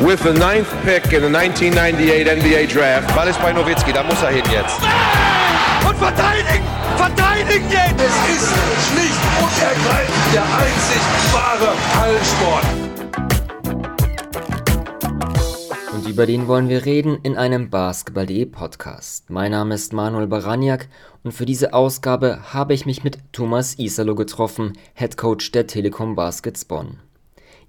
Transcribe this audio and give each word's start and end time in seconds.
with 0.00 0.22
the 0.22 0.32
ninth 0.32 0.68
pick 0.84 1.12
in 1.12 1.22
the 1.22 1.30
1998 1.30 2.26
NBA 2.26 2.66
Draft. 2.66 3.14
Ball 3.14 3.28
ist 3.28 3.40
bei 3.40 3.52
Nowitzki, 3.52 3.92
da 3.92 4.02
muss 4.02 4.22
er 4.22 4.30
hin 4.30 4.44
jetzt. 4.50 4.78
Und 5.88 5.96
verteidigen! 5.96 6.64
Verteidigen 6.96 7.70
jetzt! 7.70 7.94
Es 7.98 8.14
ist 8.36 8.52
schlicht 8.88 9.20
und 9.40 9.62
ergreifend 9.62 10.34
der 10.34 10.44
einzig 10.44 11.02
wahre 11.32 11.72
Hallensport. 11.98 12.66
Und 15.94 16.08
über 16.08 16.26
den 16.26 16.46
wollen 16.46 16.68
wir 16.68 16.84
reden 16.84 17.18
in 17.22 17.36
einem 17.38 17.70
Basketball.de 17.70 18.44
Podcast. 18.46 19.30
Mein 19.30 19.52
Name 19.52 19.74
ist 19.74 19.94
Manuel 19.94 20.26
Baraniak 20.26 20.88
und 21.24 21.32
für 21.32 21.46
diese 21.46 21.72
Ausgabe 21.72 22.52
habe 22.52 22.74
ich 22.74 22.84
mich 22.84 23.02
mit 23.02 23.18
Thomas 23.32 23.78
Isalo 23.78 24.14
getroffen, 24.14 24.74
Head 24.94 25.16
Coach 25.16 25.52
der 25.52 25.66
Telekom 25.66 26.14
Baskets 26.14 26.66
Bonn. 26.66 26.98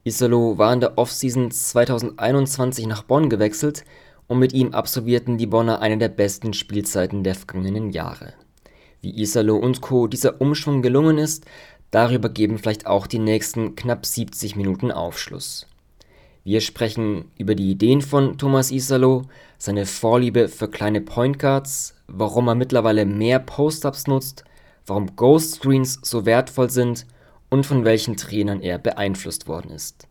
Isolo 0.07 0.57
war 0.57 0.71
in 0.71 0.79
der 0.79 0.97
Offseason 0.97 1.51
2021 1.51 2.87
nach 2.87 3.03
Bonn 3.03 3.29
gewechselt 3.29 3.84
und 4.27 4.39
mit 4.39 4.53
ihm 4.53 4.73
absolvierten 4.73 5.38
die 5.38 5.48
Bonner 5.48 5.81
eine 5.81 5.98
der 5.98 6.07
besten 6.07 6.53
Spielzeiten 6.53 7.25
der 7.25 7.35
vergangenen 7.35 7.89
Jahre. 7.89 8.34
Wie 9.01 9.20
Isalo 9.21 9.57
und 9.57 9.81
Co. 9.81 10.07
dieser 10.07 10.39
Umschwung 10.39 10.81
gelungen 10.81 11.17
ist, 11.17 11.45
darüber 11.91 12.29
geben 12.29 12.57
vielleicht 12.57 12.88
auch 12.88 13.05
die 13.05 13.20
nächsten 13.20 13.75
knapp 13.75 14.05
70 14.05 14.55
Minuten 14.55 14.91
Aufschluss. 14.91 15.67
Wir 16.45 16.62
sprechen 16.62 17.26
über 17.37 17.53
die 17.53 17.70
Ideen 17.70 18.01
von 18.01 18.37
Thomas 18.37 18.71
Isalo, 18.71 19.23
seine 19.57 19.85
Vorliebe 19.85 20.48
für 20.48 20.70
kleine 20.70 21.01
Point 21.01 21.37
Guards, 21.37 21.95
warum 22.07 22.48
er 22.48 22.55
mittlerweile 22.55 23.05
mehr 23.05 23.39
Post-Ups 23.39 24.07
nutzt, 24.07 24.45
warum 24.85 25.17
Ghost 25.17 25.55
Screens 25.55 25.99
so 26.01 26.26
wertvoll 26.26 26.70
sind 26.70 27.05
und 27.49 27.65
von 27.65 27.85
welchen 27.85 28.17
Trainern 28.17 28.61
er 28.61 28.77
beeinflusst 28.77 29.47
worden 29.47 29.71
ist. 29.71 30.07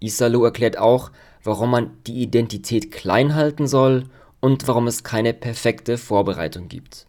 Isalo 0.00 0.44
erklärt 0.44 0.78
auch, 0.78 1.10
warum 1.42 1.70
man 1.70 1.90
die 2.06 2.22
Identität 2.22 2.92
klein 2.92 3.34
halten 3.34 3.66
soll 3.66 4.04
und 4.40 4.68
warum 4.68 4.86
es 4.86 5.02
keine 5.02 5.34
perfekte 5.34 5.98
Vorbereitung 5.98 6.68
gibt. 6.68 7.06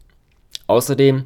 Außerdem, 0.67 1.25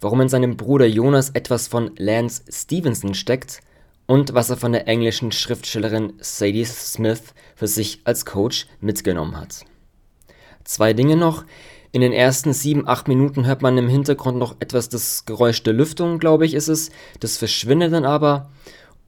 warum 0.00 0.20
in 0.20 0.28
seinem 0.28 0.56
Bruder 0.56 0.86
Jonas 0.86 1.30
etwas 1.30 1.68
von 1.68 1.92
Lance 1.96 2.42
Stevenson 2.50 3.14
steckt 3.14 3.60
und 4.06 4.34
was 4.34 4.50
er 4.50 4.56
von 4.56 4.72
der 4.72 4.88
englischen 4.88 5.32
Schriftstellerin 5.32 6.14
Sadie 6.18 6.64
Smith 6.64 7.34
für 7.54 7.68
sich 7.68 8.00
als 8.04 8.26
Coach 8.26 8.66
mitgenommen 8.80 9.36
hat. 9.36 9.64
Zwei 10.64 10.92
Dinge 10.92 11.16
noch, 11.16 11.44
in 11.92 12.00
den 12.00 12.12
ersten 12.12 12.54
sieben, 12.54 12.88
acht 12.88 13.06
Minuten 13.06 13.46
hört 13.46 13.60
man 13.60 13.76
im 13.76 13.88
Hintergrund 13.88 14.38
noch 14.38 14.56
etwas 14.60 14.88
das 14.88 15.26
Geräusch 15.26 15.62
der 15.62 15.74
Lüftung, 15.74 16.18
glaube 16.18 16.46
ich, 16.46 16.54
ist 16.54 16.68
es. 16.68 16.90
Das 17.20 17.36
verschwindet 17.36 17.92
dann 17.92 18.06
aber. 18.06 18.50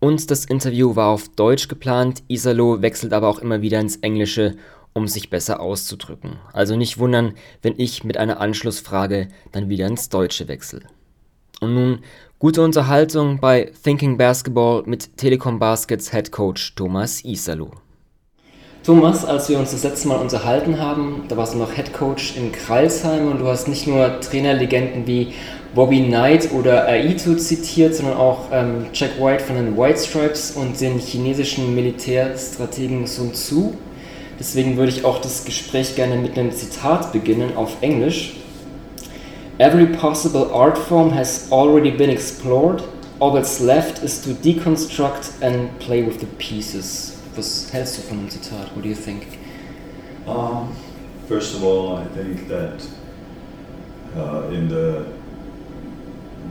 Und 0.01 0.31
das 0.31 0.45
Interview 0.45 0.95
war 0.95 1.09
auf 1.09 1.31
Deutsch 1.31 1.69
geplant. 1.69 2.23
Isalo 2.29 2.83
wechselt 2.83 3.15
aber 3.15 3.29
auch 3.29 3.39
immer 3.39 3.63
wieder 3.63 3.81
ins 3.81 3.97
Englische, 3.97 4.57
um 4.93 5.09
sich 5.09 5.31
besser 5.31 5.61
auszudrücken. 5.61 6.37
Also 6.53 6.77
nicht 6.77 6.99
wundern, 6.99 7.33
wenn 7.63 7.75
ich 7.79 8.05
mit 8.05 8.19
einer 8.19 8.39
Anschlussfrage 8.39 9.29
dann 9.51 9.71
wieder 9.71 9.87
ins 9.87 10.11
Deutsche 10.11 10.47
wechsle. 10.47 10.83
Und 11.63 11.75
nun 11.75 12.01
gute 12.39 12.61
Unterhaltung 12.61 13.41
bei 13.41 13.73
Thinking 13.83 14.19
Basketball 14.19 14.83
mit 14.85 15.17
Telekom 15.17 15.59
Baskets 15.59 16.13
Head 16.13 16.31
Coach 16.31 16.75
Thomas 16.75 17.25
Isalo. 17.25 17.84
Thomas, 18.85 19.25
als 19.25 19.49
wir 19.49 19.59
uns 19.59 19.71
das 19.71 19.83
letzte 19.83 20.09
Mal 20.09 20.19
unterhalten 20.19 20.79
haben, 20.79 21.25
da 21.29 21.39
warst 21.39 21.55
du 21.55 21.59
noch 21.59 21.73
Head 21.73 21.95
Coach 21.95 22.37
in 22.37 22.53
Kreilsheim 22.53 23.31
und 23.31 23.39
du 23.41 23.47
hast 23.47 23.67
nicht 23.67 23.87
nur 23.87 24.21
Trainerlegenden 24.21 25.07
wie 25.07 25.33
Bobby 25.75 26.03
Knight 26.03 26.53
oder 26.53 26.87
Aito 26.87 27.35
zitiert, 27.37 27.95
sondern 27.95 28.19
auch 28.19 28.41
ähm, 28.53 28.85
Jack 28.93 29.19
White 29.19 29.43
von 29.43 29.57
den 29.57 29.79
White 29.79 30.01
Stripes 30.01 30.51
und 30.51 30.79
den 30.83 30.99
chinesischen 30.99 31.75
Militärstrategen 31.75 33.07
Sun 33.07 33.33
Tzu. 33.33 33.73
Deswegen 34.39 34.77
würde 34.77 34.93
ich 34.93 35.03
auch 35.07 35.19
das 35.19 35.47
Gespräch 35.47 35.97
gerne 35.97 36.17
mit 36.17 36.39
einem 36.39 36.53
Zitat 36.53 37.11
beginnen 37.11 37.57
auf 37.57 37.79
Englisch. 37.81 38.37
Every 39.57 39.87
possible 39.87 40.51
art 40.53 40.77
form 40.77 41.15
has 41.15 41.51
already 41.51 41.91
been 41.91 42.11
explored. 42.11 42.83
All 43.19 43.33
that's 43.33 43.61
left 43.61 44.05
is 44.05 44.21
to 44.21 44.35
deconstruct 44.35 45.31
and 45.41 45.71
play 45.79 46.07
with 46.07 46.21
the 46.21 46.27
pieces. 46.37 47.14
Was 47.37 47.69
hältst 47.73 47.99
du 47.99 48.03
von 48.03 48.19
dem 48.19 48.31
Zitat? 48.31 48.71
What 48.77 48.83
do 48.85 48.89
you 48.89 48.95
think? 48.95 49.27
Um, 50.25 50.73
first 51.29 51.57
of 51.57 51.65
all, 51.65 51.97
I 51.97 52.05
think 52.05 52.47
that 52.47 52.87
uh, 54.17 54.49
in 54.53 54.69
the 54.69 55.07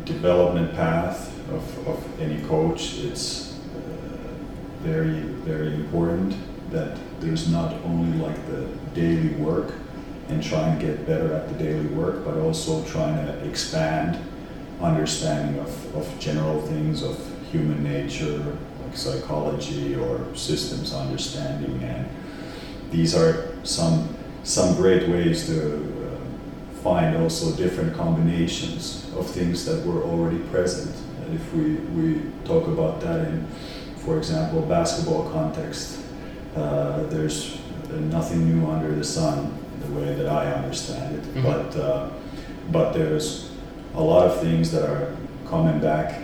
development 0.03 0.75
path 0.75 1.31
of, 1.53 1.87
of 1.87 2.03
any 2.19 2.41
coach, 2.47 2.99
it's 2.99 3.53
uh, 3.53 4.83
very, 4.83 5.21
very 5.45 5.73
important 5.73 6.35
that 6.71 6.97
there's 7.21 7.49
not 7.49 7.73
only 7.85 8.17
like 8.17 8.45
the 8.47 8.67
daily 8.93 9.29
work 9.35 9.71
and 10.27 10.43
trying 10.43 10.77
to 10.77 10.85
get 10.85 11.07
better 11.07 11.33
at 11.33 11.47
the 11.47 11.63
daily 11.63 11.87
work, 11.95 12.25
but 12.25 12.37
also 12.39 12.83
trying 12.83 13.25
to 13.25 13.47
expand 13.47 14.19
understanding 14.81 15.61
of, 15.61 15.95
of 15.95 16.19
general 16.19 16.61
things 16.63 17.03
of 17.03 17.17
human 17.51 17.83
nature, 17.83 18.57
psychology 18.93 19.95
or 19.95 20.21
systems 20.35 20.93
understanding, 20.93 21.83
and 21.83 22.07
these 22.91 23.15
are 23.15 23.55
some 23.63 24.09
some 24.43 24.75
great 24.75 25.07
ways 25.07 25.45
to 25.47 25.75
uh, 25.75 26.81
find 26.83 27.15
also 27.15 27.55
different 27.55 27.95
combinations 27.95 29.09
of 29.15 29.25
things 29.25 29.65
that 29.65 29.85
were 29.85 30.03
already 30.03 30.39
present. 30.51 30.93
And 31.21 31.35
if 31.35 31.53
we, 31.53 31.75
we 31.95 32.21
talk 32.43 32.67
about 32.67 32.99
that 33.01 33.27
in, 33.27 33.47
for 33.97 34.17
example, 34.17 34.61
basketball 34.61 35.29
context, 35.31 35.99
uh, 36.57 37.03
there's 37.03 37.57
nothing 37.89 38.49
new 38.49 38.69
under 38.69 38.93
the 38.93 39.03
sun, 39.03 39.57
the 39.79 39.93
way 39.93 40.13
that 40.13 40.27
I 40.27 40.51
understand 40.51 41.15
it. 41.15 41.23
Mm-hmm. 41.23 41.43
But 41.43 41.77
uh, 41.77 42.09
but 42.71 42.93
there's 42.93 43.51
a 43.95 44.01
lot 44.01 44.27
of 44.27 44.41
things 44.41 44.71
that 44.71 44.83
are 44.83 45.15
coming 45.47 45.79
back 45.79 46.22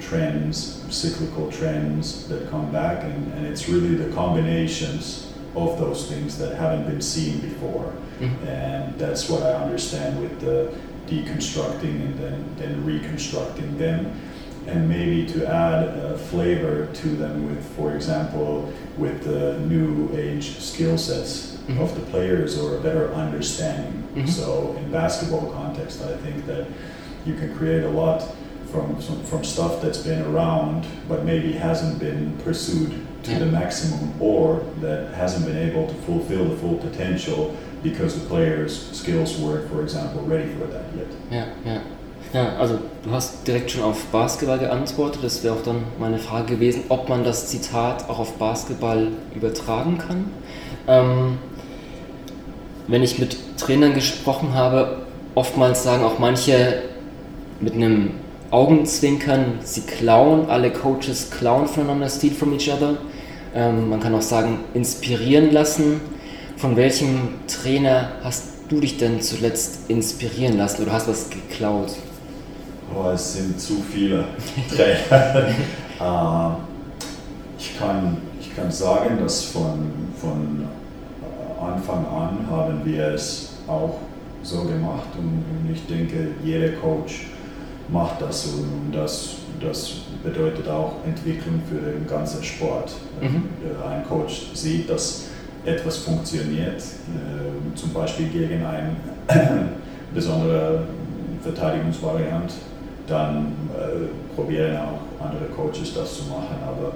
trends, 0.00 0.84
cyclical 0.94 1.50
trends 1.50 2.28
that 2.28 2.48
come 2.50 2.70
back, 2.70 3.04
and, 3.04 3.32
and 3.34 3.46
it's 3.46 3.68
really 3.68 3.94
the 3.94 4.12
combinations 4.14 5.32
of 5.56 5.78
those 5.78 6.08
things 6.08 6.38
that 6.38 6.56
haven't 6.56 6.86
been 6.86 7.02
seen 7.02 7.40
before. 7.40 7.92
Mm-hmm. 8.20 8.46
And 8.46 8.98
that's 8.98 9.28
what 9.28 9.42
I 9.42 9.54
understand 9.54 10.20
with 10.20 10.40
the 10.40 10.74
deconstructing 11.06 12.02
and 12.02 12.18
then, 12.18 12.54
then 12.56 12.84
reconstructing 12.84 13.78
them. 13.78 14.20
And 14.66 14.86
maybe 14.86 15.26
to 15.32 15.46
add 15.46 15.88
a 15.96 16.18
flavor 16.18 16.92
to 16.92 17.08
them 17.08 17.48
with, 17.48 17.64
for 17.74 17.94
example, 17.94 18.70
with 18.98 19.24
the 19.24 19.58
new 19.60 20.14
age 20.14 20.58
skill 20.58 20.98
sets 20.98 21.56
mm-hmm. 21.56 21.80
of 21.80 21.94
the 21.94 22.02
players 22.10 22.58
or 22.58 22.76
a 22.76 22.80
better 22.80 23.12
understanding. 23.14 24.02
Mm-hmm. 24.14 24.26
So, 24.26 24.74
in 24.76 24.92
basketball 24.92 25.50
context, 25.52 26.02
I 26.02 26.14
think 26.18 26.44
that 26.44 26.66
you 27.24 27.34
can 27.34 27.56
create 27.56 27.84
a 27.84 27.88
lot 27.88 28.22
from 28.70 29.00
some, 29.00 29.22
from 29.24 29.44
stuff 29.44 29.80
that's 29.82 29.98
been 29.98 30.22
around 30.22 30.86
but 31.08 31.24
maybe 31.24 31.52
hasn't 31.52 31.98
been 31.98 32.36
pursued 32.44 32.92
to 33.22 33.32
yeah. 33.32 33.38
the 33.38 33.46
maximum 33.46 34.12
or 34.20 34.62
that 34.80 35.12
hasn't 35.14 35.44
been 35.46 35.56
able 35.56 35.86
to 35.86 35.94
fulfill 36.06 36.44
the 36.44 36.56
full 36.56 36.76
potential 36.76 37.54
because 37.82 38.14
the 38.20 38.26
players 38.28 38.90
skills 38.92 39.38
weren't 39.38 39.68
for 39.70 39.82
example 39.82 40.22
ready 40.22 40.48
for 40.54 40.66
that 40.66 40.84
yet. 40.96 41.08
Ja, 41.30 41.46
ja. 41.64 41.80
Ja, 42.32 42.56
also 42.58 42.78
du 43.04 43.10
hast 43.10 43.46
direkt 43.46 43.70
schon 43.70 43.82
auf 43.82 44.04
Basketball 44.06 44.58
geantwortet. 44.58 45.24
Das 45.24 45.42
wäre 45.42 45.54
auch 45.54 45.62
dann 45.62 45.84
meine 45.98 46.18
Frage 46.18 46.56
gewesen, 46.56 46.84
ob 46.90 47.08
man 47.08 47.24
das 47.24 47.48
Zitat 47.48 48.08
auch 48.10 48.18
auf 48.18 48.34
Basketball 48.34 49.08
übertragen 49.34 49.96
kann. 49.96 50.26
Ähm, 50.86 51.38
wenn 52.86 53.02
ich 53.02 53.18
mit 53.18 53.38
Trainern 53.56 53.94
gesprochen 53.94 54.52
habe, 54.54 55.06
oftmals 55.34 55.84
sagen 55.84 56.04
auch 56.04 56.18
manche 56.18 56.82
mit 57.60 57.74
einem 57.74 58.10
Augenzwinkern, 58.50 59.58
sie 59.62 59.82
klauen, 59.82 60.48
alle 60.48 60.70
Coaches 60.72 61.30
klauen 61.30 61.68
voneinander, 61.68 62.08
steal 62.08 62.32
from 62.32 62.54
each 62.54 62.72
other. 62.72 62.96
Ähm, 63.54 63.90
man 63.90 64.00
kann 64.00 64.14
auch 64.14 64.22
sagen, 64.22 64.60
inspirieren 64.72 65.52
lassen. 65.52 66.00
Von 66.56 66.76
welchem 66.76 67.34
Trainer 67.46 68.12
hast 68.22 68.44
du 68.68 68.80
dich 68.80 68.96
denn 68.96 69.20
zuletzt 69.20 69.88
inspirieren 69.88 70.56
lassen 70.56 70.82
oder 70.82 70.92
hast 70.92 71.08
was 71.08 71.28
geklaut? 71.28 71.92
Oh, 72.94 73.10
es 73.10 73.34
sind 73.34 73.60
zu 73.60 73.82
viele 73.92 74.24
Trainer. 74.74 75.48
uh, 76.00 76.56
ich, 77.58 77.78
kann, 77.78 78.16
ich 78.40 78.56
kann 78.56 78.70
sagen, 78.70 79.18
dass 79.22 79.44
von, 79.44 79.90
von 80.18 80.66
Anfang 81.60 82.06
an 82.06 82.46
haben 82.50 82.80
wir 82.84 83.08
es 83.08 83.50
auch 83.66 83.98
so 84.42 84.62
gemacht 84.62 85.08
und, 85.18 85.44
und 85.50 85.74
ich 85.74 85.86
denke, 85.86 86.30
jeder 86.42 86.70
Coach 86.80 87.26
macht 87.88 88.20
das 88.20 88.44
so. 88.44 88.58
Und 88.58 88.92
das, 88.92 89.36
das 89.60 89.92
bedeutet 90.22 90.68
auch 90.68 90.94
Entwicklung 91.06 91.62
für 91.68 91.92
den 91.92 92.06
ganzen 92.06 92.42
Sport. 92.42 92.92
Mhm. 93.20 93.44
Ein 93.88 94.04
Coach 94.08 94.50
sieht, 94.54 94.88
dass 94.90 95.26
etwas 95.64 95.98
funktioniert, 95.98 96.80
äh, 96.80 97.76
zum 97.76 97.92
Beispiel 97.92 98.28
gegen 98.28 98.64
eine 98.64 98.96
besondere 100.14 100.84
Verteidigungsvariante, 101.42 102.54
dann 103.06 103.52
äh, 103.76 104.34
probieren 104.34 104.76
auch 104.76 105.24
andere 105.24 105.46
Coaches 105.54 105.94
das 105.94 106.16
zu 106.16 106.24
machen. 106.24 106.56
Aber 106.66 106.92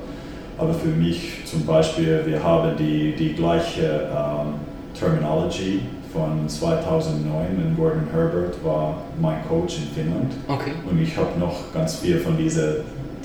aber 0.58 0.74
für 0.74 0.88
mich 0.88 1.44
zum 1.44 1.64
Beispiel, 1.66 2.22
wir 2.24 2.42
haben 2.42 2.76
die, 2.76 3.14
die 3.16 3.32
gleiche 3.32 4.08
ähm, 4.14 4.54
Terminology 4.98 5.80
von 6.12 6.48
2009, 6.48 7.46
wenn 7.56 7.76
Gordon 7.76 8.06
Herbert 8.12 8.62
war 8.64 8.98
mein 9.20 9.38
Coach 9.48 9.78
in 9.78 9.84
Finnland. 9.94 10.32
Okay. 10.48 10.72
Und 10.88 11.00
ich 11.00 11.16
habe 11.16 11.38
noch 11.38 11.72
ganz 11.72 11.96
viel 11.96 12.18
von 12.18 12.36
dieser 12.36 12.76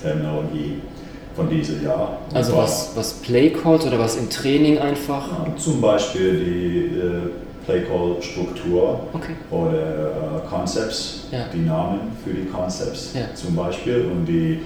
Terminologie 0.02 0.82
von 1.36 1.50
diesem 1.50 1.84
Jahr. 1.84 2.18
Und 2.30 2.36
Also 2.36 2.56
was, 2.58 2.92
was 2.96 3.14
Playcalls 3.16 3.86
oder 3.86 4.00
was 4.00 4.16
im 4.16 4.30
Training 4.30 4.80
einfach? 4.80 5.28
ja, 5.28 5.56
Zum 5.58 5.82
Beispiel 5.82 6.40
die 6.40 6.98
äh, 6.98 7.30
Playcall-Struktur 7.66 9.00
Okay. 9.14 9.34
oder 9.52 9.74
äh, 9.74 10.48
Concepts, 10.50 11.26
Ja. 11.32 11.40
die 11.54 11.60
Namen 11.60 12.00
für 12.24 12.32
die 12.34 12.46
Concepts 12.46 13.14
Ja. 13.14 13.34
zum 13.36 13.56
Beispiel 13.56 14.06
und 14.12 14.26
die, 14.26 14.62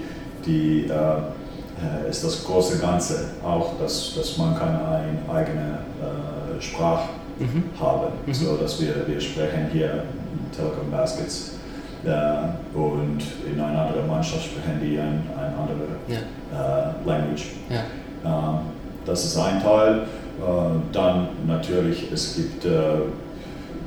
die 0.46 0.86
äh, 0.88 0.92
äh, 0.94 2.08
ist 2.10 2.24
das 2.24 2.44
große 2.44 2.78
Ganze 2.78 3.24
auch, 3.44 3.72
dass, 3.80 4.14
dass 4.14 4.38
man 4.38 4.56
kann 4.56 4.68
eine 4.68 5.34
eigene 5.34 5.78
äh, 6.00 6.60
Sprache 6.62 7.08
Mhm. 7.38 7.64
haben, 7.80 8.12
so 8.32 8.56
dass 8.56 8.80
wir, 8.80 9.06
wir 9.06 9.20
sprechen 9.20 9.68
hier 9.72 10.04
Telekom 10.54 10.90
Baskets 10.90 11.54
äh, 12.04 12.76
und 12.76 13.22
in 13.50 13.60
einer 13.60 13.82
anderen 13.86 14.06
Mannschaft 14.08 14.44
sprechen 14.44 14.80
die 14.82 14.98
ein, 14.98 15.22
ein 15.36 15.52
andere 15.54 15.96
Ja. 16.08 16.18
äh, 16.18 17.08
Language. 17.08 17.52
Ja. 17.70 17.82
Ähm, 18.24 18.58
Das 19.04 19.24
ist 19.24 19.36
ein 19.38 19.60
Teil. 19.62 19.94
Äh, 20.40 20.44
Dann 20.92 21.28
natürlich, 21.46 22.10
es 22.12 22.36
gibt, 22.36 22.64
äh, 22.64 22.70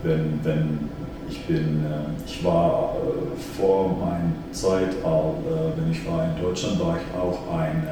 wenn, 0.03 0.39
wenn 0.43 0.89
ich 1.29 1.45
bin, 1.45 1.85
äh, 1.85 2.25
ich 2.27 2.43
war 2.43 2.95
vor 3.57 3.89
meiner 3.99 4.31
Zeit, 4.51 4.95
wenn 5.03 5.91
ich 5.91 6.05
war 6.07 6.23
in 6.25 6.41
Deutschland, 6.43 6.79
war 6.79 6.97
ich 6.97 7.19
auch 7.19 7.57
ein 7.57 7.83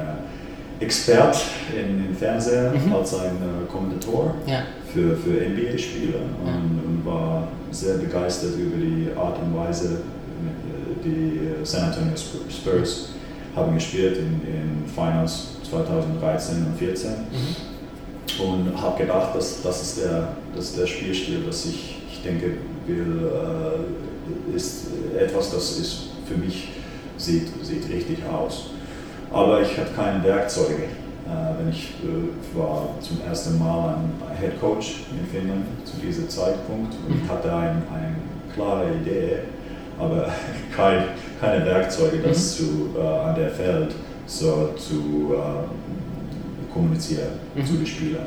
Expert 0.84 1.36
in, 1.72 2.06
im 2.06 2.16
Fernsehen 2.16 2.72
Mhm. 2.86 2.92
als 2.94 3.14
ein 3.14 3.36
äh, 3.36 3.70
Kommentator 3.72 4.34
Ja. 4.46 4.62
für, 4.92 5.16
für 5.16 5.30
NBA-Spiele 5.48 6.18
und, 6.44 6.80
und 6.86 7.06
war 7.06 7.48
sehr 7.70 7.94
begeistert 7.94 8.54
über 8.58 8.76
die 8.76 9.08
Art 9.16 9.36
und 9.42 9.56
Weise, 9.56 9.86
äh, 9.94 11.04
die 11.04 11.40
San 11.64 11.84
Antonio 11.90 12.14
Sp- 12.14 12.44
Spurs 12.50 13.08
haben 13.56 13.74
gespielt 13.74 14.18
in, 14.18 14.40
in 14.48 14.84
Finals 14.94 15.48
2013 15.70 16.56
und 16.66 16.78
2014 16.78 17.10
und 18.38 18.80
habe 18.82 18.98
gedacht, 19.02 19.34
dass 19.36 19.62
das 19.62 19.82
ist 19.82 20.04
der, 20.04 20.28
das 20.56 20.66
ist 20.70 20.78
der 20.78 20.86
Spielstil, 20.86 21.40
das 21.46 21.66
ich, 21.66 22.02
ich 22.12 22.22
denke, 22.22 22.54
will, 22.86 23.30
äh, 24.52 24.56
ist 24.56 24.86
etwas, 25.18 25.50
das 25.52 25.78
ist 25.78 25.98
für 26.26 26.36
mich 26.36 26.68
sieht, 27.16 27.48
sieht 27.62 27.88
richtig 27.88 28.18
aus. 28.26 28.70
Aber 29.34 29.60
ich 29.60 29.76
hatte 29.76 29.90
keine 29.96 30.22
Werkzeuge. 30.22 30.84
Äh, 30.84 31.58
wenn 31.58 31.70
ich 31.70 31.94
äh, 32.04 32.56
war 32.58 32.88
zum 33.00 33.20
ersten 33.26 33.58
Mal 33.58 33.96
ein 33.96 34.36
Head 34.40 34.60
Coach 34.60 35.04
in 35.10 35.26
Finnland 35.26 35.64
zu 35.84 35.96
diesem 35.96 36.28
Zeitpunkt 36.28 36.94
und 37.08 37.16
ich 37.24 37.28
hatte 37.28 37.52
ein, 37.52 37.82
eine 37.92 38.14
klare 38.54 38.84
Idee, 39.02 39.38
aber 39.98 40.28
kein, 40.76 41.04
keine 41.40 41.64
Werkzeuge, 41.66 42.18
das 42.18 42.56
zu, 42.58 42.90
äh, 42.96 43.00
an 43.00 43.34
der 43.34 43.50
Feld 43.50 43.94
so 44.26 44.70
zu 44.76 45.34
kommunizieren 46.72 47.28
Mhm. 47.54 47.66
zu 47.66 47.72
den 47.74 47.86
Spielern. 47.86 48.26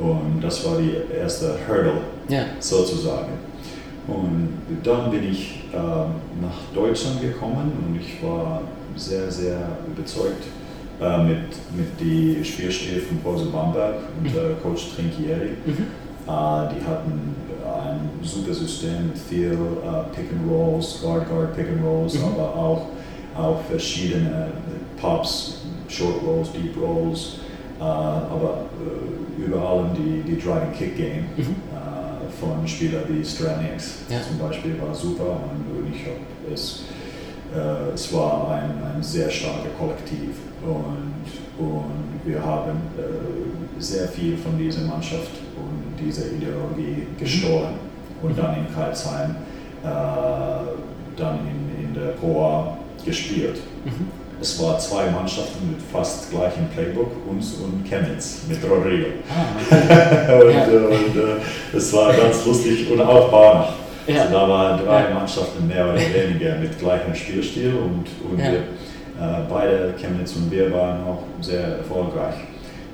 Und 0.00 0.40
das 0.42 0.64
war 0.64 0.78
die 0.78 0.94
erste 1.14 1.56
Hurdle 1.68 2.00
Ja. 2.28 2.44
sozusagen. 2.58 3.32
Und 4.06 4.48
dann 4.82 5.10
bin 5.10 5.30
ich 5.30 5.64
ähm, 5.72 6.14
nach 6.40 6.58
Deutschland 6.74 7.20
gekommen 7.20 7.72
und 7.86 8.00
ich 8.00 8.22
war 8.22 8.62
sehr, 8.96 9.30
sehr 9.30 9.58
überzeugt 9.86 10.44
äh, 11.00 11.22
mit, 11.22 11.38
mit 11.76 12.00
die 12.00 12.44
Spielstil 12.44 13.00
von 13.02 13.18
Brose 13.18 13.46
Bamberg 13.46 13.94
und 14.18 14.26
äh, 14.28 14.54
Coach 14.62 14.94
Trinchieri. 14.96 15.50
Mhm. 15.64 15.72
Äh, 15.72 16.74
die 16.74 16.84
hatten 16.86 17.34
ein 17.64 18.10
super 18.22 18.52
System 18.52 19.08
mit 19.08 19.18
viel 19.18 19.52
äh, 19.52 20.14
Pick 20.16 20.26
and 20.32 20.50
Rolls, 20.50 21.00
Guard 21.02 21.28
Guard 21.28 21.54
Pick 21.54 21.68
and 21.68 21.84
Rolls, 21.84 22.14
Mhm. 22.14 22.24
aber 22.34 22.54
auch, 22.56 22.86
auch 23.36 23.60
verschiedene 23.70 24.48
Pops, 25.00 25.58
Short 25.88 26.16
Rolls, 26.26 26.50
Deep 26.52 26.74
Rolls, 26.80 27.36
äh, 27.78 27.82
aber 27.84 28.64
äh, 29.38 29.42
über 29.44 29.60
allem 29.68 29.86
die, 29.94 30.22
die 30.32 30.36
Driving 30.38 30.72
Kick 30.76 30.96
Game 30.96 31.24
Mhm. 31.36 31.54
Von 32.40 32.66
Spielern 32.66 33.04
wie 33.08 33.24
Stranix 33.24 33.98
Ja. 34.08 34.18
zum 34.26 34.38
Beispiel 34.38 34.80
war 34.80 34.94
super 34.94 35.40
und, 35.50 35.92
ich 35.94 36.06
habe 36.06 36.54
es, 36.54 36.84
äh, 37.54 37.94
es 37.94 38.12
war 38.12 38.50
ein, 38.50 38.70
ein 38.94 39.02
sehr 39.02 39.30
starkes 39.30 39.72
Kollektiv 39.78 40.36
und, 40.62 41.64
und 41.64 42.20
wir 42.24 42.42
haben 42.44 42.80
äh, 42.96 43.80
sehr 43.80 44.08
viel 44.08 44.36
von 44.36 44.58
dieser 44.58 44.82
Mannschaft 44.82 45.30
und 45.56 46.04
dieser 46.04 46.26
Ideologie 46.32 47.06
gestohlen 47.18 47.74
und 48.22 48.38
dann 48.38 48.56
in 48.56 48.74
Karlsheim 48.74 49.36
äh, 49.82 49.86
dann 51.16 51.38
in, 51.40 51.84
in 51.84 51.94
der 51.94 52.12
Pro 52.12 52.44
A 52.44 52.78
gespielt. 53.04 53.58
Es 54.40 54.60
war 54.62 54.78
zwei 54.78 55.10
Mannschaften 55.10 55.70
mit 55.70 55.80
fast 55.92 56.30
gleichem 56.30 56.66
Playbook, 56.74 57.10
uns 57.28 57.54
und 57.54 57.84
Chemnitz 57.86 58.42
mit 58.48 58.58
Rodrigo. 58.68 59.08
und 59.70 60.50
Ja. 60.50 60.66
äh, 60.66 60.76
und 60.76 61.16
äh, 61.16 61.76
es 61.76 61.92
war 61.92 62.12
ganz 62.14 62.44
lustig 62.46 62.90
und 62.90 63.00
auch 63.02 63.30
Barnach. 63.30 63.72
Ja. 64.06 64.22
Also 64.22 64.32
da 64.34 64.48
waren 64.48 64.84
drei 64.84 65.08
Ja. 65.08 65.14
Mannschaften 65.14 65.66
mehr 65.68 65.84
oder 65.84 65.96
weniger 66.14 66.56
mit 66.56 66.78
gleichem 66.78 67.14
Spielstil 67.14 67.74
und, 67.74 68.06
und 68.30 68.38
Ja. 68.38 68.44
wir, 68.52 68.58
äh, 68.60 69.42
beide, 69.50 69.94
Chemnitz 70.00 70.34
und 70.36 70.50
wir, 70.50 70.72
waren 70.72 71.04
auch 71.04 71.22
sehr 71.42 71.76
erfolgreich 71.78 72.34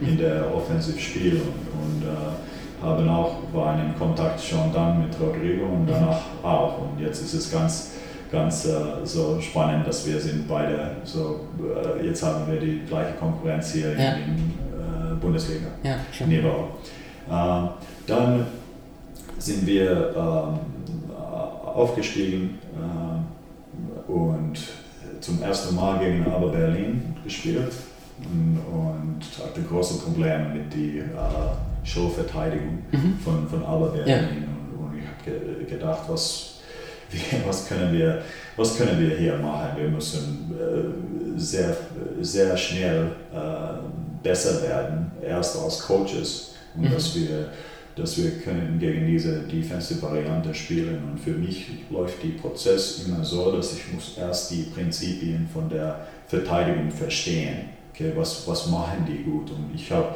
Mhm. 0.00 0.08
in 0.08 0.18
der 0.18 0.44
Offensivspiel 0.54 1.34
und, 1.40 2.02
und 2.02 2.02
äh, 2.06 2.84
haben 2.84 3.08
auch, 3.08 3.36
waren 3.54 3.80
in 3.86 3.98
Kontakt 3.98 4.38
schon 4.42 4.70
dann 4.74 5.00
mit 5.00 5.14
Rodrigo 5.20 5.64
Mhm. 5.66 5.72
und 5.74 5.86
danach 5.90 6.20
auch. 6.42 6.78
Und 6.78 7.00
jetzt 7.00 7.22
ist 7.22 7.32
es 7.34 7.50
ganz, 7.52 7.92
ganz 8.30 8.64
äh, 8.66 8.70
so 9.04 9.40
spannend, 9.40 9.86
dass 9.86 10.06
wir 10.06 10.20
sind 10.20 10.46
beide 10.48 10.92
so, 11.04 11.40
äh, 12.00 12.06
jetzt 12.06 12.22
haben 12.22 12.50
wir 12.50 12.58
die 12.60 12.80
gleiche 12.88 13.12
Konkurrenz 13.14 13.72
hier 13.72 13.92
Ja. 13.92 14.14
in, 14.14 14.22
in 14.22 14.52
äh, 15.12 15.14
Bundesliga. 15.20 15.66
Ja, 15.82 15.96
schön. 16.12 16.28
Niveau. 16.28 16.68
Ähm, 17.30 17.68
dann 18.06 18.46
sind 19.38 19.66
wir 19.66 20.14
ähm, 20.16 20.58
aufgestiegen 21.74 22.58
ähm, 22.76 24.14
und 24.14 24.58
zum 25.20 25.42
ersten 25.42 25.74
Mal 25.74 25.98
gegen 25.98 26.24
Aber 26.26 26.48
Berlin 26.48 27.16
gespielt 27.24 27.72
und, 28.18 28.58
und 28.72 29.20
hatte 29.44 29.60
große 29.62 29.98
Probleme 30.04 30.48
mit 30.54 30.72
der 30.72 31.04
äh, 31.04 31.86
Showverteidigung 31.86 32.78
von, 33.24 33.46
von 33.48 33.64
Aber 33.64 33.88
Berlin. 33.88 34.08
Ja. 34.08 34.18
Und, 34.18 34.86
und 34.92 34.98
ich 34.98 35.04
habe 35.06 35.66
ge 35.66 35.70
gedacht, 35.70 36.02
was, 36.08 36.55
was, 37.46 37.68
können 37.68 37.92
wir, 37.92 38.22
was 38.56 38.76
können 38.76 39.00
wir 39.00 39.16
hier 39.16 39.36
machen? 39.36 39.76
Wir 39.76 39.88
müssen 39.88 40.54
äh, 40.58 41.38
sehr, 41.38 41.76
sehr 42.20 42.56
schnell 42.56 43.12
äh, 43.32 44.22
besser 44.22 44.62
werden, 44.62 45.12
erst 45.22 45.56
als 45.58 45.80
Coaches 45.80 46.54
und 46.76 46.92
dass 46.92 47.14
wir 47.14 47.50
dass 47.96 48.18
wir 48.18 48.30
können 48.42 48.78
gegen 48.78 49.06
diese 49.06 49.40
Defensive-Variante 49.40 50.54
spielen. 50.54 51.02
Und 51.10 51.18
für 51.18 51.30
mich 51.30 51.66
läuft 51.90 52.22
der 52.22 52.38
Prozess 52.40 53.06
immer 53.06 53.24
so, 53.24 53.50
dass 53.50 53.72
ich 53.72 53.90
muss 53.92 54.18
erst 54.18 54.50
die 54.50 54.64
Prinzipien 54.64 55.48
von 55.50 55.68
der 55.70 56.06
Verteidigung 56.28 56.90
verstehen. 56.90 57.70
Okay, 57.92 58.12
was, 58.14 58.46
was 58.46 58.66
machen 58.66 59.06
die 59.08 59.24
gut? 59.24 59.50
Und 59.50 59.70
ich 59.74 59.90
habe 59.90 60.14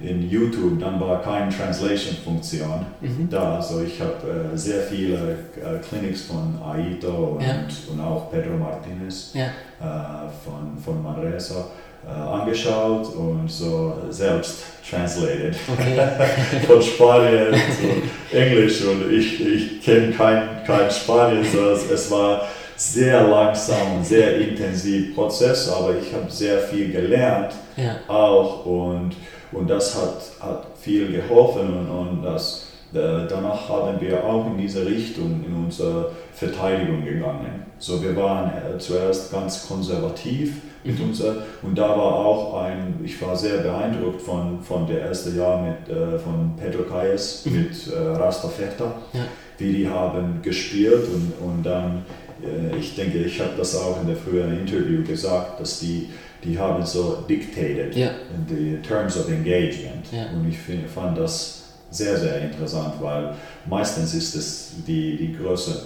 in 0.00 0.30
YouTube, 0.30 0.78
dann 0.80 1.00
war 1.00 1.20
keine 1.22 1.48
Translation-Funktion 1.50 2.86
da. 3.30 3.56
Also 3.56 3.82
ich 3.82 4.00
habe 4.00 4.50
äh, 4.54 4.56
sehr 4.56 4.82
viele 4.82 5.14
äh, 5.56 5.78
Clinics 5.88 6.22
von 6.22 6.54
Aito 6.64 7.36
und, 7.38 7.42
Ja. 7.42 7.54
und 7.92 8.00
auch 8.00 8.30
Pedro 8.30 8.56
Martinez 8.56 9.32
Ja. 9.34 9.46
äh, 9.46 10.28
von, 10.44 10.78
von 10.82 11.02
Manresa 11.02 11.66
äh, 12.06 12.10
angeschaut 12.10 13.12
und 13.16 13.50
so 13.50 13.94
selbst 14.10 14.62
translated 14.88 15.56
Okay. 15.72 15.98
von 16.66 16.80
Spanien 16.80 17.54
zu 17.54 18.36
Englisch 18.36 18.84
und 18.84 19.12
ich, 19.12 19.44
ich 19.44 19.82
kenne 19.82 20.12
kein, 20.12 20.42
kein 20.64 20.88
Spanien, 20.90 21.44
so 21.44 21.70
es, 21.70 21.90
es 21.90 22.10
war 22.10 22.46
sehr 22.76 23.26
langsam 23.26 23.96
und 23.96 24.06
sehr 24.06 24.36
intensiv 24.38 25.12
Prozess, 25.16 25.68
aber 25.68 25.94
ich 26.00 26.14
habe 26.14 26.30
sehr 26.30 26.60
viel 26.60 26.92
gelernt 26.92 27.52
Ja. 27.76 27.96
auch 28.06 28.64
und, 28.64 29.16
und 29.52 29.68
das 29.68 29.94
hat, 29.96 30.22
hat 30.40 30.66
viel 30.80 31.10
geholfen 31.12 31.72
und, 31.78 31.88
und 31.88 32.22
das, 32.22 32.66
äh, 32.92 33.26
danach 33.28 33.68
haben 33.68 34.00
wir 34.00 34.24
auch 34.24 34.46
in 34.46 34.58
diese 34.58 34.86
Richtung 34.86 35.44
in 35.46 35.54
unsere 35.64 36.10
Verteidigung 36.32 37.04
gegangen. 37.04 37.64
So 37.78 38.02
wir 38.02 38.16
waren 38.16 38.50
äh, 38.50 38.78
zuerst 38.78 39.30
ganz 39.32 39.66
konservativ 39.68 40.54
mit 40.84 40.98
uns 41.00 41.22
und 41.62 41.76
da 41.76 41.88
war 41.90 42.14
auch 42.14 42.62
ein, 42.62 43.00
ich 43.04 43.20
war 43.20 43.36
sehr 43.36 43.58
beeindruckt 43.58 44.22
von, 44.22 44.60
von 44.62 44.86
der 44.86 45.02
ersten 45.02 45.36
Jahr 45.36 45.62
mit, 45.62 45.88
äh, 45.94 46.18
von 46.18 46.54
Pedro 46.56 46.82
Calles 46.84 47.44
mit 47.46 47.92
äh, 47.92 47.98
Rasta 47.98 48.48
Fechta, 48.48 48.92
Ja. 49.12 49.20
wie 49.58 49.72
die 49.72 49.88
haben 49.88 50.40
gespielt 50.42 51.04
und, 51.12 51.32
und 51.46 51.62
dann, 51.64 52.04
äh, 52.42 52.76
ich 52.76 52.94
denke, 52.96 53.18
ich 53.18 53.38
habe 53.40 53.50
das 53.58 53.76
auch 53.76 54.00
in 54.00 54.06
der 54.08 54.16
früheren 54.16 54.58
Interview 54.58 55.04
gesagt, 55.04 55.60
dass 55.60 55.80
die, 55.80 56.08
die 56.44 56.58
haben 56.58 56.84
so 56.84 57.24
dictated 57.28 57.94
Ja. 57.96 58.10
the 58.48 58.78
terms 58.86 59.16
of 59.16 59.28
engagement. 59.28 60.06
Ja. 60.12 60.26
Und 60.34 60.48
ich 60.48 60.58
find, 60.58 60.88
fand 60.88 61.18
das 61.18 61.54
sehr, 61.90 62.16
sehr 62.18 62.42
interessant, 62.42 62.94
weil 63.00 63.34
meistens 63.66 64.14
ist 64.14 64.34
es 64.34 64.72
die, 64.86 65.16
die 65.16 65.36
große, 65.36 65.82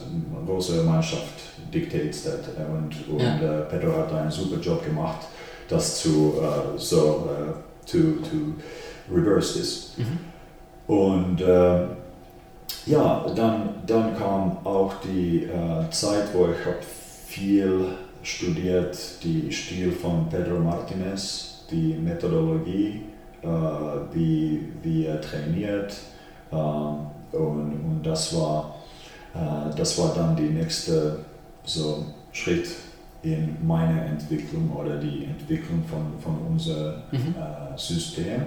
große 0.47 0.83
Mannschaft 0.83 1.35
dictates 1.73 2.25
that 2.25 2.41
und, 2.71 3.09
und 3.09 3.21
Ja. 3.21 3.61
äh, 3.61 3.63
Pedro 3.71 3.97
hat 3.97 4.13
einen 4.13 4.31
super 4.31 4.61
Job 4.61 4.85
gemacht, 4.85 5.27
das 5.69 6.01
zu 6.03 6.35
äh, 6.43 6.79
so 6.79 7.29
äh, 7.31 7.89
to, 7.91 7.99
to 8.29 9.15
reverse 9.15 9.59
this. 9.59 9.93
Und 10.87 11.41
äh, 11.41 11.87
ja, 12.87 13.25
dann, 13.37 13.71
dann 13.87 14.17
kam 14.19 14.59
auch 14.67 14.95
die 15.05 15.45
äh, 15.45 15.89
Zeit, 15.91 16.25
wo 16.35 16.47
ich 16.47 16.67
habe 16.67 16.79
viel 17.29 17.87
studiert, 18.23 18.97
die 19.23 19.50
Stil 19.50 19.93
von 19.93 20.29
Pedro 20.29 20.59
Martinez, 20.59 21.64
die 21.71 21.95
Methodologie, 21.95 23.02
äh, 23.43 23.47
wie, 24.12 24.69
wie 24.83 25.07
er 25.07 25.21
trainiert. 25.21 25.95
ähm, 26.52 27.07
und, 27.33 27.73
und 27.73 28.00
das, 28.05 28.35
war, 28.37 28.76
äh, 29.35 29.75
das 29.76 29.99
war 29.99 30.14
dann 30.14 30.37
die 30.37 30.50
nächste 30.50 31.19
so 31.64 32.05
Schritt 32.33 32.69
in 33.23 33.57
meine 33.64 34.05
Entwicklung 34.05 34.71
oder 34.73 34.97
die 34.97 35.25
Entwicklung 35.25 35.85
von, 35.85 36.19
von 36.21 36.47
unserem 36.47 36.95
äh, 37.12 37.76
System. 37.76 38.43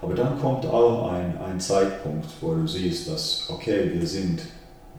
Aber 0.00 0.14
dann 0.14 0.38
kommt 0.38 0.64
auch 0.66 1.10
ein, 1.12 1.36
ein 1.38 1.58
Zeitpunkt, 1.58 2.26
wo 2.40 2.54
du 2.54 2.66
siehst, 2.66 3.08
dass, 3.08 3.48
okay, 3.50 3.90
wir 3.92 4.06
sind, 4.06 4.42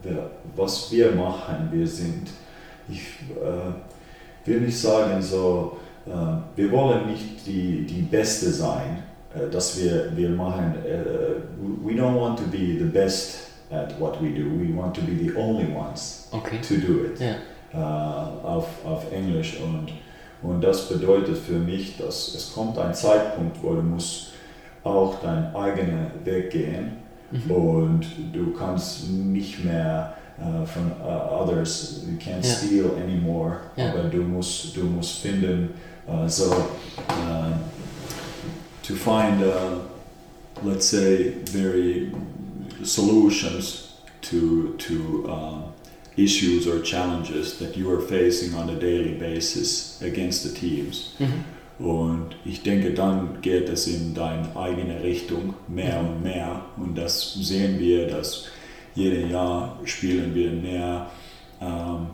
wir, 0.02 0.30
was 0.56 0.92
wir 0.92 1.12
machen, 1.12 1.68
wir 1.72 1.86
sind, 1.86 2.28
ich 2.88 3.00
äh, 3.30 3.72
will 4.46 4.60
nicht 4.60 4.78
sagen 4.78 5.20
so, 5.22 5.78
äh, 6.06 6.10
wir 6.56 6.72
wollen 6.72 7.06
nicht 7.10 7.46
die, 7.46 7.84
die 7.86 8.02
Beste 8.02 8.50
sein, 8.50 9.02
äh, 9.34 9.50
dass 9.50 9.78
wir, 9.80 10.16
wir 10.16 10.30
machen, 10.30 10.74
äh, 10.84 11.40
we 11.84 11.92
don't 11.92 12.18
want 12.18 12.38
to 12.38 12.44
be 12.50 12.78
the 12.78 12.84
best 12.84 13.50
at 13.70 13.98
what 14.00 14.20
we 14.20 14.30
do, 14.30 14.44
we 14.58 14.74
want 14.76 14.94
to 14.96 15.02
be 15.02 15.12
the 15.16 15.36
only 15.36 15.66
ones 15.72 16.28
Okay. 16.32 16.58
to 16.66 16.74
do 16.74 17.04
it. 17.04 17.20
Ja. 17.20 17.36
äh, 17.72 18.46
auf, 18.46 18.66
auf 18.84 19.12
Englisch. 19.12 19.58
Und, 19.60 19.92
und 20.42 20.62
das 20.62 20.88
bedeutet 20.88 21.36
für 21.38 21.58
mich, 21.58 21.96
dass 21.98 22.34
es 22.34 22.52
kommt 22.52 22.78
ein 22.78 22.94
Zeitpunkt, 22.94 23.62
wo 23.62 23.74
du 23.74 23.82
musst 23.82 24.32
auch 24.82 25.20
deinen 25.20 25.54
eigenen 25.54 26.10
Weg 26.24 26.50
gehen. 26.50 26.92
Und 27.48 28.06
du 28.32 28.52
kannst 28.54 29.08
nicht 29.08 29.64
mehr 29.64 30.14
äh, 30.40 30.66
von 30.66 30.90
äh, 30.90 31.42
others, 31.42 32.00
you 32.08 32.16
can't 32.18 32.44
Ja. 32.44 32.54
steal 32.54 32.90
anymore, 33.02 33.58
aber 33.76 34.04
du 34.08 34.22
musst, 34.22 34.76
du 34.76 34.84
musst 34.84 35.18
finden, 35.18 35.70
äh, 36.08 36.28
so 36.28 36.50
äh, 37.08 37.52
to 38.82 38.94
find, 38.94 39.42
uh, 39.42 39.80
let's 40.64 40.88
say, 40.88 41.34
very 41.52 42.10
solutions 42.82 43.88
to 44.22 44.74
to 44.78 45.26
um, 45.28 45.64
issues 46.16 46.66
or 46.66 46.82
challenges 46.82 47.58
that 47.58 47.76
you 47.76 47.90
are 47.90 48.00
facing 48.00 48.54
on 48.54 48.68
a 48.70 48.74
daily 48.74 49.14
basis 49.14 50.00
against 50.02 50.42
the 50.42 50.50
teams. 50.58 51.14
Mm-hmm. 51.18 51.84
Und 51.86 52.36
ich 52.44 52.62
denke, 52.62 52.92
dann 52.92 53.40
geht 53.40 53.70
es 53.70 53.86
in 53.86 54.12
deine 54.14 54.54
eigene 54.54 55.02
Richtung 55.02 55.54
mehr 55.66 56.00
und 56.00 56.22
mehr. 56.22 56.66
Und 56.76 56.98
das 56.98 57.34
sehen 57.34 57.78
wir, 57.78 58.06
dass 58.06 58.48
jedes 58.94 59.30
Jahr 59.30 59.78
spielen 59.84 60.34
wir 60.34 60.50
mehr 60.50 61.06
ähm, 61.60 62.06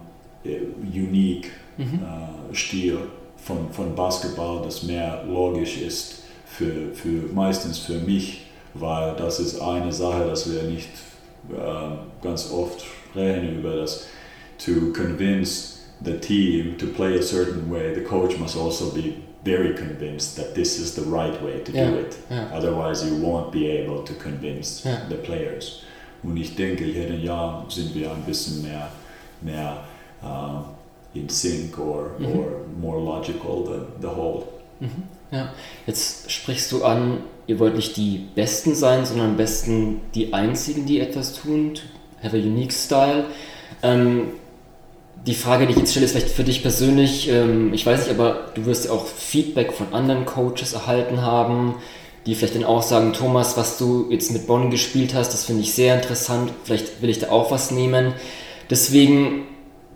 äh, 0.45 0.59
unique 0.99 1.50
äh, 1.78 2.54
Stil 2.54 2.99
von, 3.37 3.71
von 3.73 3.95
Basketball, 3.95 4.62
das 4.64 4.83
mehr 4.83 5.25
logisch 5.28 5.78
ist 5.80 6.23
für, 6.47 6.92
für 6.95 7.33
meistens 7.35 7.78
für 7.78 7.99
mich, 7.99 8.47
weil 8.75 9.14
das 9.16 9.40
ist 9.40 9.61
eine 9.61 9.92
Sache, 9.92 10.25
dass 10.26 10.50
wir 10.52 10.62
nicht 10.64 10.88
äh, 11.50 12.23
ganz 12.23 12.50
oft 12.50 12.83
sprechen 13.11 13.59
über 13.61 13.76
das 13.76 14.06
to 14.59 14.73
convince 14.95 15.80
the 16.04 16.12
team 16.14 16.76
to 16.78 16.87
play 16.87 17.18
a 17.18 17.23
certain 17.23 17.71
way, 17.71 17.95
the 17.95 18.02
coach 18.02 18.38
must 18.38 18.56
also 18.56 18.90
be 18.92 19.14
very 19.45 19.75
convinced 19.75 20.37
that 20.37 20.54
this 20.54 20.78
is 20.78 20.95
the 20.95 21.02
right 21.02 21.40
way 21.42 21.61
to 21.64 21.73
Ja, 21.73 21.90
do 21.90 21.99
it. 22.00 22.16
ja. 22.30 22.50
Otherwise, 22.56 23.06
you 23.06 23.16
won't 23.23 23.50
be 23.52 23.66
able 23.71 24.02
to 24.04 24.12
convince 24.14 24.83
Ja. 24.85 24.99
the 25.09 25.14
players. 25.16 25.83
Und 26.26 26.37
ich 26.37 26.56
denke, 26.56 26.85
jedes 26.85 27.23
Jahr 27.23 27.64
sind 27.68 27.95
wir 27.95 28.11
ein 28.11 28.23
bisschen 28.23 28.62
mehr, 28.62 28.88
mehr 29.40 29.85
uh, 30.23 30.64
in 31.14 31.28
sync 31.28 31.78
or, 31.78 32.11
Mhm. 32.18 32.26
or 32.38 32.47
more 32.80 33.00
logical, 33.00 33.64
the, 33.64 34.06
the 34.06 34.09
whole. 34.14 34.42
Ja, 35.30 35.52
jetzt 35.87 36.30
sprichst 36.30 36.71
du 36.73 36.85
an, 36.85 37.18
ihr 37.47 37.59
wollt 37.59 37.76
nicht 37.76 37.97
die 37.97 38.26
Besten 38.35 38.75
sein, 38.75 39.06
sondern 39.06 39.30
am 39.30 39.37
besten 39.37 40.00
die 40.14 40.35
Einzigen, 40.35 40.85
die 40.87 41.00
etwas 41.00 41.33
tun, 41.35 41.75
have 42.23 42.37
a 42.37 42.40
unique 42.40 42.73
style. 42.73 43.25
Ähm, 43.83 44.28
die 45.26 45.35
Frage, 45.35 45.66
die 45.66 45.73
ich 45.73 45.78
jetzt 45.78 45.90
stelle, 45.92 46.04
ist 46.06 46.12
vielleicht 46.12 46.28
für 46.30 46.45
dich 46.45 46.62
persönlich, 46.62 47.28
ähm, 47.28 47.73
ich 47.73 47.85
weiß 47.87 48.06
nicht, 48.06 48.11
aber 48.18 48.50
du 48.54 48.66
wirst 48.66 48.85
ja 48.85 48.92
auch 48.92 49.06
Feedback 49.06 49.73
von 49.73 49.92
anderen 49.92 50.25
Coaches 50.26 50.75
erhalten 50.75 51.23
haben, 51.23 51.76
die 52.26 52.35
vielleicht 52.35 52.56
dann 52.56 52.64
auch 52.64 52.83
sagen, 52.83 53.12
Thomas, 53.12 53.56
was 53.56 53.78
du 53.78 54.09
jetzt 54.11 54.33
mit 54.33 54.47
Bonn 54.47 54.71
gespielt 54.71 55.14
hast, 55.14 55.33
das 55.33 55.45
finde 55.45 55.62
ich 55.62 55.73
sehr 55.73 55.95
interessant, 55.95 56.52
vielleicht 56.64 57.00
will 57.00 57.09
ich 57.09 57.21
da 57.21 57.30
auch 57.30 57.50
was 57.52 57.71
nehmen. 57.71 58.14
Deswegen, 58.68 59.47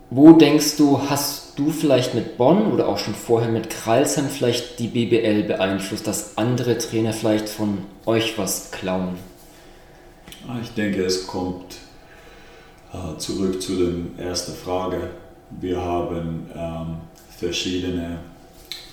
wo 0.09 0.31
denkst 0.31 0.77
du, 0.77 1.01
hast 1.09 1.59
du 1.59 1.69
vielleicht 1.71 2.15
mit 2.15 2.37
Bonn 2.37 2.71
oder 2.71 2.87
auch 2.87 2.97
schon 2.97 3.13
vorher 3.13 3.49
mit 3.51 3.69
Kralsheim 3.69 4.29
vielleicht 4.29 4.79
die 4.79 4.87
BBL 4.87 5.43
beeinflusst, 5.43 6.07
dass 6.07 6.37
andere 6.37 6.77
Trainer 6.77 7.11
vielleicht 7.11 7.49
von 7.49 7.79
euch 8.05 8.37
was 8.37 8.71
klauen? 8.71 9.15
Ah, 10.47 10.57
Ich 10.61 10.71
denke, 10.73 11.03
es 11.03 11.27
kommt 11.27 11.75
äh, 12.93 13.17
zurück 13.17 13.61
zu 13.61 13.75
der 14.17 14.25
ersten 14.25 14.53
Frage. 14.53 15.11
Wir 15.59 15.81
haben 15.81 16.49
ähm, 16.55 16.97
verschiedene 17.37 18.19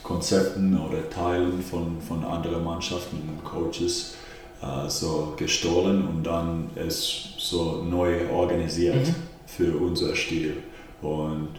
Konzepten 0.09 0.81
oder 0.81 1.11
Teilen 1.11 1.61
von, 1.61 2.01
von 2.01 2.25
anderen 2.25 2.65
Mannschaften 2.65 3.19
und 3.29 3.45
Coaches 3.45 4.15
äh, 4.63 4.89
so 4.89 5.35
gestohlen 5.37 6.09
und 6.09 6.25
dann 6.25 6.71
es 6.77 7.35
so 7.37 7.83
neu 7.83 8.27
organisiert 8.31 9.07
für 9.47 9.77
unser 9.77 10.17
Stil. 10.17 10.63
Und 11.03 11.51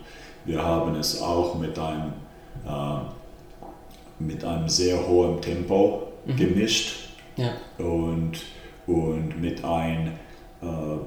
wir 0.45 0.63
haben 0.63 0.95
es 0.95 1.21
auch 1.21 1.59
mit 1.59 1.77
einem, 1.77 2.13
äh, 2.67 3.01
mit 4.17 4.43
einem 4.43 4.67
sehr 4.67 5.07
hohen 5.07 5.39
Tempo 5.39 6.07
gemischt 6.35 7.09
Ja, 7.37 7.53
und, 7.77 8.33
und 8.87 9.39
mit 9.39 9.63
einer 9.63 10.11
äh, 10.63 10.97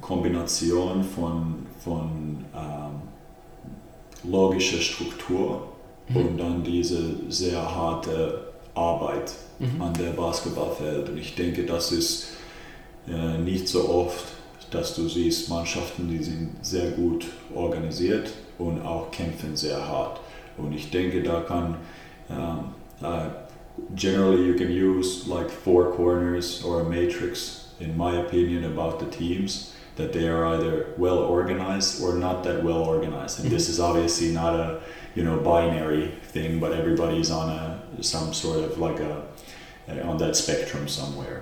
Kombination 0.00 1.04
von, 1.04 1.66
von 1.78 2.46
ähm, 2.54 4.30
logischer 4.30 4.80
Struktur 4.80 5.71
und 6.14 6.38
dann 6.38 6.62
diese 6.62 7.00
sehr 7.28 7.74
harte 7.74 8.48
Arbeit 8.74 9.32
an 9.78 9.94
der 9.94 10.10
Basketballfeld. 10.10 11.10
Und 11.10 11.18
ich 11.18 11.34
denke, 11.34 11.64
das 11.64 11.92
ist 11.92 12.28
äh, 13.08 13.38
nicht 13.38 13.68
so 13.68 13.88
oft, 13.88 14.24
dass 14.70 14.94
du 14.94 15.08
siehst 15.08 15.48
Mannschaften, 15.50 16.08
die 16.08 16.22
sind 16.22 16.50
sehr 16.62 16.90
gut 16.92 17.26
organisiert 17.54 18.30
und 18.58 18.84
auch 18.84 19.10
kämpfen 19.10 19.56
sehr 19.56 19.86
hart. 19.86 20.20
Und 20.56 20.72
ich 20.72 20.90
denke, 20.90 21.22
da 21.22 21.40
kann 21.40 21.76
ähm, 22.30 22.72
äh, 23.02 23.28
generally 23.94 24.46
you 24.46 24.54
can 24.54 24.70
use 24.70 25.26
like 25.26 25.50
four 25.50 25.92
corners 25.92 26.64
or 26.64 26.80
a 26.80 26.84
matrix 26.84 27.74
in 27.80 27.96
my 27.96 28.16
opinion 28.16 28.64
about 28.64 28.98
the 29.00 29.06
teams 29.06 29.74
that 29.96 30.12
they 30.12 30.28
are 30.28 30.44
either 30.46 30.94
well 30.96 31.18
organized 31.18 32.02
or 32.02 32.14
not 32.14 32.42
that 32.44 32.62
well 32.62 32.82
organized 32.82 33.40
and 33.40 33.50
this 33.50 33.68
is 33.68 33.80
obviously 33.80 34.30
not 34.32 34.54
a 34.54 34.80
you 35.14 35.22
know 35.24 35.36
binary 35.38 36.08
thing 36.34 36.58
but 36.60 36.72
everybody's 36.72 37.30
on 37.30 37.48
a 37.50 38.02
some 38.02 38.32
sort 38.34 38.58
of 38.64 38.78
like 38.78 38.98
a 39.00 39.22
uh, 39.88 40.08
on 40.10 40.16
that 40.18 40.36
spectrum 40.36 40.86
somewhere. 40.88 41.40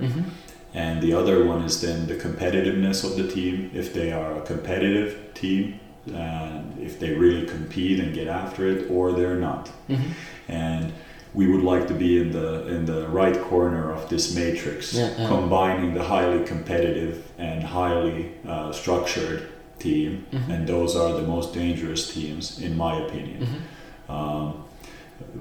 And 0.72 1.02
the 1.02 1.12
other 1.14 1.44
one 1.44 1.62
is 1.62 1.80
then 1.80 2.06
the 2.06 2.14
competitiveness 2.14 3.04
of 3.04 3.16
the 3.16 3.26
team. 3.26 3.70
If 3.74 3.92
they 3.92 4.12
are 4.12 4.36
a 4.36 4.42
competitive 4.42 5.10
team 5.34 5.80
and 6.14 6.78
if 6.78 6.98
they 7.00 7.10
really 7.12 7.44
compete 7.46 7.98
and 8.00 8.14
get 8.14 8.28
after 8.28 8.66
it 8.68 8.90
or 8.90 9.12
they're 9.12 9.36
not. 9.36 9.70
And 10.48 10.92
we 11.34 11.46
would 11.48 11.62
like 11.62 11.86
to 11.88 11.94
be 11.94 12.20
in 12.20 12.32
the 12.32 12.66
in 12.74 12.86
the 12.86 13.08
right 13.08 13.38
corner 13.50 13.92
of 13.92 14.08
this 14.08 14.34
matrix, 14.34 14.94
Yeah, 14.94 15.10
yeah. 15.18 15.28
combining 15.28 15.94
the 15.94 16.02
highly 16.04 16.44
competitive 16.44 17.16
and 17.38 17.62
highly 17.62 18.32
uh, 18.48 18.72
structured 18.72 19.40
team, 19.80 20.26
and 20.48 20.66
those 20.66 20.96
are 20.96 21.12
the 21.12 21.26
most 21.26 21.54
dangerous 21.54 22.12
teams, 22.12 22.60
in 22.60 22.76
my 22.76 23.00
opinion. 23.06 23.46
Um, 24.08 24.64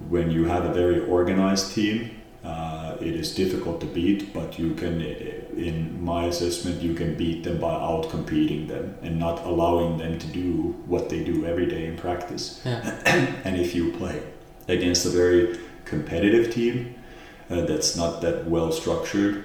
when 0.10 0.30
you 0.32 0.46
have 0.46 0.66
a 0.66 0.74
very 0.74 1.00
organized 1.06 1.74
team, 1.74 2.12
uh, 2.44 2.96
it 3.02 3.16
is 3.16 3.36
difficult 3.36 3.82
to 3.82 3.86
beat, 3.86 4.34
but 4.34 4.58
you 4.58 4.74
can, 4.74 5.02
in 5.02 6.02
my 6.02 6.26
assessment, 6.26 6.82
you 6.82 6.94
can 6.94 7.16
beat 7.16 7.44
them 7.44 7.60
by 7.60 7.74
out 7.74 8.10
competing 8.10 8.68
them 8.68 8.96
and 9.02 9.20
not 9.20 9.46
allowing 9.46 9.98
them 9.98 10.18
to 10.18 10.28
do 10.28 10.76
what 10.88 11.10
they 11.10 11.24
do 11.24 11.46
every 11.46 11.66
day 11.66 11.86
in 11.86 11.98
practice 11.98 12.62
ja, 12.66 12.80
and 13.46 13.60
if 13.60 13.76
you 13.76 13.92
play. 13.92 14.22
against 14.70 15.06
a 15.06 15.10
very 15.10 15.58
competitive 15.84 16.54
team 16.54 16.96
uh, 17.50 17.62
that's 17.62 17.96
not 17.96 18.22
that 18.22 18.46
well 18.46 18.72
structured. 18.72 19.44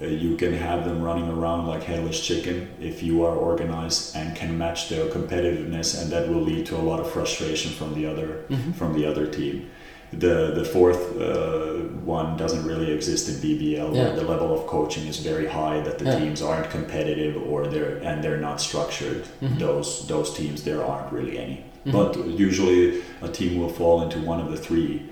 Uh, 0.00 0.06
you 0.06 0.36
can 0.36 0.52
have 0.52 0.84
them 0.84 1.02
running 1.02 1.28
around 1.28 1.66
like 1.66 1.82
headless 1.82 2.20
chicken 2.24 2.68
if 2.80 3.02
you 3.02 3.24
are 3.26 3.34
organized 3.34 4.14
and 4.16 4.36
can 4.36 4.56
match 4.56 4.88
their 4.88 5.06
competitiveness, 5.06 6.00
and 6.00 6.10
that 6.12 6.28
will 6.28 6.40
lead 6.40 6.64
to 6.66 6.76
a 6.76 6.84
lot 6.90 7.00
of 7.00 7.10
frustration 7.10 7.70
from 7.72 7.92
the 7.94 8.06
other 8.06 8.44
from 8.76 8.94
the 8.94 9.04
other 9.10 9.26
team. 9.26 9.68
The 10.12 10.52
the 10.54 10.64
fourth 10.64 11.02
uh, 11.20 11.72
one 12.16 12.36
doesn't 12.36 12.64
really 12.70 12.90
exist 12.92 13.28
in 13.30 13.34
BBL, 13.44 13.88
Yeah. 13.94 14.02
where 14.04 14.14
the 14.20 14.26
level 14.34 14.52
of 14.56 14.66
coaching 14.66 15.04
is 15.08 15.18
very 15.18 15.46
high, 15.48 15.80
that 15.86 15.98
the 15.98 16.04
Yeah. 16.04 16.18
teams 16.20 16.42
aren't 16.42 16.68
competitive 16.70 17.34
or 17.50 17.66
they're 17.72 17.96
and 18.08 18.22
they're 18.22 18.42
not 18.48 18.60
structured. 18.60 19.22
Those 19.66 20.06
those 20.06 20.28
teams 20.38 20.62
there 20.62 20.82
aren't 20.90 21.10
really 21.16 21.36
any. 21.44 21.58
But 21.84 22.10
usually 22.46 22.82
a 23.22 23.28
team 23.38 23.52
will 23.60 23.72
fall 23.80 23.96
into 24.04 24.18
one 24.30 24.40
of 24.44 24.48
the 24.52 24.56
3 24.68 25.02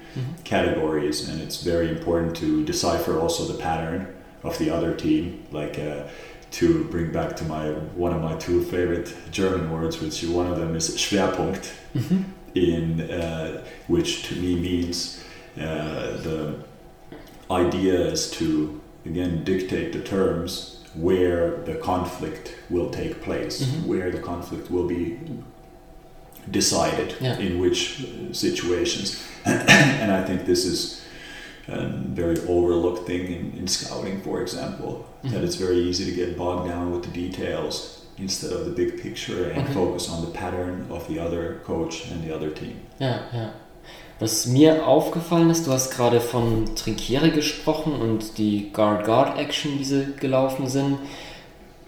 categories, 0.44 1.28
and 1.28 1.40
it's 1.40 1.58
very 1.72 1.88
important 1.88 2.36
to 2.36 2.46
decipher 2.64 3.18
also 3.22 3.42
the 3.52 3.58
pattern 3.68 4.06
of 4.42 4.58
the 4.58 4.70
other 4.70 4.94
team. 4.94 5.44
Like 5.50 5.78
uh, 5.78 6.04
to 6.52 6.84
bring 6.84 7.12
back 7.12 7.36
to 7.36 7.44
my 7.44 7.70
one 7.94 8.12
of 8.12 8.20
my 8.22 8.36
two 8.36 8.62
favorite 8.64 9.14
German 9.30 9.70
words, 9.70 10.00
which 10.00 10.22
one 10.24 10.46
of 10.46 10.58
them 10.58 10.74
is 10.74 10.96
Schwerpunkt, 10.96 11.70
in 12.54 13.00
uh, 13.10 13.64
which 13.86 14.24
to 14.28 14.34
me 14.36 14.56
means 14.56 15.22
uh, 15.56 16.16
the 16.26 16.56
idea 17.50 17.94
is 18.00 18.30
to 18.32 18.80
again 19.06 19.44
dictate 19.44 19.92
the 19.92 20.00
terms 20.02 20.76
where 20.94 21.58
the 21.64 21.74
conflict 21.76 22.56
will 22.68 22.90
take 22.90 23.22
place, 23.22 23.64
where 23.86 24.10
the 24.10 24.18
conflict 24.18 24.70
will 24.70 24.88
be 24.88 25.18
decided 26.50 27.14
Yeah. 27.20 27.38
in 27.38 27.60
which 27.60 28.04
situations. 28.32 29.22
and 29.44 30.10
I 30.10 30.24
think 30.24 30.46
this 30.46 30.64
is 30.64 31.00
a 31.70 31.88
very 32.14 32.36
overlooked 32.48 33.06
thing 33.06 33.26
in, 33.26 33.52
in 33.58 33.66
scouting, 33.68 34.20
for 34.22 34.40
example, 34.42 35.04
that 35.24 35.42
it's 35.44 35.56
very 35.56 35.78
easy 35.88 36.04
to 36.04 36.12
get 36.12 36.36
bogged 36.36 36.68
down 36.68 36.92
with 36.92 37.02
the 37.04 37.10
details 37.12 38.06
instead 38.18 38.52
of 38.52 38.64
the 38.64 38.70
big 38.70 39.00
picture 39.00 39.50
and 39.50 39.62
Okay. 39.64 39.72
focus 39.72 40.08
on 40.10 40.20
the 40.24 40.30
pattern 40.32 40.86
of 40.90 41.06
the 41.08 41.18
other 41.18 41.60
coach 41.64 42.04
and 42.10 42.22
the 42.24 42.34
other 42.34 42.50
team. 42.52 42.74
Ja, 42.98 43.20
ja. 43.32 43.52
Was 44.18 44.46
mir 44.46 44.86
aufgefallen 44.86 45.48
ist, 45.48 45.66
du 45.66 45.72
hast 45.72 45.90
gerade 45.96 46.20
von 46.20 46.74
Trinkiere 46.76 47.30
gesprochen 47.30 47.94
und 47.94 48.36
die 48.36 48.70
Guard-Guard-Action, 48.72 49.78
die 49.78 49.84
sie 49.84 50.08
gelaufen 50.20 50.66
sind. 50.68 50.98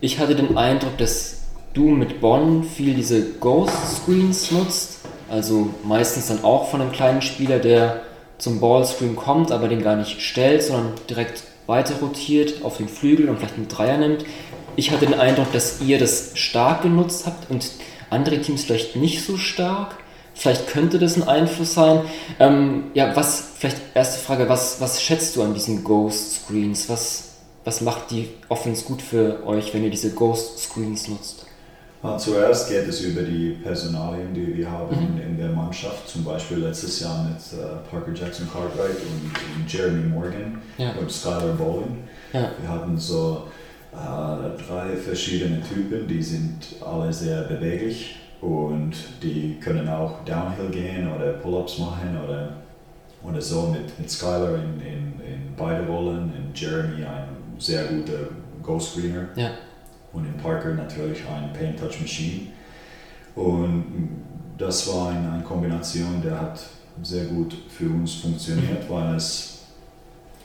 Ich 0.00 0.18
hatte 0.18 0.34
den 0.34 0.56
Eindruck, 0.56 0.96
dass 0.96 1.42
du 1.74 1.90
mit 1.90 2.20
Bonn 2.22 2.64
viel 2.64 2.94
diese 2.94 3.32
Ghost-Screens 3.32 4.50
nutzt. 4.50 5.00
Also 5.28 5.68
meistens 5.84 6.28
dann 6.28 6.42
auch 6.42 6.68
von 6.70 6.80
einem 6.80 6.92
kleinen 6.92 7.20
Spieler, 7.22 7.58
der 7.58 8.02
zum 8.42 8.58
Ballscreen 8.58 9.14
kommt, 9.14 9.52
aber 9.52 9.68
den 9.68 9.84
gar 9.84 9.94
nicht 9.94 10.20
stellt, 10.20 10.64
sondern 10.64 10.94
direkt 11.08 11.44
weiter 11.68 11.94
rotiert 12.00 12.64
auf 12.64 12.76
den 12.76 12.88
Flügel 12.88 13.28
und 13.28 13.38
vielleicht 13.38 13.54
einen 13.54 13.68
Dreier 13.68 13.98
nimmt. 13.98 14.24
Ich 14.74 14.90
hatte 14.90 15.06
den 15.06 15.18
Eindruck, 15.18 15.52
dass 15.52 15.80
ihr 15.80 16.00
das 16.00 16.32
stark 16.34 16.82
genutzt 16.82 17.24
habt 17.24 17.48
und 17.52 17.70
andere 18.10 18.40
Teams 18.40 18.64
vielleicht 18.64 18.96
nicht 18.96 19.24
so 19.24 19.36
stark. 19.36 19.94
Vielleicht 20.34 20.66
könnte 20.66 20.98
das 20.98 21.16
ein 21.16 21.28
Einfluss 21.28 21.74
sein. 21.74 22.00
Ähm, 22.40 22.90
ja, 22.94 23.14
was, 23.14 23.50
vielleicht 23.58 23.76
erste 23.94 24.18
Frage, 24.18 24.48
was, 24.48 24.80
was 24.80 25.00
schätzt 25.00 25.36
du 25.36 25.42
an 25.42 25.54
diesen 25.54 25.84
Ghost 25.84 26.42
Screens? 26.42 26.88
Was, 26.88 27.34
was 27.62 27.80
macht 27.80 28.10
die 28.10 28.28
Offense 28.48 28.84
gut 28.84 29.02
für 29.02 29.46
euch, 29.46 29.72
wenn 29.72 29.84
ihr 29.84 29.90
diese 29.90 30.10
Ghost 30.14 30.58
Screens 30.58 31.06
nutzt? 31.06 31.41
Ja, 32.02 32.18
Zuerst 32.18 32.68
geht 32.68 32.88
es 32.88 33.00
über 33.02 33.22
die 33.22 33.50
Personalien, 33.62 34.34
die 34.34 34.56
wir 34.56 34.70
haben 34.70 34.92
in, 34.96 35.18
in 35.22 35.36
der 35.38 35.50
Mannschaft. 35.50 36.08
Zum 36.08 36.24
Beispiel 36.24 36.58
letztes 36.58 36.98
Jahr 37.00 37.24
mit 37.24 37.36
äh, 37.58 37.88
Parker 37.88 38.12
Jackson 38.12 38.48
Cartwright 38.52 38.96
und, 38.96 39.30
und 39.62 39.72
Jeremy 39.72 40.08
Morgan 40.08 40.60
Ja. 40.78 40.92
und 41.00 41.10
Skylar 41.10 41.54
Bowling. 41.56 41.98
Ja. 42.32 42.50
Wir 42.60 42.68
hatten 42.68 42.98
so 42.98 43.44
äh, 43.92 44.62
drei 44.66 44.96
verschiedene 44.96 45.60
Typen, 45.62 46.08
die 46.08 46.22
sind 46.22 46.74
alle 46.84 47.12
sehr 47.12 47.42
beweglich 47.42 48.16
und 48.40 48.92
die 49.22 49.58
können 49.60 49.88
auch 49.88 50.24
Downhill 50.24 50.70
gehen 50.70 51.08
oder 51.14 51.34
Pull-ups 51.34 51.78
machen 51.78 52.18
oder, 52.24 52.54
oder 53.22 53.40
so 53.40 53.68
mit, 53.68 53.96
mit 54.00 54.10
Skylar 54.10 54.56
in, 54.56 54.80
in, 54.80 54.96
in 55.24 55.54
beide 55.56 55.86
Rollen, 55.86 56.32
in 56.36 56.52
Jeremy 56.52 57.04
ein 57.04 57.28
sehr 57.58 57.84
guter 57.84 58.30
Go-Screener 58.62 59.28
Ja, 59.36 59.50
und 60.12 60.26
in 60.26 60.36
Parker 60.36 60.74
natürlich 60.74 61.20
ein 61.26 61.52
Paint 61.52 61.78
Touch 61.78 62.00
Machine. 62.00 62.48
Und 63.34 63.84
das 64.58 64.86
war 64.88 65.10
eine, 65.10 65.42
Kombination, 65.42 66.20
der 66.22 66.40
hat 66.40 66.62
sehr 67.02 67.24
gut 67.26 67.56
für 67.68 67.88
uns 67.88 68.14
funktioniert, 68.14 68.88
weil 68.88 69.16
es, 69.16 69.64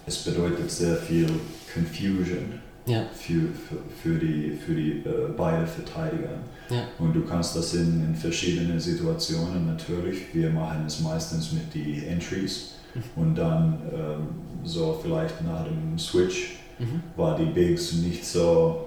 es 0.06 0.18
bedeutet 0.24 0.72
sehr 0.72 0.96
viel 0.96 1.30
Confusion 1.74 2.60
ja, 2.86 3.06
für, 3.14 3.50
für, 3.52 3.78
für 4.02 4.18
die, 4.18 4.52
für 4.52 4.74
die 4.74 4.92
äh, 5.00 5.30
beide 5.36 5.68
Verteidiger. 5.68 6.40
ja, 6.70 6.84
Und 7.00 7.14
du 7.14 7.26
kannst 7.26 7.56
das 7.56 7.74
in, 7.74 8.04
in 8.06 8.16
verschiedenen 8.16 8.80
Situationen 8.80 9.68
natürlich. 9.68 10.34
Wir 10.34 10.50
machen 10.50 10.86
es 10.88 11.02
meistens 11.02 11.52
mit 11.52 11.74
die 11.74 12.06
Entries 12.06 12.76
und 13.16 13.36
dann 13.36 13.80
ähm, 13.94 14.28
so 14.64 15.00
vielleicht 15.02 15.42
nach 15.44 15.66
dem 15.66 16.00
Switch 16.00 16.60
mhm. 16.80 17.02
war 17.16 17.38
die 17.38 17.46
Bigs 17.46 17.94
nicht 17.94 18.26
so, 18.26 18.87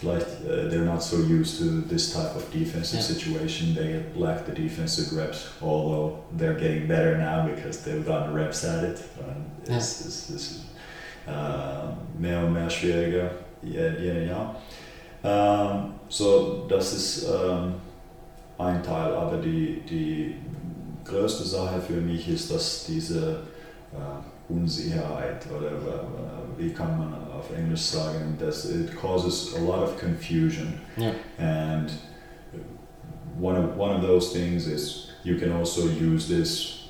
vielleicht 0.00 0.26
uh, 0.44 0.68
they're 0.70 0.84
not 0.84 1.02
so 1.02 1.16
used 1.16 1.58
to 1.58 1.82
this 1.88 2.12
type 2.12 2.34
of 2.36 2.50
defensive 2.52 3.00
Yeah. 3.00 3.06
situation. 3.14 3.74
They 3.74 4.02
lack 4.14 4.44
the 4.46 4.52
defensive 4.52 5.16
reps, 5.16 5.48
although 5.60 6.18
they're 6.36 6.54
getting 6.58 6.86
better 6.86 7.16
now 7.16 7.46
because 7.48 7.82
they've 7.82 8.04
gotten 8.04 8.34
reps 8.34 8.64
at 8.64 8.84
it. 8.84 8.98
Äh, 11.26 12.20
mehr 12.20 12.44
und 12.44 12.52
mehr 12.52 12.70
schwieriger 12.70 13.30
je- 13.62 13.96
jedes 14.00 14.28
Jahr. 14.28 14.54
Ähm, 15.24 15.94
so, 16.08 16.66
das 16.68 16.92
ist 16.92 17.24
ähm, 17.28 17.74
ein 18.58 18.80
Teil, 18.82 19.12
aber 19.12 19.38
die, 19.38 19.82
die 19.90 20.36
größte 21.04 21.44
Sache 21.44 21.80
für 21.80 22.00
mich 22.00 22.28
ist, 22.28 22.50
dass 22.52 22.84
diese 22.86 23.40
äh, 23.92 23.96
Unsicherheit 24.48 25.44
oder 25.56 25.68
äh, 25.72 26.58
wie 26.58 26.70
kann 26.70 26.98
man 26.98 27.12
auf 27.36 27.50
Englisch 27.56 27.82
sagen, 27.82 28.36
dass 28.38 28.64
it 28.64 28.94
causes 28.96 29.54
a 29.56 29.60
lot 29.60 29.82
of 29.82 29.98
confusion 30.00 30.80
ja, 30.96 31.10
and 31.38 31.90
one 33.38 33.56
of 33.56 33.76
one 33.76 33.94
of 33.94 34.02
those 34.02 34.32
things 34.32 34.66
is 34.66 35.08
you 35.24 35.36
can 35.38 35.52
also 35.52 35.82
use 35.88 36.26
this 36.28 36.88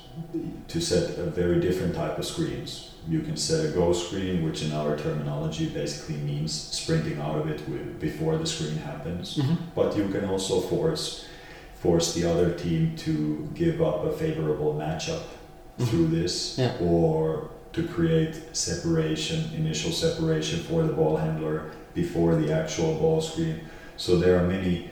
to 0.67 0.79
set 0.79 1.17
a 1.19 1.29
very 1.29 1.59
different 1.59 1.93
type 1.95 2.17
of 2.17 2.25
screens. 2.25 2.91
You 3.09 3.21
can 3.21 3.37
set 3.37 3.65
a 3.65 3.69
go 3.69 3.93
screen, 3.93 4.43
which 4.43 4.63
in 4.63 4.71
our 4.73 4.97
terminology 4.97 5.67
basically 5.69 6.17
means 6.17 6.51
sprinting 6.51 7.19
out 7.19 7.37
of 7.37 7.47
it 7.49 7.59
wi- 7.67 7.93
before 7.99 8.37
the 8.37 8.45
screen 8.45 8.77
happens. 8.77 9.37
mhm. 9.37 9.57
But 9.75 9.95
you 9.95 10.09
can 10.09 10.25
also 10.25 10.59
force 10.61 11.25
force 11.75 12.13
the 12.19 12.25
other 12.29 12.51
team 12.53 12.95
to 13.05 13.47
give 13.53 13.81
up 13.81 14.03
a 14.05 14.11
favorable 14.11 14.73
matchup 14.73 15.21
through 15.79 16.07
this, 16.07 16.57
Yeah. 16.57 16.71
or 16.81 17.49
to 17.73 17.83
create 17.83 18.35
separation, 18.53 19.39
initial 19.55 19.91
separation 19.91 20.59
for 20.59 20.83
the 20.83 20.93
ball 20.93 21.17
handler 21.17 21.63
before 21.93 22.35
the 22.35 22.51
actual 22.51 22.95
ball 22.95 23.21
screen. 23.21 23.59
So 23.97 24.17
there 24.17 24.37
are 24.39 24.47
many 24.47 24.89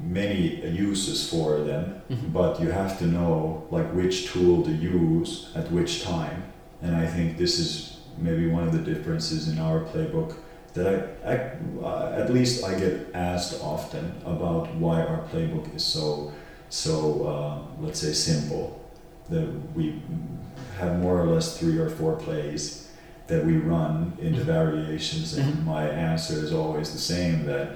many 0.00 0.64
uses 0.88 1.28
for 1.28 1.58
them, 1.70 1.84
Mhm. 2.08 2.32
but 2.32 2.60
you 2.62 2.70
have 2.70 2.98
to 3.00 3.06
know 3.06 3.64
like 3.70 3.92
which 3.94 4.30
tool 4.32 4.62
to 4.62 4.70
use 4.70 5.48
at 5.56 5.72
which 5.72 6.04
time. 6.04 6.44
And 6.82 6.94
I 6.94 7.04
think 7.06 7.36
this 7.36 7.58
is 7.58 7.96
maybe 8.16 8.46
one 8.48 8.62
of 8.68 8.72
the 8.72 8.78
differences 8.92 9.48
in 9.48 9.58
our 9.58 9.80
playbook 9.80 10.34
that 10.74 10.86
I, 10.86 11.32
I 11.32 11.34
uh, 11.84 12.12
at 12.22 12.32
least 12.32 12.62
I 12.64 12.78
get 12.78 12.94
asked 13.14 13.54
often 13.62 14.04
about 14.24 14.72
why 14.76 15.02
our 15.02 15.22
playbook 15.32 15.74
is 15.74 15.82
so 15.82 16.30
so 16.70 16.92
uh, 17.32 17.84
let's 17.84 17.98
say 18.00 18.12
simple 18.12 18.78
that 19.30 19.48
we 19.74 20.00
have 20.78 20.98
more 21.00 21.20
or 21.20 21.26
less 21.26 21.58
three 21.58 21.78
or 21.78 21.88
four 21.88 22.14
plays 22.16 22.88
that 23.26 23.44
we 23.44 23.56
run 23.58 24.12
into 24.20 24.40
Mhm. 24.40 24.44
variations 24.44 25.36
and 25.36 25.54
Mhm. 25.54 25.64
my 25.64 25.84
answer 25.88 26.34
is 26.42 26.52
always 26.52 26.92
the 26.92 26.98
same 26.98 27.44
that 27.46 27.68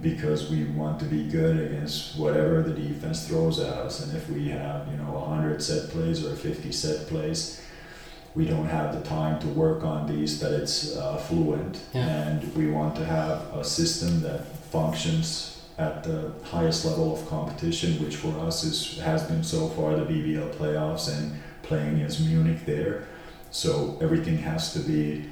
because 0.00 0.48
we 0.50 0.64
want 0.64 0.98
to 1.00 1.04
be 1.04 1.24
good 1.28 1.58
against 1.58 2.16
whatever 2.16 2.62
the 2.62 2.70
defense 2.72 3.26
throws 3.26 3.58
at 3.58 3.72
us 3.74 4.00
and 4.04 4.16
if 4.16 4.30
we 4.30 4.48
have 4.48 4.86
you 4.90 4.96
know 4.96 5.12
100 5.18 5.60
set 5.62 5.90
plays 5.90 6.24
or 6.24 6.34
50 6.36 6.70
set 6.72 7.08
plays 7.08 7.60
we 8.36 8.44
don't 8.46 8.68
have 8.68 8.94
the 8.94 9.00
time 9.08 9.40
to 9.40 9.48
work 9.48 9.82
on 9.84 10.06
these 10.06 10.38
that 10.38 10.52
it's 10.52 10.96
uh, 10.96 11.16
fluent 11.16 11.80
Yeah. 11.92 12.06
and 12.06 12.54
we 12.56 12.70
want 12.70 12.94
to 12.96 13.04
have 13.04 13.42
a 13.54 13.64
system 13.64 14.22
that 14.22 14.46
functions 14.70 15.49
at 15.80 16.04
the 16.04 16.32
highest 16.44 16.84
level 16.84 17.08
of 17.16 17.26
competition 17.28 17.90
which 18.04 18.16
for 18.16 18.32
us 18.46 18.64
is 18.64 18.98
has 19.00 19.22
been 19.24 19.42
so 19.42 19.68
far 19.70 19.96
the 19.96 20.04
BBL 20.04 20.50
playoffs 20.54 21.06
and 21.16 21.40
playing 21.62 22.02
as 22.02 22.20
Munich 22.20 22.66
there 22.66 23.06
so 23.50 23.98
everything 24.00 24.38
has 24.38 24.72
to 24.74 24.80
be 24.80 25.24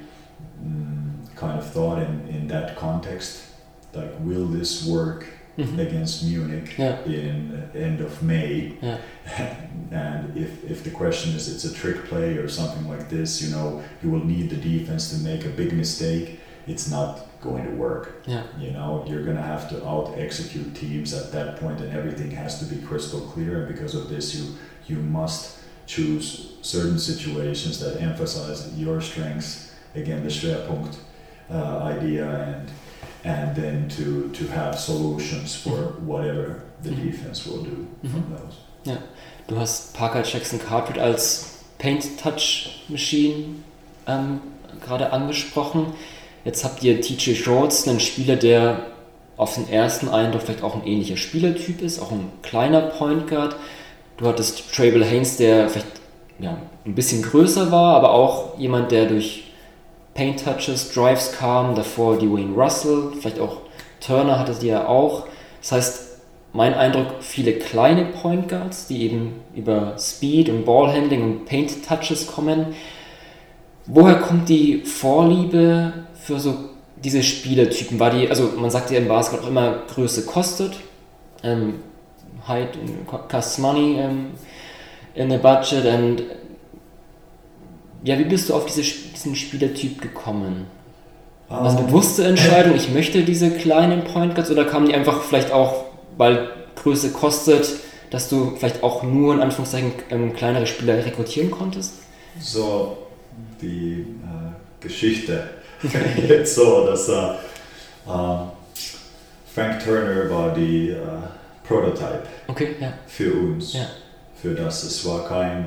mm, 0.63 1.35
kind 1.35 1.59
of 1.59 1.65
thought 1.71 1.99
in, 2.01 2.27
in 2.27 2.47
that 2.47 2.75
context 2.75 3.45
like 3.93 4.11
will 4.19 4.47
this 4.47 4.85
work 4.85 5.25
mm-hmm. 5.59 5.79
against 5.79 6.23
Munich 6.23 6.77
yeah. 6.77 7.03
in 7.03 7.69
end 7.75 8.01
of 8.01 8.23
May. 8.23 8.77
Yeah. 8.81 8.97
and 9.91 10.37
if, 10.37 10.63
if 10.63 10.83
the 10.83 10.91
question 10.91 11.33
is 11.33 11.53
it's 11.53 11.65
a 11.65 11.73
trick 11.73 12.05
play 12.05 12.37
or 12.37 12.47
something 12.47 12.87
like 12.87 13.09
this, 13.09 13.41
you 13.41 13.51
know, 13.51 13.83
you 14.01 14.09
will 14.09 14.23
need 14.23 14.49
the 14.49 14.55
defense 14.55 15.09
to 15.11 15.17
make 15.17 15.45
a 15.45 15.49
big 15.49 15.73
mistake. 15.73 16.38
It's 16.71 16.87
not 16.91 17.09
going 17.41 17.63
to 17.65 17.71
work. 17.71 18.05
Yeah. 18.27 18.43
You 18.59 18.71
know, 18.71 19.03
you're 19.07 19.23
going 19.23 19.37
to 19.37 19.47
have 19.55 19.67
to 19.69 19.75
out 19.91 20.13
execute 20.17 20.75
teams 20.75 21.13
at 21.13 21.31
that 21.31 21.59
point, 21.59 21.81
and 21.81 21.91
everything 21.99 22.31
has 22.43 22.59
to 22.59 22.65
be 22.65 22.77
crystal 22.89 23.21
clear. 23.33 23.51
And 23.59 23.67
because 23.73 23.95
of 23.95 24.07
this, 24.09 24.35
you 24.35 24.43
you 24.87 24.97
must 25.01 25.57
choose 25.87 26.25
certain 26.61 26.99
situations 26.99 27.79
that 27.79 27.99
emphasize 28.01 28.59
your 28.77 29.01
strengths. 29.01 29.71
Again, 29.95 30.21
the 30.23 30.29
Schwerpunkt 30.29 30.95
uh, 31.51 31.95
idea, 31.97 32.25
and 32.47 32.69
and 33.23 33.55
then 33.55 33.89
to 33.97 34.29
to 34.37 34.43
have 34.53 34.73
solutions 34.77 35.55
for 35.55 35.77
whatever 36.05 36.61
the 36.83 36.89
Mhm. 36.91 37.03
defense 37.11 37.49
will 37.49 37.63
do 37.63 37.75
from 38.11 38.23
those. 38.35 38.55
Ja. 38.85 38.97
Du 39.47 39.55
hast 39.57 39.93
Parker 39.95 40.21
Jackson 40.23 40.59
Carpet 40.59 40.97
als 40.97 41.45
Paint 41.79 42.19
Touch 42.19 42.83
Machine 42.89 43.63
ähm, 44.07 44.39
gerade 44.85 45.11
angesprochen. 45.11 45.93
Jetzt 46.45 46.63
habt 46.63 46.83
ihr 46.83 47.01
TJ 47.01 47.35
Shorts, 47.35 47.87
einen 47.87 47.99
Spieler, 47.99 48.35
der 48.35 48.87
auf 49.37 49.55
den 49.55 49.69
ersten 49.69 50.09
Eindruck 50.09 50.43
vielleicht 50.43 50.63
auch 50.63 50.75
ein 50.75 50.85
ähnlicher 50.85 51.17
Spielertyp 51.17 51.81
ist, 51.81 51.99
auch 51.99 52.11
ein 52.11 52.31
kleiner 52.41 52.81
Point 52.81 53.27
Guard. 53.27 53.55
Du 54.17 54.25
hattest 54.27 54.73
Trable 54.73 55.05
Haynes, 55.05 55.37
der 55.37 55.69
vielleicht 55.69 55.99
ja, 56.39 56.57
ein 56.85 56.95
bisschen 56.95 57.21
größer 57.21 57.71
war, 57.71 57.95
aber 57.95 58.11
auch 58.11 58.57
jemand, 58.57 58.91
der 58.91 59.05
durch 59.05 59.45
Paint 60.13 60.43
Touches, 60.43 60.91
Drives 60.93 61.33
kam, 61.33 61.75
davor 61.75 62.17
Dwayne 62.17 62.53
Russell, 62.53 63.11
vielleicht 63.19 63.39
auch 63.39 63.57
Turner 63.99 64.39
hatte 64.39 64.53
die 64.53 64.67
ja 64.67 64.87
auch. 64.87 65.27
Das 65.61 65.71
heißt, 65.71 66.09
mein 66.51 66.73
Eindruck, 66.73 67.07
viele 67.21 67.53
kleine 67.53 68.05
Point 68.05 68.49
Guards, 68.49 68.87
die 68.87 69.03
eben 69.03 69.35
über 69.55 69.95
Speed 69.97 70.49
und 70.49 70.65
Ballhandling 70.65 71.23
und 71.23 71.45
Paint 71.45 71.85
Touches 71.87 72.27
kommen. 72.27 72.67
Woher 73.85 74.15
kommt 74.15 74.49
die 74.49 74.81
Vorliebe 74.81 75.93
für 76.29 76.39
so 76.39 76.55
diese 77.03 77.23
Spielertypen? 77.23 77.99
War 77.99 78.11
die, 78.11 78.29
also 78.29 78.51
man 78.57 78.69
sagt 78.69 78.91
ja 78.91 78.99
im 78.99 79.07
Basketball 79.07 79.45
auch 79.45 79.49
immer, 79.49 79.83
Größe 79.93 80.25
kostet. 80.25 80.79
Ähm, 81.43 81.75
height 82.47 82.77
costs 83.27 83.57
money 83.57 83.97
ähm, 83.99 84.27
in 85.15 85.31
the 85.31 85.37
budget. 85.37 85.85
Und 85.85 86.23
ja, 88.03 88.17
wie 88.19 88.25
bist 88.25 88.49
du 88.49 88.53
auf 88.53 88.65
diese, 88.65 88.81
diesen 88.81 89.35
Spielertyp 89.35 90.01
gekommen? 90.01 90.67
War 91.47 91.63
das 91.63 91.77
eine 91.77 91.87
bewusste 91.87 92.25
Entscheidung, 92.25 92.75
ich 92.75 92.93
möchte 92.93 93.23
diese 93.23 93.49
kleinen 93.49 94.03
Point 94.03 94.35
Guards 94.35 94.51
oder 94.51 94.65
kamen 94.65 94.85
die 94.85 94.93
einfach 94.93 95.23
vielleicht 95.23 95.51
auch, 95.51 95.85
weil 96.15 96.51
Größe 96.75 97.11
kostet, 97.11 97.67
dass 98.11 98.29
du 98.29 98.55
vielleicht 98.55 98.83
auch 98.83 99.01
nur 99.01 99.33
in 99.33 99.41
Anführungszeichen 99.41 99.93
ähm, 100.11 100.33
kleinere 100.33 100.67
Spieler 100.67 101.03
rekrutieren 101.03 101.49
konntest? 101.49 101.93
So, 102.39 102.97
die 103.61 104.01
äh, 104.01 104.79
Geschichte 104.79 105.49
geht 106.27 106.47
so, 106.47 106.85
dass 106.87 107.07
äh, 107.09 107.13
äh, 107.13 108.37
Frank 109.53 109.83
Turner 109.83 110.29
war 110.29 110.53
die 110.53 110.89
äh, 110.89 110.97
Prototype 111.67 112.23
Okay, 112.47 112.75
ja. 112.79 112.93
für 113.07 113.33
uns. 113.33 113.73
Ja. 113.73 113.85
Für 114.41 114.53
das 114.55 114.83
es 114.83 115.05
war 115.05 115.27
keine 115.27 115.65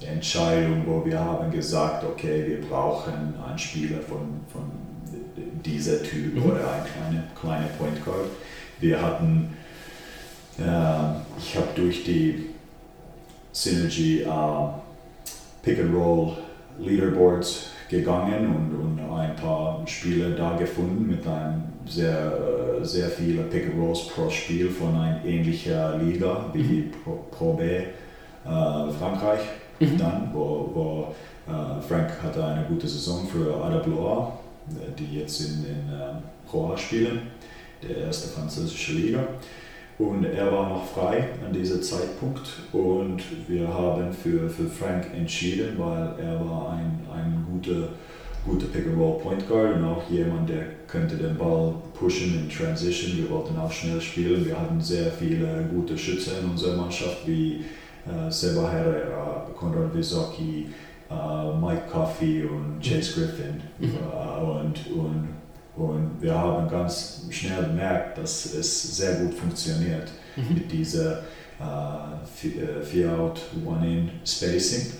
Entscheidung, 0.00 0.84
wo 0.86 1.04
wir 1.04 1.18
haben 1.18 1.50
gesagt, 1.50 2.04
okay, 2.04 2.44
wir 2.46 2.60
brauchen 2.68 3.34
einen 3.46 3.58
Spieler 3.58 4.00
von, 4.00 4.40
von 4.52 4.70
dieser 5.64 6.02
Typ 6.02 6.34
Mhm. 6.34 6.44
oder 6.50 6.60
ein 6.72 6.82
kleine, 6.84 7.24
kleine 7.40 7.66
Point 7.78 8.04
Guard. 8.04 8.26
Wir 8.80 9.00
hatten, 9.00 9.56
äh, 10.58 10.62
ich 11.38 11.56
habe 11.56 11.68
durch 11.76 12.04
die 12.04 12.50
Synergy 13.52 14.22
äh, 14.22 14.26
Pick 15.62 15.78
and 15.78 15.94
Roll 15.94 16.36
Leaderboards 16.78 17.66
gegangen 17.92 18.46
und, 18.46 18.80
und 18.80 19.12
ein 19.14 19.36
paar 19.36 19.82
Spieler 19.86 20.30
da 20.30 20.56
gefunden 20.56 21.06
mit 21.06 21.26
einem 21.26 21.62
sehr, 21.86 22.80
äh, 22.80 22.84
sehr 22.84 23.08
viele 23.08 23.42
Pick 23.42 23.66
and 23.66 23.80
Rolls 23.80 24.08
pro 24.08 24.30
Spiel 24.30 24.70
von 24.70 24.94
einer 24.94 25.24
ähnlichen 25.24 25.74
Liga 26.00 26.46
wie 26.54 26.90
Pro, 27.04 27.26
Pro 27.30 27.54
B 27.54 27.64
äh, 27.64 27.84
Frankreich. 28.44 29.40
Dann, 29.98 30.30
wo, 30.32 30.70
wo 30.74 31.14
äh, 31.52 31.82
Frank 31.82 32.10
hatte 32.22 32.44
eine 32.44 32.64
gute 32.66 32.86
Saison 32.86 33.26
für 33.26 33.62
Adabloa, 33.62 34.38
die 34.98 35.18
jetzt 35.18 35.40
in, 35.40 35.64
in 35.64 35.92
äh, 35.92 36.48
Pro 36.48 36.72
A 36.72 36.76
spielen, 36.76 37.22
der 37.82 37.96
erste 38.06 38.28
französische 38.28 38.92
Liga. 38.92 39.24
Und 40.02 40.24
er 40.24 40.50
war 40.50 40.68
noch 40.68 40.84
frei 40.84 41.28
an 41.46 41.52
diesem 41.52 41.80
Zeitpunkt 41.80 42.48
und 42.72 43.22
wir 43.46 43.68
haben 43.68 44.12
für, 44.12 44.48
für 44.50 44.66
Frank 44.68 45.06
entschieden, 45.14 45.78
weil 45.78 46.14
er 46.20 46.40
war 46.40 46.72
ein, 46.72 46.98
ein 47.14 47.46
guter, 47.48 47.90
guter 48.44 48.66
Pick-and-Roll 48.66 49.20
Point 49.20 49.48
Guard 49.48 49.76
und 49.76 49.84
auch 49.84 50.02
jemand, 50.10 50.48
der 50.48 50.64
könnte 50.88 51.16
den 51.16 51.36
Ball 51.36 51.74
pushen 51.94 52.34
in 52.34 52.50
Transition. 52.50 53.16
Wir 53.16 53.30
wollten 53.30 53.56
auch 53.56 53.70
schnell 53.70 54.00
spielen. 54.00 54.44
Wir 54.44 54.58
hatten 54.58 54.80
sehr 54.80 55.12
viele 55.12 55.68
gute 55.72 55.96
Schütze 55.96 56.32
in 56.42 56.50
unserer 56.50 56.76
Mannschaft, 56.76 57.18
wie 57.24 57.64
äh, 58.04 58.28
Seba 58.28 58.68
Herrera, 58.72 59.46
Konrad 59.56 59.94
Wysocki, 59.94 60.66
äh, 61.08 61.60
Mike 61.60 61.84
Coffey 61.92 62.42
und 62.42 62.80
Chase 62.82 63.20
Griffin. 63.20 63.60
Äh, 63.80 64.42
und, 64.42 64.80
und 64.96 65.28
und 65.76 66.18
wir 66.20 66.34
haben 66.34 66.68
ganz 66.68 67.22
schnell 67.30 67.64
gemerkt, 67.64 68.18
dass 68.18 68.52
es 68.54 68.96
sehr 68.96 69.14
gut 69.16 69.34
funktioniert 69.34 70.10
mit 70.36 70.70
dieser 70.70 71.20
äh, 71.58 72.82
Vier-Out, 72.82 73.40
One-In-Spacing. 73.64 74.92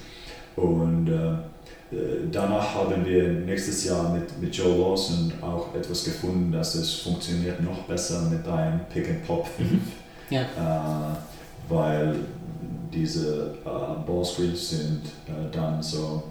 Und 0.56 1.08
äh, 1.08 1.96
danach 2.30 2.74
haben 2.74 3.04
wir 3.04 3.28
nächstes 3.28 3.84
Jahr 3.84 4.14
mit, 4.14 4.40
mit 4.40 4.54
Joe 4.54 4.78
Lawson 4.78 5.32
auch 5.42 5.74
etwas 5.74 6.04
gefunden, 6.04 6.52
dass 6.52 6.74
es 6.74 6.94
funktioniert 6.94 7.62
noch 7.62 7.82
besser 7.82 8.22
mit 8.22 8.46
einem 8.48 8.80
Pick-and-Pop 8.92 9.46
5. 9.46 9.70
Ja. 10.30 10.42
Äh, 10.42 11.16
weil 11.68 12.16
diese 12.92 13.54
äh, 13.64 14.06
Ballscreens 14.06 14.70
sind 14.70 15.02
äh, 15.26 15.50
dann 15.50 15.82
so, 15.82 16.22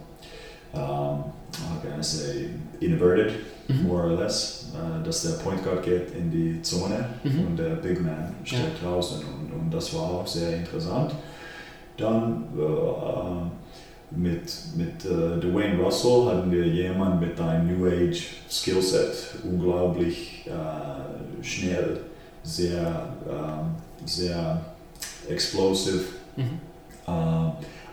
um, 0.73 0.80
how 0.80 1.82
can 1.82 1.99
I 1.99 2.04
say, 2.04 2.49
inverted, 2.80 3.34
Mhm. 3.73 3.88
more 3.88 4.03
or 4.03 4.19
less, 4.21 4.67
äh, 4.73 5.03
dass 5.05 5.23
der 5.23 5.43
Point 5.43 5.63
Guard 5.63 5.84
geht 5.84 6.12
in 6.15 6.29
die 6.31 6.62
Zone 6.62 7.05
Mhm. 7.23 7.47
und 7.47 7.57
der 7.57 7.75
Big 7.75 8.01
Man 8.01 8.36
steht 8.43 8.81
draußen 8.84 9.19
und, 9.19 9.53
und 9.60 9.71
das 9.73 9.93
war 9.93 10.03
auch 10.03 10.27
sehr 10.27 10.57
interessant. 10.57 11.13
Dann 11.97 12.43
äh, 12.57 14.15
mit, 14.15 14.51
mit 14.75 15.05
äh, 15.05 15.39
Dwayne 15.39 15.81
Russell 15.81 16.25
hatten 16.25 16.51
wir 16.51 16.67
jemanden 16.67 17.19
mit 17.19 17.39
einem 17.39 17.79
New 17.79 17.86
Age 17.88 18.21
Skillset, 18.49 19.36
unglaublich 19.43 20.45
äh, 20.47 21.43
schnell, 21.43 22.01
sehr, 22.43 23.07
äh, 23.27 24.07
sehr 24.07 24.62
explosive, 25.29 26.03
Mhm. 26.36 26.60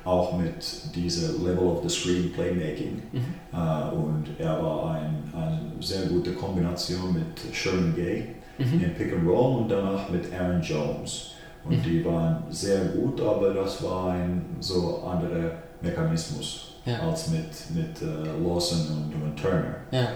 Auch 0.08 0.38
mit 0.38 0.64
diesem 0.94 1.44
Level 1.44 1.66
of 1.66 1.82
the 1.82 1.88
Screen 1.88 2.32
Playmaking. 2.32 3.02
Mhm. 3.12 3.24
Äh, 3.52 3.94
und 3.94 4.24
er 4.38 4.62
war 4.62 4.92
ein, 4.94 5.22
eine 5.36 5.60
sehr 5.80 6.06
gute 6.06 6.32
Kombination 6.32 7.12
mit 7.12 7.54
Sherman 7.54 7.94
Gay 7.94 8.28
Mhm. 8.60 8.82
in 8.82 8.94
Pick 8.94 9.12
and 9.12 9.28
Roll 9.28 9.62
und 9.62 9.68
danach 9.68 10.08
mit 10.08 10.24
Aaron 10.32 10.60
Jones. 10.60 11.32
Und 11.64 11.76
Mhm. 11.78 11.82
die 11.84 12.04
waren 12.04 12.42
sehr 12.50 12.86
gut, 12.86 13.20
aber 13.20 13.54
das 13.54 13.80
war 13.84 14.10
ein 14.14 14.44
so 14.58 15.02
anderer 15.04 15.52
Mechanismus 15.80 16.74
Ja. 16.84 16.98
als 17.08 17.28
mit, 17.28 17.50
mit 17.74 18.02
äh, 18.02 18.42
Lawson 18.42 18.80
und, 19.12 19.22
und 19.22 19.36
Turner. 19.40 19.76
Ja. 19.92 20.08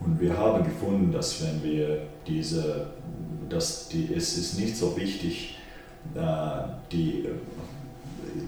Und 0.00 0.18
wir 0.18 0.34
haben 0.34 0.64
gefunden, 0.64 1.12
dass 1.12 1.42
wenn 1.44 1.62
wir 1.62 2.02
diese, 2.26 2.86
dass 3.50 3.88
die, 3.88 4.14
es 4.16 4.38
ist 4.38 4.58
nicht 4.58 4.74
so 4.76 4.96
wichtig, 4.96 5.58
äh, 6.14 6.20
die, 6.90 7.26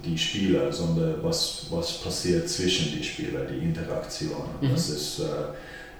die 0.03 0.17
Spieler, 0.17 0.71
sondern 0.71 1.23
was, 1.23 1.67
was 1.69 2.01
passiert 2.01 2.49
zwischen 2.49 2.97
die 2.97 3.03
Spieler, 3.03 3.45
die 3.45 3.63
Interaktion. 3.65 4.49
Mhm. 4.61 4.69
Das 4.71 4.89
ist, 4.89 5.19
äh, 5.19 5.23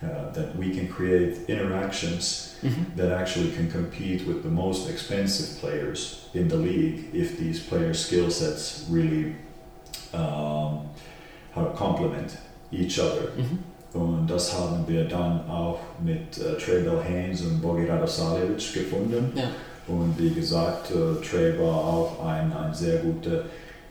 uh, 0.06 0.34
that 0.34 0.58
we 0.58 0.70
can 0.72 0.90
create 0.90 1.38
interactions 1.48 2.54
Mhm. 2.64 2.86
that 2.96 3.12
actually 3.12 3.52
can 3.52 3.70
compete 3.70 4.26
with 4.26 4.42
the 4.42 4.50
most 4.50 4.90
expensive 4.90 5.60
players 5.60 6.30
in 6.34 6.48
the 6.48 6.56
league 6.56 7.14
if 7.14 7.38
these 7.38 7.60
player 7.60 7.94
skill 7.94 8.32
sets 8.32 8.86
really 8.90 9.36
um, 10.14 10.90
complement 11.76 12.38
each 12.72 13.00
other. 13.00 13.32
Mhm. 13.38 13.60
Und 13.94 14.28
das 14.28 14.58
haben 14.58 14.88
wir 14.88 15.06
dann 15.08 15.48
auch 15.50 15.80
mit 16.04 16.38
äh, 16.40 16.82
Bell 16.82 17.04
Haynes 17.04 17.42
und 17.42 17.62
Bogi 17.62 17.86
Radosavljevic 17.86 18.74
gefunden. 18.74 19.34
Ja. 19.36 19.50
Und 19.88 20.18
wie 20.18 20.32
gesagt, 20.32 20.90
äh, 20.92 21.24
Trey 21.24 21.60
war 21.60 21.76
auch 21.76 22.26
ein, 22.26 22.52
ein 22.54 22.74
sehr 22.74 23.00
guter, 23.00 23.44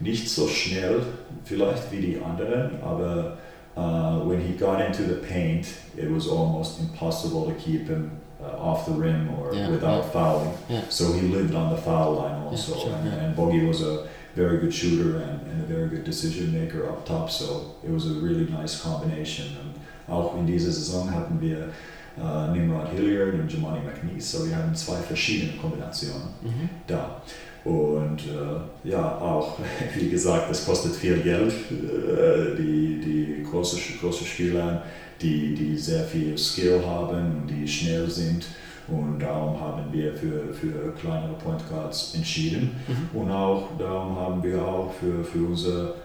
nicht 0.03 0.29
so 0.29 0.47
schnell 0.47 1.01
vielleicht 1.45 1.91
wie 1.91 2.01
die 2.01 2.19
anderen, 2.21 2.81
aber 2.83 3.37
uh, 3.75 4.27
when 4.29 4.39
he 4.39 4.53
got 4.53 4.79
into 4.79 5.03
the 5.03 5.15
paint, 5.27 5.65
it 5.97 6.09
was 6.13 6.27
almost 6.27 6.79
impossible 6.79 7.45
to 7.45 7.53
keep 7.53 7.87
him 7.87 8.11
uh, 8.41 8.57
off 8.61 8.85
the 8.85 8.91
rim 8.93 9.29
or 9.39 9.53
Yeah, 9.53 9.69
without 9.71 10.03
yeah. 10.03 10.11
fouling. 10.11 10.53
Yeah. 10.69 10.81
So 10.89 11.13
he 11.13 11.21
lived 11.21 11.55
on 11.55 11.69
the 11.71 11.77
foul 11.81 12.15
line 12.15 12.43
also, 12.43 12.75
sure, 12.77 12.93
and, 12.93 13.07
and 13.07 13.35
Bogey 13.35 13.65
was 13.65 13.81
a 13.81 14.05
very 14.35 14.57
good 14.59 14.73
shooter 14.73 15.17
and, 15.19 15.41
and 15.49 15.63
a 15.63 15.65
very 15.67 15.87
good 15.89 16.03
decision 16.03 16.51
maker 16.53 16.87
up 16.89 17.05
top. 17.05 17.29
So 17.29 17.75
it 17.83 17.91
was 17.91 18.05
a 18.07 18.13
really 18.21 18.45
nice 18.51 18.81
combination. 18.81 19.45
Und 19.63 20.13
auch 20.13 20.35
in 20.37 20.45
dieser 20.45 20.71
Saison 20.71 21.09
hatten 21.11 21.39
wir 21.39 21.69
äh, 22.17 22.51
Nimrod 22.51 22.89
Hilliard 22.95 23.33
und 23.35 23.51
Jamani 23.51 23.79
McNeese. 23.81 24.37
So 24.37 24.45
wir 24.47 24.55
haben 24.55 24.75
zwei 24.75 24.97
verschiedene 24.97 25.53
Kombinationen 25.61 26.27
Mhm. 26.41 26.69
da. 26.87 27.21
Und 27.65 28.19
äh, 28.19 28.89
ja, 28.89 29.17
auch, 29.19 29.57
wie 29.95 30.09
gesagt, 30.09 30.51
es 30.51 30.65
kostet 30.65 30.95
viel 30.95 31.19
Geld. 31.21 31.53
Äh, 31.71 32.55
die 32.57 32.83
die 33.03 33.43
große, 33.49 33.77
große 33.99 34.25
Spieler, 34.25 34.83
die, 35.21 35.53
die 35.53 35.77
sehr 35.77 36.03
viel 36.03 36.37
Skill 36.37 36.83
haben 36.85 37.41
und 37.41 37.47
die 37.47 37.67
schnell 37.67 38.09
sind. 38.09 38.45
Und 38.87 39.19
darum 39.19 39.59
haben 39.61 39.93
wir 39.93 40.13
für, 40.13 40.53
für 40.53 40.91
kleinere 40.99 41.33
Point 41.35 41.61
Guards 41.69 42.15
entschieden. 42.15 42.71
Und 43.13 43.31
auch 43.31 43.69
darum 43.79 44.17
haben 44.17 44.43
wir 44.43 44.61
auch 44.61 44.93
für, 44.93 45.23
für 45.23 45.47
unsere 45.47 45.95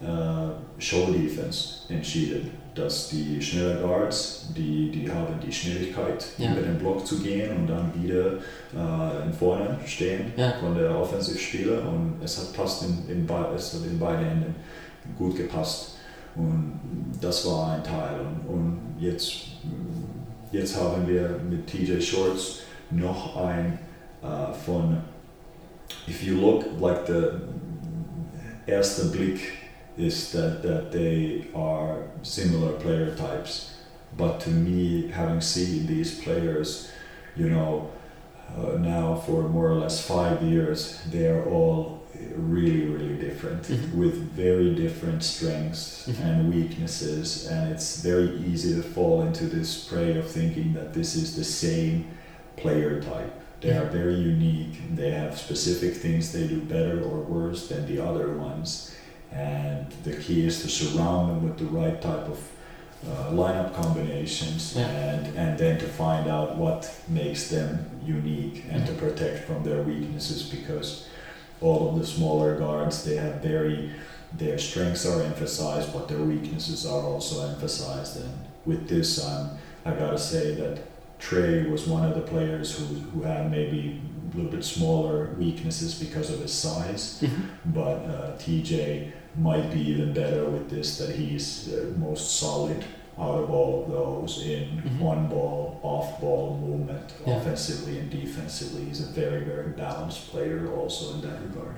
äh, 0.00 0.80
Show 0.80 1.10
Defense 1.12 1.92
entschieden, 1.92 2.50
dass 2.74 3.08
die 3.08 3.42
schnellen 3.42 3.82
Guards, 3.82 4.46
die, 4.56 4.90
die 4.90 5.10
haben 5.10 5.34
die 5.44 5.52
Schnelligkeit, 5.52 6.24
Ja. 6.38 6.52
über 6.52 6.62
den 6.62 6.78
Block 6.78 7.04
zu 7.06 7.18
gehen 7.20 7.56
und 7.56 7.66
dann 7.66 7.90
wieder 8.00 8.34
äh, 8.74 9.26
in 9.26 9.32
vorne 9.32 9.78
stehen 9.86 10.32
Ja. 10.36 10.52
von 10.60 10.74
der 10.76 10.96
Offensivspieler 10.96 11.82
und 11.88 12.20
es 12.22 12.38
hat 12.38 12.52
passt 12.54 12.84
in, 12.84 13.08
in, 13.08 13.28
es 13.56 13.74
hat 13.74 13.80
in 13.84 13.98
beide 13.98 14.24
Enden 14.24 14.54
gut 15.18 15.36
gepasst 15.36 15.96
und 16.36 16.78
das 17.20 17.44
war 17.46 17.72
ein 17.74 17.82
Teil 17.84 18.20
und, 18.20 18.54
und 18.54 18.78
jetzt, 19.00 19.32
jetzt 20.52 20.76
haben 20.80 21.06
wir 21.08 21.40
mit 21.50 21.66
TJ 21.66 22.00
Shorts 22.00 22.60
noch 22.90 23.36
ein 23.36 23.78
äh, 24.22 24.52
von 24.64 24.98
if 26.08 26.22
you 26.22 26.36
look 26.40 26.64
like 26.80 27.06
the 27.08 27.30
erster 28.66 29.06
Blick 29.06 29.40
is 29.98 30.32
that, 30.32 30.62
that 30.62 30.92
they 30.92 31.46
are 31.54 32.04
similar 32.22 32.72
player 32.80 33.14
types. 33.16 33.74
But 34.16 34.40
to 34.40 34.50
me, 34.50 35.08
having 35.08 35.40
seen 35.40 35.86
these 35.86 36.20
players, 36.20 36.90
you 37.36 37.48
know, 37.48 37.90
uh, 38.56 38.76
now 38.78 39.14
for 39.14 39.42
more 39.48 39.70
or 39.70 39.76
less 39.76 40.04
five 40.04 40.42
years, 40.42 41.00
they 41.10 41.28
are 41.28 41.44
all 41.48 42.02
really, 42.36 42.84
really 42.86 43.14
different 43.16 43.62
Mhm. 43.62 43.94
with 43.94 44.14
very 44.32 44.74
different 44.74 45.22
strengths 45.22 46.06
Mhm. 46.08 46.20
and 46.24 46.54
weaknesses. 46.54 47.46
And 47.46 47.72
it's 47.72 48.00
very 48.02 48.36
easy 48.46 48.74
to 48.74 48.82
fall 48.82 49.22
into 49.22 49.44
this 49.44 49.84
prey 49.84 50.18
of 50.18 50.26
thinking 50.26 50.74
that 50.74 50.92
this 50.92 51.14
is 51.14 51.36
the 51.36 51.44
same 51.44 52.06
player 52.56 53.00
type. 53.00 53.32
They 53.60 53.70
are 53.76 53.86
very 53.86 54.14
unique. 54.16 54.80
They 54.96 55.10
have 55.10 55.38
specific 55.38 55.94
things 55.96 56.32
they 56.32 56.46
do 56.46 56.60
better 56.60 57.00
or 57.02 57.20
worse 57.20 57.68
than 57.68 57.86
the 57.86 58.00
other 58.04 58.32
ones. 58.36 58.90
And 59.32 59.90
the 60.04 60.14
key 60.16 60.46
is 60.46 60.62
to 60.62 60.68
surround 60.68 61.30
them 61.30 61.42
with 61.48 61.58
the 61.58 61.66
right 61.66 62.00
type 62.00 62.26
of 62.28 62.38
uh, 63.08 63.30
lineup 63.30 63.74
combinations 63.74 64.74
Yeah. 64.76 64.86
and, 64.88 65.36
and 65.38 65.58
then 65.58 65.78
to 65.78 65.86
find 65.86 66.28
out 66.28 66.56
what 66.56 66.92
makes 67.08 67.48
them 67.48 67.88
unique 68.04 68.64
and 68.70 68.84
to 68.86 68.92
protect 68.94 69.46
from 69.46 69.62
their 69.64 69.82
weaknesses 69.82 70.42
because 70.42 71.08
all 71.62 71.90
of 71.90 71.98
the 71.98 72.06
smaller 72.06 72.58
guards 72.58 73.04
they 73.04 73.16
have 73.16 73.36
very 73.36 73.90
their 74.34 74.58
strengths 74.58 75.06
are 75.06 75.22
emphasized 75.22 75.92
but 75.94 76.08
their 76.08 76.18
weaknesses 76.22 76.84
are 76.86 77.02
also 77.02 77.46
emphasized 77.48 78.16
and 78.22 78.32
with 78.66 78.86
this 78.88 79.24
um, 79.26 79.50
I 79.86 79.92
gotta 79.92 80.18
say 80.18 80.54
that 80.56 80.82
Trey 81.18 81.64
was 81.70 81.86
one 81.86 82.04
of 82.04 82.14
the 82.14 82.20
players 82.22 82.76
who, 82.78 82.84
who 82.84 83.22
had 83.22 83.50
maybe 83.50 84.00
a 84.32 84.36
little 84.36 84.50
bit 84.50 84.64
smaller 84.64 85.30
weaknesses 85.38 85.94
because 85.94 86.28
of 86.30 86.40
his 86.40 86.52
size 86.52 87.22
Mhm. 87.22 87.42
but 87.66 87.96
uh, 88.14 88.36
TJ 88.38 89.12
might 89.36 89.70
be 89.72 89.80
even 89.80 90.12
better 90.12 90.44
with 90.44 90.68
this 90.70 90.98
that 90.98 91.10
he's 91.16 91.68
uh, 91.72 91.98
most 91.98 92.38
solid 92.38 92.84
out 93.18 93.42
of 93.42 93.50
all 93.50 93.82
of 93.84 93.92
those 93.92 94.42
in 94.44 94.82
Mhm. 94.82 95.04
on 95.06 95.28
ball, 95.28 95.78
off 95.82 96.18
ball 96.20 96.56
movement, 96.60 97.12
Yeah. 97.26 97.36
offensively 97.36 97.98
and 97.98 98.10
defensively. 98.10 98.84
He's 98.88 99.00
a 99.00 99.12
very, 99.12 99.44
very 99.44 99.70
balanced 99.76 100.30
player 100.32 100.68
also 100.74 101.14
in 101.14 101.20
that 101.22 101.38
regard. 101.42 101.76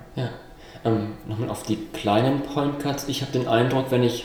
Ähm, 0.84 1.14
Nochmal 1.28 1.50
auf 1.50 1.62
die 1.64 1.78
kleinen 1.92 2.42
Point 2.42 2.80
Guards. 2.82 3.06
Ich 3.08 3.22
habe 3.22 3.32
den 3.32 3.46
Eindruck, 3.48 3.90
wenn 3.90 4.02
ich 4.02 4.24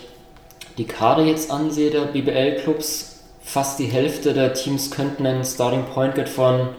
die 0.78 0.86
Kader 0.86 1.24
jetzt 1.24 1.52
ansehe 1.52 1.90
der 1.92 2.06
BBL-Clubs, 2.06 3.24
fast 3.42 3.80
die 3.80 3.86
Hälfte 3.88 4.34
der 4.34 4.54
Teams 4.54 4.92
könnten 4.92 5.26
einen 5.26 5.44
Starting 5.44 5.84
Point 5.86 6.16
Guard 6.16 6.30
von 6.30 6.70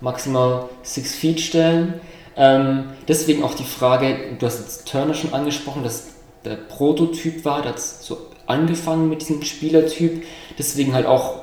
maximal 0.00 0.68
6 0.82 1.14
Feet 1.14 1.40
stellen. 1.40 1.94
Ähm, 2.36 2.84
deswegen 3.08 3.42
auch 3.42 3.54
die 3.54 3.64
Frage, 3.64 4.16
du 4.38 4.46
hast 4.46 4.60
jetzt 4.60 4.88
Turner 4.88 5.14
schon 5.14 5.32
angesprochen, 5.32 5.82
dass 5.82 6.08
der 6.44 6.56
Prototyp 6.56 7.44
war, 7.44 7.62
der 7.62 7.72
hat 7.72 7.80
so 7.80 8.18
angefangen 8.46 9.08
mit 9.08 9.22
diesem 9.22 9.42
Spielertyp. 9.42 10.24
Deswegen 10.58 10.94
halt 10.94 11.06
auch 11.06 11.40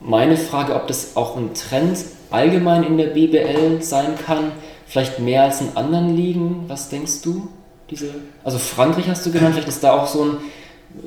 meine 0.00 0.36
Frage, 0.36 0.74
ob 0.74 0.86
das 0.86 1.16
auch 1.16 1.36
ein 1.36 1.54
Trend 1.54 1.98
allgemein 2.30 2.84
in 2.84 2.98
der 2.98 3.06
BBL 3.06 3.82
sein 3.82 4.14
kann, 4.24 4.52
vielleicht 4.86 5.18
mehr 5.18 5.44
als 5.44 5.60
in 5.60 5.76
anderen 5.76 6.14
Ligen. 6.16 6.64
Was 6.68 6.88
denkst 6.88 7.22
du? 7.22 7.48
Diese, 7.90 8.10
also 8.44 8.58
Frankreich 8.58 9.08
hast 9.08 9.24
du 9.26 9.30
genannt, 9.30 9.54
vielleicht 9.54 9.68
ist 9.68 9.84
da 9.84 9.92
auch 9.92 10.06
so 10.06 10.24
ein, 10.24 10.36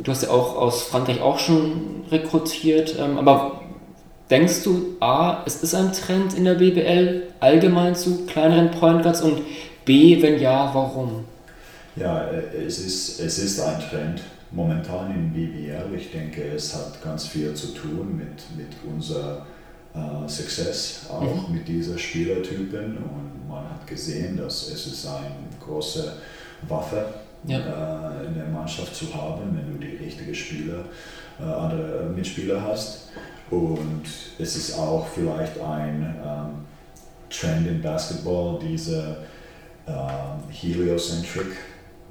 du 0.02 0.12
hast 0.12 0.24
ja 0.24 0.30
auch 0.30 0.56
aus 0.56 0.84
Frankreich 0.84 1.22
auch 1.22 1.40
schon 1.40 2.06
rekrutiert, 2.10 2.96
ähm, 2.98 3.18
aber 3.18 3.62
denkst 4.30 4.64
du, 4.64 4.96
A, 5.00 5.44
es 5.46 5.64
ist 5.64 5.76
ein 5.76 5.92
Trend 5.94 6.34
in 6.36 6.46
der 6.46 6.56
BBL 6.56 7.24
allgemein 7.40 7.96
zu 7.96 8.26
kleineren 8.26 8.72
Point 8.72 9.04
Guards 9.04 9.22
und 9.22 9.42
B, 9.86 10.22
wenn 10.22 10.40
ja, 10.40 10.70
warum? 10.74 11.26
Ja, 11.96 12.26
äh, 12.30 12.66
es 12.66 12.80
ist, 12.80 13.20
es 13.20 13.40
ist 13.40 13.60
ein 13.60 13.80
Trend 13.80 14.22
momentan 14.52 15.12
in 15.12 15.34
BBL. 15.34 15.94
Ich 15.96 16.12
denke, 16.12 16.44
es 16.44 16.76
hat 16.76 17.02
ganz 17.04 17.28
viel 17.28 17.54
zu 17.54 17.68
tun 17.74 18.18
mit, 18.18 18.58
mit 18.58 18.78
unser 18.88 19.46
äh, 19.94 20.28
Success, 20.28 21.08
auch 21.10 21.48
mit 21.50 21.68
dieser 21.68 21.98
Spielertypen. 21.98 22.98
Und 22.98 23.48
man 23.48 23.64
hat 23.70 23.86
gesehen, 23.88 24.38
dass 24.38 24.70
es 24.72 24.88
ist 24.88 25.08
eine 25.08 25.32
große 25.64 26.14
Waffe 26.68 27.06
Ja. 27.46 27.58
äh, 27.60 28.28
in 28.28 28.36
der 28.36 28.48
Mannschaft 28.48 28.96
zu 28.96 29.14
haben, 29.14 29.42
wenn 29.58 29.74
du 29.74 29.86
die 29.86 29.96
richtigen 30.04 30.36
Spieler, 30.36 30.86
äh, 31.40 31.44
andere 31.44 32.10
Mitspieler 32.16 32.62
hast. 32.62 33.10
Und 33.52 34.04
es 34.38 34.56
ist 34.56 34.78
auch 34.78 35.08
vielleicht 35.08 35.60
ein 35.60 36.16
ähm, 36.24 36.66
Trend 37.30 37.68
in 37.68 37.82
Basketball, 37.82 38.60
diese 38.60 39.18
ähm, 39.88 40.44
heliocentric 40.52 41.48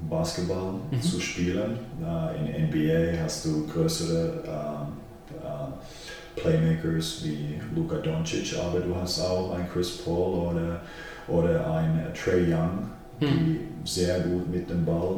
Basketball 0.09 0.73
Mhm. 0.91 1.01
zu 1.01 1.19
spielen. 1.19 1.79
Äh, 2.01 2.57
in 2.57 2.67
NBA 2.67 3.21
hast 3.23 3.45
du 3.45 3.67
größere 3.67 4.43
äh, 4.45 6.39
Playmakers 6.39 7.23
wie 7.23 7.59
Luka 7.75 7.97
Doncic, 7.97 8.55
aber 8.57 8.79
du 8.79 8.95
hast 8.95 9.19
auch 9.19 9.53
einen 9.53 9.67
Chris 9.69 9.97
Paul 9.97 10.51
oder, 10.53 10.81
oder 11.27 11.73
einen 11.73 12.13
Trey 12.13 12.53
Young, 12.53 12.89
die 13.19 13.59
sehr 13.83 14.21
gut 14.21 14.49
mit 14.49 14.69
dem 14.69 14.85
Ball 14.85 15.17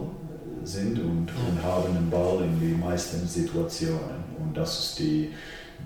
sind 0.63 0.97
und, 0.99 1.27
und 1.29 1.63
haben 1.63 1.93
den 1.93 2.09
Ball 2.09 2.43
in 2.43 2.59
die 2.59 2.75
meisten 2.75 3.27
Situationen. 3.27 4.23
Und 4.39 4.57
das 4.57 4.79
ist 4.79 4.99
die, 4.99 5.29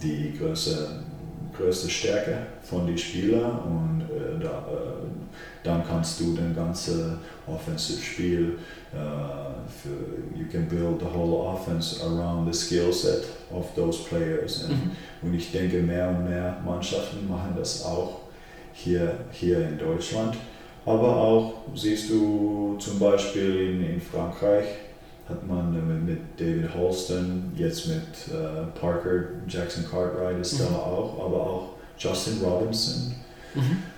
die 0.01 0.37
größte, 0.37 0.87
größte 1.57 1.89
Stärke 1.89 2.37
von 2.63 2.87
den 2.87 2.97
Spielern. 2.97 3.59
Und 3.59 4.01
äh, 4.01 4.39
da, 4.41 4.49
äh, 4.49 5.05
dann 5.63 5.85
kannst 5.85 6.19
du 6.19 6.35
den 6.35 6.55
ganzen 6.55 7.17
Offensive-Spiel 7.47 8.59
äh, 8.93 8.97
für, 8.97 10.39
you 10.39 10.47
can 10.51 10.67
build 10.67 10.99
the 10.99 11.05
whole 11.05 11.35
offense 11.35 12.03
around 12.03 12.51
the 12.51 12.57
skill 12.57 12.93
set 12.93 13.23
of 13.51 13.73
those 13.75 14.03
players. 14.03 14.65
And, 14.65 14.91
Und 15.21 15.33
ich 15.33 15.51
denke, 15.51 15.81
mehr 15.81 16.09
und 16.09 16.29
mehr 16.29 16.57
Mannschaften 16.63 17.27
machen 17.27 17.55
das 17.57 17.83
auch 17.83 18.21
hier, 18.73 19.17
hier 19.31 19.67
in 19.67 19.77
Deutschland. 19.77 20.35
Aber 20.85 21.17
auch 21.17 21.53
siehst 21.73 22.11
du 22.11 22.77
zum 22.79 22.99
Beispiel 22.99 23.71
in, 23.71 23.95
in 23.95 24.01
Frankreich 24.01 24.65
hat 25.27 25.47
man 25.47 25.73
mit, 26.05 26.17
mit 26.17 26.39
David 26.39 26.73
Holston, 26.75 27.51
jetzt 27.55 27.87
mit 27.87 27.97
äh, 28.31 28.65
Parker, 28.79 29.23
Jackson 29.47 29.83
Cartwright 29.89 30.39
ist 30.39 30.59
da 30.59 30.65
auch, 30.75 31.25
aber 31.25 31.37
auch 31.41 31.69
Justin 31.97 32.37
Robinson 32.43 33.15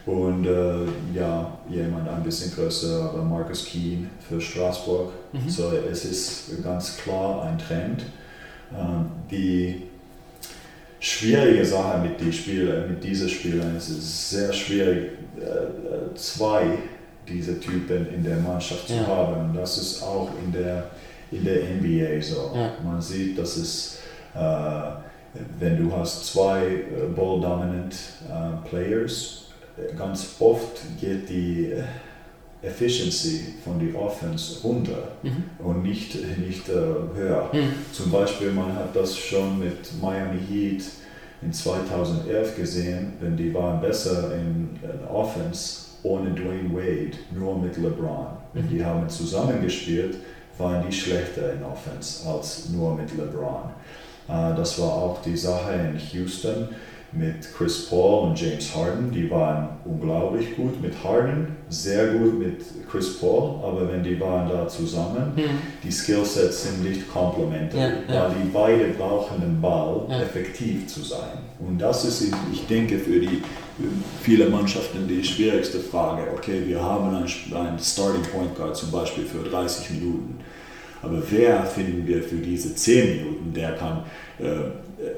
und 0.06 0.46
äh, 0.46 0.86
ja, 1.16 1.58
jemand 1.68 2.08
ein 2.08 2.24
bisschen 2.24 2.54
größer, 2.54 3.10
aber 3.12 3.24
Marcus 3.24 3.66
Keane 3.66 4.08
für 4.30 4.40
Straßburg. 4.40 5.12
So, 5.48 5.72
es 5.92 6.06
ist 6.06 6.64
ganz 6.64 6.96
klar 6.98 7.44
ein 7.44 7.58
Trend. 7.58 8.04
Ähm, 8.72 9.08
die 9.32 9.84
schwierige 11.00 11.66
Sache 11.66 12.00
mit, 12.00 12.20
die 12.22 12.32
Spieler, 12.32 12.86
mit 12.88 13.04
diesen 13.04 13.30
Spielern 13.30 13.76
ist, 13.76 13.90
es 13.90 13.98
ist 13.98 14.30
sehr 14.30 14.54
schwierig, 14.54 15.12
äh, 15.40 15.42
äh, 15.42 16.16
zwei 16.16 16.78
dieser 17.28 17.60
Typen 17.60 18.08
in 18.14 18.24
der 18.24 18.38
Mannschaft 18.38 18.88
zu 18.88 18.94
Ja. 18.94 19.08
haben. 19.08 19.54
Das 19.56 19.78
ist 19.78 20.02
auch 20.04 20.30
in 20.46 20.52
der, 20.52 20.92
in 21.32 21.44
der 21.44 21.64
NBA 21.64 22.22
so. 22.22 22.52
Ja. 22.56 22.74
Man 22.84 23.02
sieht, 23.02 23.38
dass 23.38 23.58
es, 23.58 24.00
äh, 24.34 24.40
wenn 25.60 25.78
du 25.78 25.96
hast 25.96 26.26
zwei 26.28 26.66
äh, 26.66 27.08
Ball-Dominant 27.16 27.96
äh, 28.30 28.70
Players, 28.70 29.46
ganz 29.98 30.36
oft 30.40 30.82
geht 31.00 31.30
die 31.30 31.72
äh, 31.72 31.84
Efficiency 32.64 33.54
von 33.64 33.80
der 33.80 34.00
Offense 34.02 34.64
runter 34.64 35.10
und 35.60 35.84
nicht, 35.84 36.18
nicht 36.40 36.68
äh, 36.70 36.74
höher. 36.74 37.52
Zum 37.92 38.12
Beispiel, 38.12 38.52
man 38.52 38.74
hat 38.74 38.96
das 38.96 39.16
schon 39.16 39.60
mit 39.60 39.92
Miami 40.02 40.40
Heat 40.50 40.84
in 41.44 41.54
2011 41.54 42.56
gesehen, 42.56 43.14
wenn 43.22 43.38
die 43.38 43.54
waren 43.54 43.80
besser 43.80 44.34
in, 44.34 44.70
in 44.82 45.08
Offense 45.08 45.88
ohne 46.04 46.32
Dwayne 46.32 46.74
Wade, 46.74 47.18
nur 47.32 47.60
mit 47.60 47.78
LeBron. 47.78 48.28
Wenn 48.54 48.70
die 48.70 48.84
haben 48.84 49.08
zusammengespielt, 49.10 50.16
waren 50.60 50.86
die 50.88 50.94
schlechter 50.94 51.54
in 51.54 51.64
Offense 51.64 52.28
als 52.28 52.70
nur 52.70 52.96
mit 52.96 53.16
LeBron. 53.18 53.70
Äh, 54.28 54.56
das 54.56 54.80
war 54.80 54.90
auch 54.92 55.22
die 55.22 55.38
Sache 55.38 55.74
in 55.74 56.00
Houston 56.14 56.70
mit 57.14 57.36
Chris 57.58 57.90
Paul 57.90 58.28
und 58.28 58.40
James 58.42 58.76
Harden. 58.76 59.12
Die 59.12 59.32
waren 59.32 59.70
unglaublich 59.86 60.56
gut 60.58 60.82
mit 60.82 60.94
Harden, 61.04 61.56
sehr 61.70 62.08
gut 62.14 62.38
mit 62.38 62.62
Chris 62.92 63.18
Paul, 63.20 63.62
aber 63.64 63.90
wenn 63.92 64.04
die 64.04 64.20
waren 64.20 64.50
da 64.50 64.68
zusammen, 64.68 65.32
die 65.84 65.92
Skillsets 65.92 66.64
sind 66.64 66.84
nicht 66.84 67.10
komplementär, 67.12 67.92
Ja, 68.10 68.14
ja. 68.14 68.24
weil 68.24 68.32
die 68.44 68.50
beide 68.50 68.84
brauchen 68.98 69.40
den 69.40 69.62
Ball, 69.62 70.02
Ja. 70.10 70.22
effektiv 70.22 70.88
zu 70.88 71.02
sein. 71.02 71.40
Und 71.60 71.80
das 71.80 72.04
ist, 72.04 72.24
ich 72.52 72.68
denke, 72.68 73.00
für 73.00 73.20
die 73.22 73.42
viele 74.22 74.50
Mannschaften 74.50 75.08
die 75.08 75.24
schwierigste 75.24 75.80
Frage. 75.80 76.32
Okay, 76.34 76.64
wir 76.66 76.82
haben 76.82 77.16
einen, 77.16 77.80
Starting 77.80 78.24
Point 78.24 78.56
Guard 78.56 78.76
zum 78.76 78.92
Beispiel 78.92 79.26
für 79.26 79.48
30 79.48 79.92
Minuten. 79.92 80.40
Aber 81.02 81.22
wer 81.30 81.64
finden 81.64 82.08
wir 82.08 82.24
für 82.24 82.38
diese 82.38 82.74
10 82.74 83.18
Minuten, 83.18 83.54
der 83.54 83.74
kann 83.74 84.04
äh, 84.40 84.72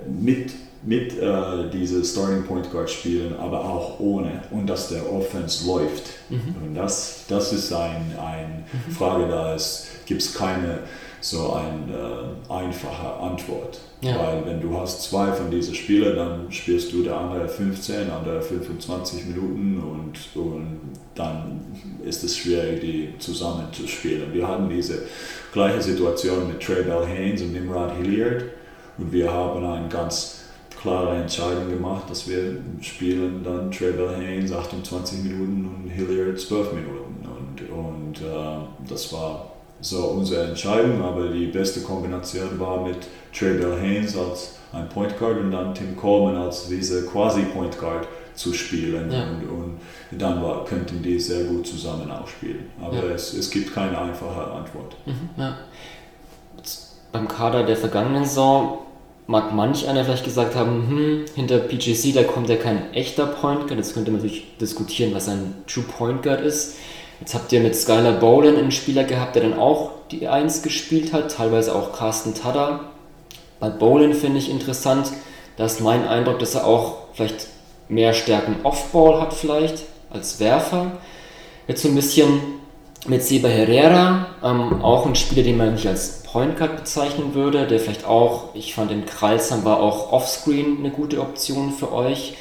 mit, 0.10 0.52
mit 0.84 1.18
äh, 1.18 1.70
diese 1.72 2.04
Starting 2.04 2.44
Point 2.44 2.70
Guard 2.72 2.90
spielen, 2.90 3.36
aber 3.38 3.64
auch 3.64 4.00
ohne 4.00 4.44
und 4.52 4.68
dass 4.68 4.90
der 4.90 5.10
Offense 5.12 5.66
läuft. 5.66 6.10
Und 6.30 6.76
das, 6.76 7.26
das 7.28 7.54
ist 7.54 7.72
eine 7.72 8.20
ein 8.22 8.66
Frage, 8.92 9.28
da 9.28 9.56
gibt 10.06 10.22
es 10.22 10.34
keine 10.34 10.80
so 11.22 11.54
eine 11.54 11.94
äh, 12.50 12.54
einfache 12.54 13.20
Antwort. 13.22 13.80
Ja. 14.02 14.18
Weil 14.18 14.46
wenn 14.46 14.62
du 14.62 14.78
hast 14.78 15.04
zwei 15.04 15.32
von 15.34 15.52
diesen 15.52 15.76
Spielern, 15.76 16.16
dann 16.16 16.52
spielst 16.52 16.94
du 16.94 17.04
der 17.04 17.18
andere 17.18 17.48
15, 17.48 18.10
andere 18.10 18.42
25 18.42 19.26
Minuten 19.26 19.82
und, 19.82 20.42
und 20.42 20.80
dann 21.16 21.60
ist 22.06 22.24
es 22.24 22.38
schwierig, 22.38 22.80
die 22.80 23.14
zusammen 23.20 23.68
zu 23.74 23.88
spielen. 23.88 24.34
Wir 24.34 24.48
hatten 24.48 24.70
diese 24.70 25.00
gleiche 25.52 25.82
Situation 25.82 26.48
mit 26.48 26.62
Trey 26.62 26.84
Bell 26.84 27.06
Haynes 27.06 27.42
und 27.42 27.52
Nimrod 27.52 27.92
Hilliard 27.98 28.46
und 28.98 29.12
wir 29.12 29.32
haben 29.32 29.66
eine 29.66 29.90
ganz 29.90 30.40
klare 30.82 31.18
Entscheidung 31.18 31.70
gemacht, 31.70 32.10
dass 32.10 32.30
wir 32.30 32.58
spielen 32.80 33.44
dann 33.44 33.70
Trey 33.70 33.92
Bell 33.92 34.16
Haynes 34.16 34.54
28 34.54 35.24
Minuten 35.24 35.66
und 35.66 35.90
Hilliard 35.90 36.40
12 36.40 36.72
Minuten 36.72 37.28
und, 37.28 37.70
und 37.70 38.22
äh, 38.22 38.90
das 38.90 39.12
war 39.12 39.59
so 39.82 39.98
unsere 40.08 40.46
Entscheidung, 40.50 41.02
aber 41.04 41.30
die 41.30 41.48
beste 41.48 41.82
Kombination 41.82 42.60
war 42.60 42.82
mit 42.86 42.98
Trey 43.34 43.58
Bell 43.58 43.80
Haynes 43.80 44.18
als 44.18 44.56
ein 44.74 44.88
Point 44.90 45.18
Guard 45.18 45.38
und 45.40 45.52
dann 45.52 45.74
Tim 45.74 45.96
Coleman 45.96 46.36
als 46.36 46.68
diese 46.68 47.06
quasi 47.06 47.42
Point 47.44 47.78
Guard 47.80 48.08
zu 48.36 48.54
spielen 48.54 49.12
Ja. 49.12 49.24
und, 49.24 49.50
und 50.12 50.22
dann 50.22 50.42
war, 50.44 50.64
könnten 50.66 51.02
die 51.02 51.20
sehr 51.20 51.44
gut 51.46 51.66
zusammen 51.68 52.10
auch 52.12 52.28
spielen. 52.28 52.66
Aber 52.82 52.96
Ja. 52.96 53.14
es, 53.14 53.34
es 53.34 53.50
gibt 53.50 53.74
keine 53.74 53.98
einfache 54.00 54.52
Antwort. 54.52 54.96
Ja. 55.38 55.58
Jetzt 56.58 56.98
Beim 57.12 57.28
Kader 57.28 57.64
der 57.64 57.76
vergangenen 57.78 58.26
Saison 58.26 58.80
mag 59.28 59.54
manch 59.54 59.88
einer 59.88 60.04
vielleicht 60.06 60.26
gesagt 60.26 60.56
haben, 60.56 60.88
hm, 60.88 61.26
hinter 61.36 61.60
PGC, 61.60 62.14
da 62.14 62.24
kommt 62.24 62.50
ja 62.50 62.56
kein 62.56 62.94
echter 62.94 63.28
Point 63.28 63.62
Guard. 63.68 63.78
Jetzt 63.78 63.94
könnte 63.94 64.12
man 64.12 64.22
natürlich 64.22 64.58
diskutieren, 64.58 65.14
was 65.14 65.28
ein 65.30 65.56
True 65.68 65.84
Point 65.84 66.24
Guard 66.24 66.42
ist. 66.42 66.76
Jetzt 67.20 67.34
habt 67.34 67.52
ihr 67.52 67.60
mit 67.60 67.76
Skylar 67.76 68.14
Bowen 68.14 68.58
einen 68.58 68.72
Spieler 68.72 69.04
gehabt, 69.04 69.36
der 69.36 69.44
dann 69.44 69.60
auch 69.60 69.92
die 70.12 70.28
Eins 70.28 70.62
gespielt 70.62 71.14
hat, 71.14 71.36
teilweise 71.36 71.76
auch 71.76 71.92
Carsten 71.92 72.34
Tada. 72.34 72.92
Bei 73.60 73.70
Bowen 73.70 74.14
finde 74.14 74.40
ich 74.40 74.50
interessant, 74.50 75.12
da 75.58 75.66
ist 75.66 75.82
mein 75.82 76.08
Eindruck, 76.08 76.40
dass 76.40 76.56
er 76.56 76.66
auch 76.66 76.96
vielleicht 77.14 77.48
mehr 77.90 78.14
Stärken 78.14 78.56
Off-Ball 78.64 79.20
hat 79.20 79.34
vielleicht 79.34 79.84
als 80.10 80.40
Werfer. 80.40 80.92
Jetzt 81.68 81.82
so 81.82 81.90
ein 81.90 81.96
bisschen 81.96 82.40
mit 83.08 83.24
Seba 83.24 83.48
Herrera, 83.48 84.28
ähm, 84.44 84.82
auch 84.82 85.06
ein 85.06 85.16
Spieler, 85.16 85.44
den 85.44 85.58
man 85.58 85.74
nicht 85.74 85.88
als 85.88 86.24
Point 86.24 86.58
Guard 86.58 86.78
bezeichnen 86.78 87.34
würde, 87.34 87.68
der 87.68 87.80
vielleicht 87.80 88.06
auch, 88.06 88.54
ich 88.54 88.74
fand 88.74 88.92
den 88.92 89.06
Kralsam 89.06 89.66
war 89.66 89.80
auch 89.80 90.12
offscreen 90.12 90.78
eine 90.80 90.92
gute 90.92 91.20
Option 91.20 91.74
für 91.74 91.92
euch. 91.92 92.36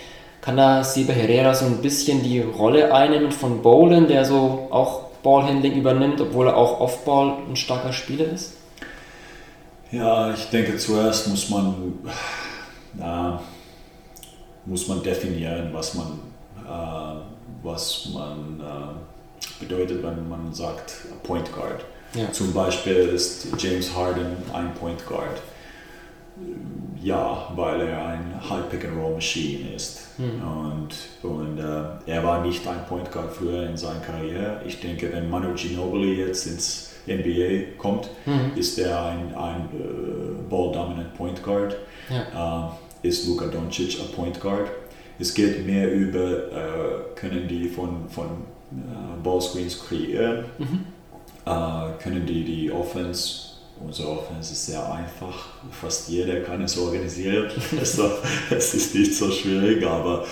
Kann 0.48 0.56
da 0.56 0.82
Seba 0.82 1.12
Herrera 1.12 1.54
so 1.54 1.66
ein 1.66 1.82
bisschen 1.82 2.22
die 2.22 2.40
Rolle 2.40 2.90
einnehmen 2.94 3.30
von 3.32 3.60
Bolan, 3.60 4.08
der 4.08 4.24
so 4.24 4.66
auch 4.70 5.08
Ballhandling 5.22 5.74
übernimmt, 5.74 6.22
obwohl 6.22 6.46
er 6.46 6.56
auch 6.56 6.80
Offball 6.80 7.34
ein 7.50 7.54
starker 7.54 7.92
Spieler 7.92 8.32
ist? 8.32 8.54
Ja, 9.92 10.32
ich 10.32 10.48
denke 10.48 10.78
zuerst 10.78 11.28
muss 11.28 11.50
man, 11.50 11.98
na, 12.94 13.42
muss 14.64 14.88
man 14.88 15.02
definieren, 15.02 15.68
was 15.74 15.92
man, 15.92 16.18
äh, 16.64 17.20
was 17.62 18.08
man 18.14 18.58
äh, 18.58 19.62
bedeutet, 19.62 20.02
wenn 20.02 20.30
man 20.30 20.54
sagt 20.54 20.94
Point 21.24 21.52
Guard. 21.52 21.84
Ja. 22.14 22.32
Zum 22.32 22.54
Beispiel 22.54 22.96
ist 22.96 23.48
James 23.58 23.94
Harden 23.94 24.38
ein 24.54 24.72
Point 24.72 25.06
Guard. 25.06 25.42
Ja, 27.02 27.52
weil 27.54 27.80
er 27.82 28.06
ein 28.06 28.34
High 28.50 28.68
Pick 28.70 28.84
and 28.84 28.98
Roll 28.98 29.14
Machine 29.14 29.72
ist. 29.74 30.08
Und, 30.18 31.30
und 31.30 31.58
äh, 31.58 32.10
er 32.10 32.24
war 32.24 32.44
nicht 32.44 32.66
ein 32.66 32.84
Point 32.86 33.10
Guard 33.12 33.32
früher 33.32 33.68
in 33.68 33.76
seiner 33.76 34.00
Karriere. 34.00 34.60
Ich 34.66 34.80
denke, 34.80 35.12
wenn 35.12 35.30
Manu 35.30 35.54
Ginobili 35.54 36.14
jetzt 36.20 36.46
ins 36.46 36.90
NBA 37.06 37.78
kommt, 37.78 38.10
ist 38.56 38.78
er 38.78 39.04
ein, 39.06 39.34
ein 39.34 39.60
äh, 39.72 40.42
Ball-Dominant 40.50 41.14
Point 41.14 41.42
Guard. 41.42 41.76
Äh, 42.10 43.06
ist 43.08 43.28
Luka 43.28 43.46
Doncic 43.46 44.00
ein 44.00 44.12
Point 44.14 44.40
Guard. 44.40 44.68
Es 45.20 45.34
geht 45.34 45.66
mehr 45.66 45.92
über, 45.92 46.52
äh, 46.52 47.14
können 47.14 47.48
die 47.48 47.68
von, 47.68 48.08
von 48.08 48.26
äh, 48.72 49.22
Ballscreens 49.22 49.84
kreieren, 49.86 50.44
äh, 51.44 52.02
können 52.02 52.26
die 52.26 52.44
die 52.44 52.72
Offense 52.72 53.47
Unsere 53.84 54.08
Offense 54.08 54.52
ist 54.52 54.66
sehr 54.66 54.92
einfach. 54.92 55.34
Fast 55.70 56.08
jeder 56.08 56.40
kann 56.40 56.62
es 56.62 56.76
organisieren. 56.78 57.50
Also, 57.78 58.10
es 58.50 58.74
ist 58.74 58.94
nicht 58.94 59.14
so 59.14 59.30
schwierig, 59.30 59.84
aber, 59.86 60.24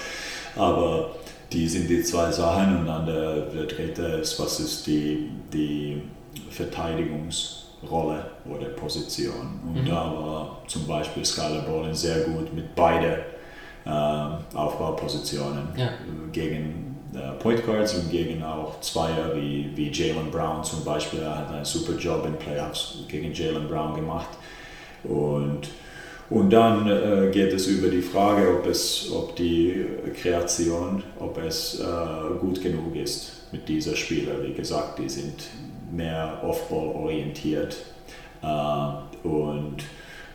aber 0.56 1.10
die 1.52 1.68
sind 1.68 1.88
die 1.88 2.02
zwei 2.02 2.30
Sachen. 2.30 2.78
Und 2.80 2.86
dann 2.86 3.06
der, 3.06 3.40
der 3.42 3.64
dritte 3.64 4.02
ist, 4.22 4.38
was 4.40 4.60
ist 4.60 4.86
die, 4.86 5.30
die 5.52 6.02
Verteidigungsrolle 6.50 8.24
oder 8.48 8.66
Position. 8.70 9.60
Und 9.66 9.88
da 9.88 9.94
war 10.12 10.62
zum 10.66 10.86
Beispiel 10.86 11.24
Skylar 11.24 11.62
Bolin 11.62 11.94
sehr 11.94 12.20
gut 12.20 12.52
mit 12.52 12.74
beiden 12.74 13.16
äh, 13.84 14.56
Aufbaupositionen 14.56 15.68
Ja. 15.76 15.90
gegen 16.32 16.85
Point 17.38 17.64
Guards 17.64 17.94
und 17.94 18.10
gegen 18.10 18.42
auch 18.42 18.80
Zweier 18.80 19.34
wie, 19.34 19.70
wie 19.74 19.90
Jalen 19.90 20.30
Brown 20.30 20.62
zum 20.64 20.84
Beispiel. 20.84 21.20
Er 21.20 21.38
hat 21.38 21.52
einen 21.52 21.64
super 21.64 21.96
Job 21.98 22.26
in 22.26 22.36
Playoffs 22.36 22.98
gegen 23.08 23.32
Jalen 23.32 23.68
Brown 23.68 23.94
gemacht. 23.94 24.28
Und, 25.04 25.68
und 26.30 26.50
dann 26.50 26.88
äh, 26.88 27.30
geht 27.30 27.52
es 27.52 27.66
über 27.66 27.88
die 27.88 28.02
Frage, 28.02 28.58
ob, 28.58 28.66
es, 28.66 29.10
ob 29.12 29.36
die 29.36 29.86
Kreation, 30.20 31.02
ob 31.18 31.38
es 31.38 31.80
äh, 31.80 32.38
gut 32.40 32.62
genug 32.62 32.94
ist 32.96 33.52
mit 33.52 33.68
dieser 33.68 33.94
Spieler. 33.94 34.42
Wie 34.42 34.52
gesagt, 34.52 34.98
die 34.98 35.08
sind 35.08 35.44
mehr 35.92 36.40
Off-Ball 36.42 36.88
orientiert. 36.88 37.76
Äh, 38.42 39.26
und 39.26 39.76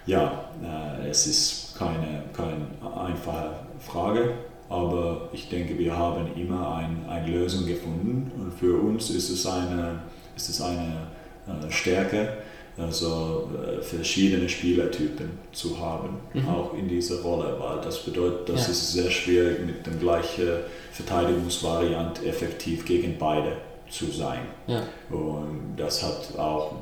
ja, 0.06 0.46
äh, 0.64 1.10
es 1.10 1.28
ist 1.28 1.76
keine, 1.78 2.24
keine 2.34 2.68
einfache 2.96 3.56
Frage, 3.80 4.34
aber 4.72 5.30
ich 5.34 5.50
denke, 5.50 5.78
wir 5.78 5.96
haben 5.98 6.28
immer 6.36 6.76
ein, 6.76 7.06
eine 7.10 7.28
Lösung 7.28 7.66
gefunden 7.66 8.32
und 8.40 8.54
für 8.54 8.80
uns 8.82 9.10
ist 9.10 9.30
es 9.30 9.46
eine, 9.46 10.00
ist 10.36 10.50
es 10.50 10.62
eine 10.62 11.08
äh, 11.48 11.70
Stärke, 11.72 12.38
also 12.78 13.50
äh, 13.68 13.82
verschiedene 13.82 14.48
Spielertypen 14.48 15.30
zu 15.52 15.78
haben, 15.80 16.16
auch 16.48 16.74
in 16.74 16.88
dieser 16.88 17.22
Rolle, 17.22 17.56
weil 17.60 17.82
das 17.84 18.04
bedeutet, 18.06 18.48
dass 18.50 18.66
Ja. 18.68 18.72
es 18.72 18.94
sehr 18.94 19.12
schwierig 19.12 19.66
mit 19.66 19.86
dem 19.86 20.00
gleichen 20.00 20.48
Verteidigungsvariant 20.94 22.26
effektiv 22.26 22.86
gegen 22.86 23.18
beide 23.18 23.54
zu 23.90 24.06
sein. 24.06 24.40
Ja. 24.68 24.84
Und 25.10 25.74
das 25.78 26.02
hat 26.02 26.38
auch, 26.40 26.74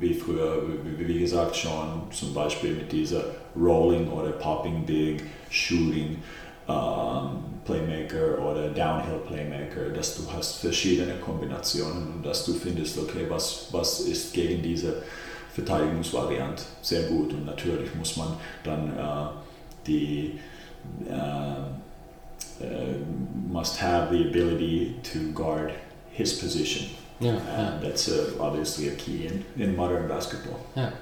wie 0.00 0.14
früher, 0.14 0.62
wie 0.96 1.18
gesagt, 1.18 1.56
schon 1.56 2.02
zum 2.10 2.32
Beispiel 2.32 2.72
mit 2.74 2.90
dieser 2.90 3.22
Rolling 3.54 4.08
oder 4.10 4.30
Popping 4.30 4.84
Big, 4.86 5.22
Shooting, 5.50 6.16
ähm, 6.68 7.30
Playmaker 7.64 8.38
oder 8.38 8.68
Downhill 8.68 9.20
Playmaker, 9.26 9.90
dass 9.94 10.16
du 10.16 10.22
hast 10.32 10.56
verschiedene 10.56 11.14
Kombinationen 11.14 12.14
und 12.14 12.26
dass 12.26 12.44
du 12.44 12.54
findest, 12.54 12.98
okay, 12.98 13.26
was, 13.28 13.68
was 13.72 14.00
ist 14.00 14.32
gegen 14.32 14.62
diese 14.62 15.02
Verteidigungsvariante 15.54 16.62
sehr 16.82 17.02
gut 17.04 17.32
und 17.32 17.44
natürlich 17.44 17.94
muss 17.94 18.16
man 18.16 18.36
dann 18.64 18.96
äh, 18.96 19.28
die 19.86 20.38
äh, 21.08 21.62
must 23.50 23.80
have 23.80 24.10
the 24.10 24.28
ability 24.28 24.94
to 25.02 25.32
guard 25.34 25.72
his 26.10 26.38
position. 26.38 26.90
Ja, 27.20 27.32
and 27.56 27.82
that's 27.82 28.08
uh, 28.08 28.36
obviously 28.38 28.88
a 28.88 28.92
key 28.92 29.26
in, 29.26 29.44
in 29.56 29.74
modern 29.74 30.06
basketball. 30.06 30.58
Ja. 30.76 30.92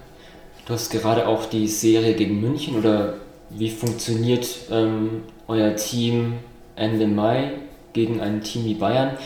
Du 0.67 0.73
hast 0.73 0.91
gerade 0.91 1.27
auch 1.27 1.47
die 1.47 1.69
Serie 1.69 2.15
gegen 2.15 2.41
München 2.41 2.77
oder 2.77 3.15
wie 3.51 3.71
funktioniert 3.71 4.49
ähm, 4.71 5.23
euer 5.49 5.77
Team 5.77 6.35
Ende 6.77 7.07
Mai 7.07 7.53
gegen 7.93 8.21
ein 8.21 8.43
Team 8.43 8.65
wie 8.65 8.75
Bayern? 8.75 9.17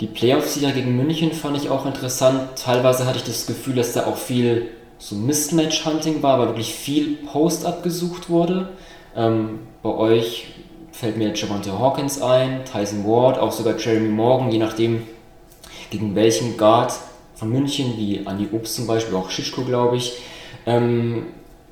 Die 0.00 0.06
Playoff-Serie 0.06 0.74
gegen 0.74 0.96
München 0.96 1.32
fand 1.32 1.56
ich 1.56 1.70
auch 1.70 1.84
interessant. 1.84 2.40
Teilweise 2.56 3.06
hatte 3.06 3.18
ich 3.18 3.24
das 3.24 3.46
Gefühl, 3.46 3.74
dass 3.74 3.94
da 3.94 4.06
auch 4.06 4.16
viel 4.16 4.68
so 4.98 5.16
Mismatch-Hunting 5.16 6.22
war, 6.22 6.38
weil 6.38 6.48
wirklich 6.48 6.72
viel 6.72 7.16
Post-up 7.16 7.82
gesucht 7.82 8.30
wurde. 8.30 8.68
Ähm, 9.16 9.60
bei 9.82 9.90
euch 9.90 10.46
fällt 10.92 11.16
mir 11.16 11.32
Javante 11.34 11.78
Hawkins 11.78 12.20
ein, 12.20 12.64
Tyson 12.64 13.04
Ward, 13.04 13.38
auch 13.38 13.52
sogar 13.52 13.76
Jeremy 13.78 14.08
Morgan, 14.08 14.50
je 14.50 14.58
nachdem, 14.58 15.02
gegen 15.90 16.14
welchen 16.14 16.56
Guard 16.56 16.92
von 17.34 17.50
München, 17.50 17.96
wie 17.96 18.18
Andy 18.18 18.48
Obst 18.52 18.74
zum 18.74 18.86
Beispiel, 18.86 19.16
auch 19.16 19.30
Schischko, 19.30 19.62
glaube 19.62 19.96
ich. 19.96 20.14
Ähm, 20.66 21.26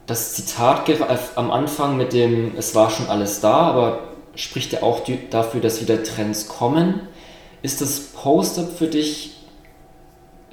das 0.06 0.34
Zitat 0.34 0.88
am 1.34 1.50
Anfang 1.50 1.96
mit 1.96 2.12
dem, 2.12 2.56
es 2.56 2.74
war 2.74 2.90
schon 2.90 3.08
alles 3.08 3.40
da, 3.40 3.54
aber 3.54 4.04
spricht 4.34 4.72
ja 4.72 4.82
auch 4.82 5.00
dafür, 5.30 5.60
dass 5.60 5.80
wieder 5.80 6.02
Trends 6.02 6.48
kommen. 6.48 7.00
Ist 7.62 7.80
das 7.80 8.00
Post-up 8.00 8.70
für 8.78 8.86
dich 8.86 9.36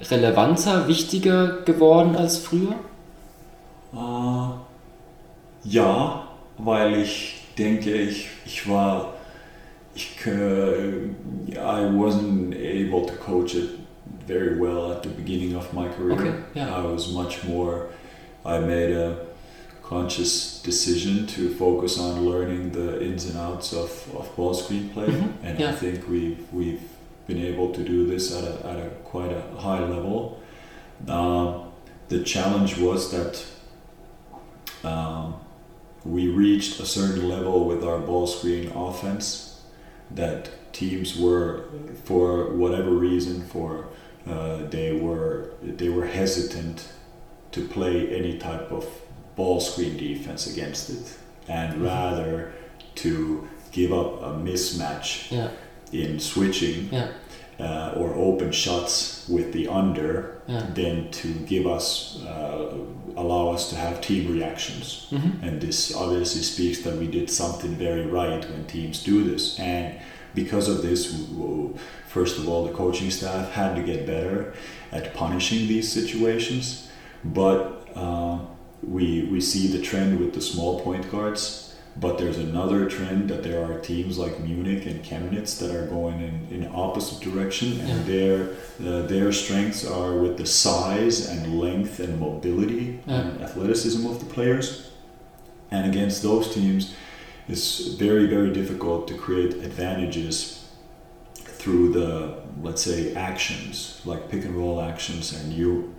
relevanter, 0.00 0.88
wichtiger 0.88 1.62
geworden 1.62 2.16
als 2.16 2.38
früher? 2.38 2.74
Uh, 3.92 4.54
ja, 5.62 6.26
weil 6.58 7.00
ich 7.00 7.42
denke, 7.56 7.92
ich, 7.92 8.28
ich 8.44 8.68
war, 8.68 9.14
ich, 9.94 10.16
uh, 10.26 11.50
I 11.52 11.86
wasn't 11.94 12.54
able 12.56 13.06
to 13.06 13.14
coach 13.24 13.54
it 13.54 13.70
very 14.26 14.58
well 14.58 14.90
at 14.90 15.04
the 15.04 15.10
beginning 15.10 15.54
of 15.54 15.72
my 15.72 15.86
career. 15.88 16.14
Okay, 16.14 16.34
yeah. 16.56 16.76
I 16.76 16.84
was 16.84 17.12
much 17.12 17.44
more, 17.44 17.86
I 18.44 18.58
made 18.58 18.90
a 18.90 19.16
conscious 19.84 20.62
decision 20.62 21.26
to 21.26 21.54
focus 21.54 21.98
on 21.98 22.24
learning 22.24 22.72
the 22.72 23.04
ins 23.04 23.26
and 23.26 23.38
outs 23.38 23.72
of, 23.72 23.90
of 24.16 24.34
ball 24.34 24.54
screen 24.54 24.88
play. 24.88 25.06
Mm-hmm. 25.06 25.46
And 25.46 25.60
yeah. 25.60 25.70
I 25.70 25.72
think 25.72 26.08
we've, 26.08 26.50
we've 26.52 26.82
been 27.26 27.38
able 27.38 27.72
to 27.72 27.82
do 27.84 28.06
this 28.06 28.34
at 28.34 28.44
a, 28.44 28.66
at 28.66 28.78
a 28.78 28.90
quite 29.04 29.30
a 29.30 29.42
high 29.60 29.80
level. 29.80 30.40
Um, 31.06 31.72
the 32.08 32.22
challenge 32.22 32.78
was 32.78 33.10
that 33.12 33.44
um, 34.88 35.34
we 36.04 36.28
reached 36.28 36.80
a 36.80 36.86
certain 36.86 37.28
level 37.28 37.66
with 37.66 37.84
our 37.84 37.98
ball 37.98 38.26
screen 38.26 38.70
offense 38.72 39.62
that 40.10 40.72
teams 40.72 41.18
were, 41.18 41.64
for 42.04 42.50
whatever 42.50 42.90
reason, 42.90 43.42
for 43.46 43.86
uh, 44.26 44.64
they 44.68 44.92
were 44.92 45.52
they 45.62 45.88
were 45.88 46.06
hesitant 46.06 46.88
to 47.52 47.66
play 47.66 48.14
any 48.14 48.38
type 48.38 48.70
of 48.70 48.86
ball 49.36 49.60
screen 49.60 49.96
defense 49.96 50.46
against 50.46 50.90
it, 50.90 51.16
and 51.48 51.74
mm-hmm. 51.74 51.84
rather 51.84 52.52
to 52.96 53.48
give 53.72 53.92
up 53.92 54.22
a 54.22 54.30
mismatch 54.32 55.30
yeah. 55.30 55.50
in 55.92 56.20
switching 56.20 56.88
yeah. 56.92 57.08
uh, 57.58 57.94
or 57.96 58.14
open 58.14 58.52
shots 58.52 59.28
with 59.28 59.52
the 59.52 59.66
under 59.66 60.40
yeah. 60.46 60.66
than 60.74 61.10
to 61.10 61.32
give 61.40 61.66
us 61.66 62.22
uh, 62.22 62.72
allow 63.16 63.48
us 63.48 63.70
to 63.70 63.76
have 63.76 64.00
team 64.00 64.32
reactions 64.32 65.08
mm-hmm. 65.10 65.44
and 65.44 65.60
this 65.60 65.94
obviously 65.94 66.42
speaks 66.42 66.80
that 66.82 66.96
we 66.96 67.06
did 67.06 67.28
something 67.28 67.74
very 67.74 68.06
right 68.06 68.48
when 68.50 68.64
teams 68.66 69.02
do 69.02 69.24
this 69.24 69.58
and 69.58 70.00
because 70.34 70.68
of 70.68 70.82
this 70.82 71.26
first 72.08 72.38
of 72.38 72.48
all 72.48 72.64
the 72.64 72.72
coaching 72.72 73.10
staff 73.10 73.50
had 73.52 73.74
to 73.74 73.82
get 73.82 74.06
better 74.06 74.54
at 74.92 75.14
punishing 75.14 75.66
these 75.66 75.90
situations 75.90 76.90
but 77.24 77.88
uh, 77.96 78.38
we 78.88 79.24
we 79.30 79.40
see 79.40 79.66
the 79.68 79.82
trend 79.82 80.18
with 80.20 80.34
the 80.34 80.40
small 80.40 80.80
point 80.80 81.10
guards 81.10 81.74
but 81.96 82.18
there's 82.18 82.38
another 82.38 82.88
trend 82.88 83.30
that 83.30 83.44
there 83.44 83.64
are 83.64 83.78
teams 83.78 84.18
like 84.18 84.40
Munich 84.40 84.84
and 84.84 85.00
Chemnitz 85.04 85.56
that 85.60 85.70
are 85.70 85.86
going 85.86 86.20
in, 86.20 86.48
in 86.64 86.70
opposite 86.74 87.20
direction, 87.20 87.78
and 87.80 87.88
Yeah. 87.88 88.12
their 88.12 88.48
uh, 88.84 89.06
their 89.06 89.30
strengths 89.32 89.86
are 89.86 90.14
with 90.14 90.36
the 90.36 90.46
size 90.46 91.28
and 91.28 91.60
length 91.60 92.00
and 92.00 92.18
mobility 92.18 92.98
and 93.06 93.40
athleticism 93.40 94.04
of 94.06 94.18
the 94.18 94.26
players. 94.26 94.90
And 95.70 95.86
against 95.88 96.22
those 96.22 96.52
teams, 96.52 96.94
it's 97.48 97.86
very 97.94 98.26
very 98.26 98.50
difficult 98.52 99.06
to 99.08 99.14
create 99.14 99.52
advantages 99.68 100.64
through 101.58 101.92
the 101.92 102.40
let's 102.60 102.82
say 102.82 103.14
actions 103.14 104.00
like 104.04 104.28
pick 104.28 104.44
and 104.44 104.56
roll 104.56 104.80
actions, 104.80 105.32
and 105.32 105.52
you 105.52 105.94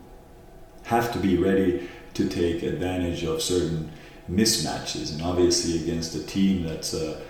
have 0.83 1.11
to 1.13 1.19
be 1.19 1.37
ready 1.37 1.87
to 2.15 2.27
take 2.27 2.63
advantage 2.63 3.23
of 3.23 3.41
certain 3.41 3.91
mismatches, 4.29 5.13
and 5.13 5.21
obviously 5.21 5.81
against 5.83 6.15
a 6.15 6.23
team 6.25 6.63
that's 6.63 6.93
a, 6.93 7.21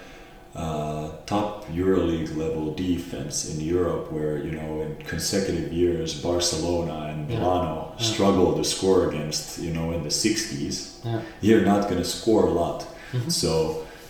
uh, 0.56 1.12
top 1.26 1.66
EuroLeague 1.68 2.38
level 2.38 2.74
defense 2.74 3.50
in 3.54 3.60
Europe, 3.60 4.10
where 4.12 4.38
you 4.46 4.52
know 4.52 4.82
in 4.82 4.96
consecutive 5.06 5.74
years 5.74 6.14
Barcelona 6.22 7.08
and. 7.12 7.28
Milano 7.28 7.82
Yeah. 7.98 8.06
struggle 8.14 8.50
to 8.60 8.64
score 8.64 9.10
against, 9.10 9.58
you 9.66 9.72
know, 9.74 9.92
in 9.96 10.04
the 10.04 10.12
60s. 10.12 10.76
Yeah. 11.04 11.22
You're 11.42 11.66
not 11.66 11.82
going 11.90 12.02
to 12.06 12.10
score 12.18 12.46
a 12.46 12.52
lot, 12.52 12.80
Mhm. 13.14 13.32
so 13.32 13.52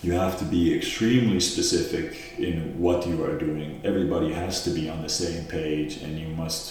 you 0.03 0.11
have 0.23 0.37
to 0.39 0.45
be 0.45 0.73
extremely 0.79 1.39
specific 1.39 2.07
in 2.39 2.55
what 2.85 3.07
you 3.07 3.23
are 3.23 3.37
doing. 3.47 3.69
Everybody 3.83 4.29
has 4.33 4.63
to 4.65 4.69
be 4.71 4.89
on 4.89 4.99
the 5.03 5.13
same 5.23 5.43
page, 5.45 5.91
and 6.03 6.17
you 6.19 6.27
must 6.43 6.65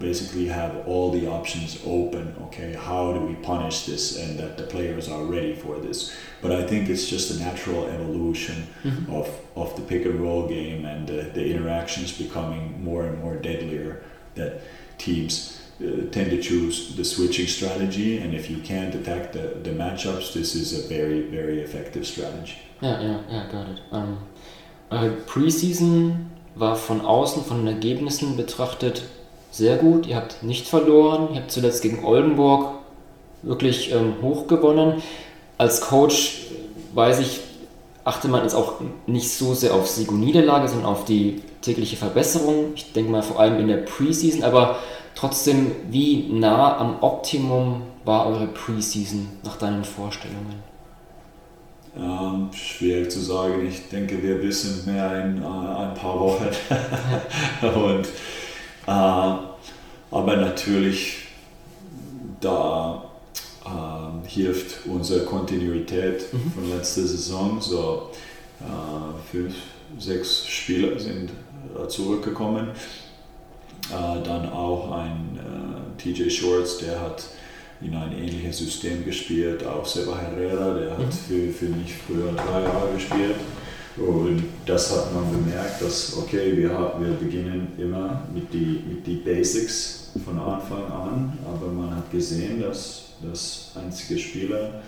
basically 0.00 0.46
have 0.48 0.72
all 0.88 1.12
the 1.12 1.26
options 1.28 1.78
open. 1.86 2.34
Okay, 2.46 2.72
how 2.72 3.12
do 3.12 3.20
we 3.20 3.34
punish 3.34 3.84
this, 3.86 4.16
and 4.18 4.38
that 4.38 4.56
the 4.56 4.64
players 4.64 5.08
are 5.08 5.22
ready 5.24 5.54
for 5.54 5.78
this. 5.78 6.10
But 6.42 6.50
I 6.52 6.66
think 6.66 6.88
it's 6.88 7.06
just 7.06 7.30
a 7.30 7.38
natural 7.38 7.86
evolution 7.86 8.56
Mhm. 8.84 9.08
of, 9.20 9.28
of 9.54 9.74
the 9.76 9.82
pick 9.82 10.06
and 10.06 10.18
roll 10.20 10.48
game 10.48 10.84
and 10.86 11.06
the, 11.06 11.30
the 11.34 11.44
interactions 11.54 12.12
becoming 12.18 12.82
more 12.82 13.04
and 13.06 13.18
more 13.22 13.36
deadlier. 13.36 14.02
That 14.34 14.52
teams 14.98 15.60
uh, 15.80 16.10
tend 16.10 16.30
to 16.30 16.40
choose 16.40 16.94
the 16.96 17.04
switching 17.04 17.46
strategy, 17.46 18.18
and 18.18 18.34
if 18.34 18.48
you 18.50 18.58
can't 18.62 18.94
attack 18.94 19.32
the, 19.32 19.46
the 19.62 19.70
matchups, 19.70 20.32
this 20.32 20.54
is 20.54 20.72
a 20.84 20.88
very, 20.88 21.20
very 21.22 21.60
effective 21.62 22.04
strategy. 22.06 22.56
Ja, 22.82 23.00
ja, 23.00 23.20
ja, 23.30 23.42
got 23.52 23.68
it. 23.68 23.80
Ähm, 23.92 24.16
eure 24.90 25.10
Preseason 25.26 26.30
war 26.54 26.76
von 26.76 27.00
außen, 27.00 27.44
von 27.44 27.58
den 27.64 27.74
Ergebnissen 27.74 28.36
betrachtet, 28.36 29.02
sehr 29.50 29.76
gut. 29.76 30.06
Ihr 30.06 30.16
habt 30.16 30.42
nicht 30.42 30.66
verloren. 30.66 31.28
Ihr 31.32 31.40
habt 31.40 31.50
zuletzt 31.50 31.82
gegen 31.82 32.04
Oldenburg 32.04 32.80
wirklich 33.42 33.92
ähm, 33.92 34.14
hoch 34.22 34.46
gewonnen. 34.46 35.02
Als 35.58 35.80
Coach 35.80 36.46
weiß 36.94 37.20
ich, 37.20 37.40
achte 38.04 38.28
man 38.28 38.42
jetzt 38.42 38.54
auch 38.54 38.74
nicht 39.06 39.30
so 39.30 39.54
sehr 39.54 39.74
auf 39.74 39.88
Sieg 39.88 40.10
und 40.10 40.20
Niederlage, 40.20 40.68
sondern 40.68 40.90
auf 40.90 41.04
die 41.04 41.42
tägliche 41.62 41.96
Verbesserung. 41.96 42.72
Ich 42.74 42.92
denke 42.92 43.10
mal 43.10 43.22
vor 43.22 43.40
allem 43.40 43.58
in 43.60 43.68
der 43.68 43.78
Preseason, 43.78 44.42
aber 44.42 44.78
trotzdem, 45.14 45.72
wie 45.90 46.28
nah 46.32 46.78
am 46.78 47.02
Optimum 47.02 47.82
war 48.04 48.26
eure 48.26 48.46
Preseason 48.46 49.28
nach 49.44 49.56
deinen 49.56 49.84
Vorstellungen? 49.84 50.70
Ähm, 51.98 52.48
schwierig 52.52 53.10
zu 53.10 53.20
sagen. 53.20 53.66
Ich 53.66 53.88
denke, 53.88 54.22
wir 54.22 54.40
wissen 54.42 54.90
mehr 54.90 55.24
in 55.24 55.42
äh, 55.42 55.44
ein 55.44 55.94
paar 55.94 56.18
Wochen. 56.20 56.48
Und, 57.62 58.08
äh, 58.90 60.14
aber 60.14 60.36
natürlich, 60.36 61.18
da 62.40 63.04
ähm, 63.64 64.22
hilft 64.26 64.86
unsere 64.86 65.24
Kontinuität 65.24 66.32
Mhm. 66.32 66.52
von 66.52 66.70
letzter 66.70 67.02
Saison. 67.02 67.60
So 67.60 68.10
äh, 68.60 68.64
fünf, 69.30 69.54
sechs 69.98 70.46
Spieler 70.46 70.98
sind 70.98 71.30
äh, 71.78 71.86
zurückgekommen. 71.88 72.68
Äh, 73.90 74.22
dann 74.24 74.50
auch 74.52 74.90
ein 74.92 75.38
äh, 75.38 76.02
TJ 76.02 76.28
Shorts, 76.30 76.78
der 76.78 77.00
hat 77.00 77.24
in 77.80 77.94
ein 77.94 78.12
ähnliches 78.12 78.58
System 78.58 79.04
gespielt. 79.04 79.64
Auch 79.66 79.86
Seba 79.86 80.16
Herrera, 80.18 80.74
der 80.78 80.90
hat 80.98 81.14
für, 81.14 81.50
für 81.52 81.66
mich 81.66 81.94
früher 81.94 82.32
drei 82.32 82.62
Jahre 82.62 82.92
gespielt. 82.94 83.36
Und 84.06 84.44
das 84.64 84.90
hat 84.96 85.14
man 85.14 85.30
bemerkt, 85.30 85.82
dass, 85.82 86.16
okay, 86.16 86.56
wir, 86.56 86.70
wir 86.98 87.12
beginnen 87.20 87.68
immer 87.76 88.26
mit 88.32 88.52
die, 88.52 88.82
mit 88.88 89.06
die 89.06 89.16
Basics 89.16 90.10
von 90.24 90.38
Anfang 90.38 90.84
an, 90.90 91.38
aber 91.46 91.70
man 91.70 91.94
hat 91.96 92.10
gesehen, 92.10 92.62
dass, 92.62 93.14
dass 93.22 93.72
einzige 93.74 94.18
Spieler 94.18 94.82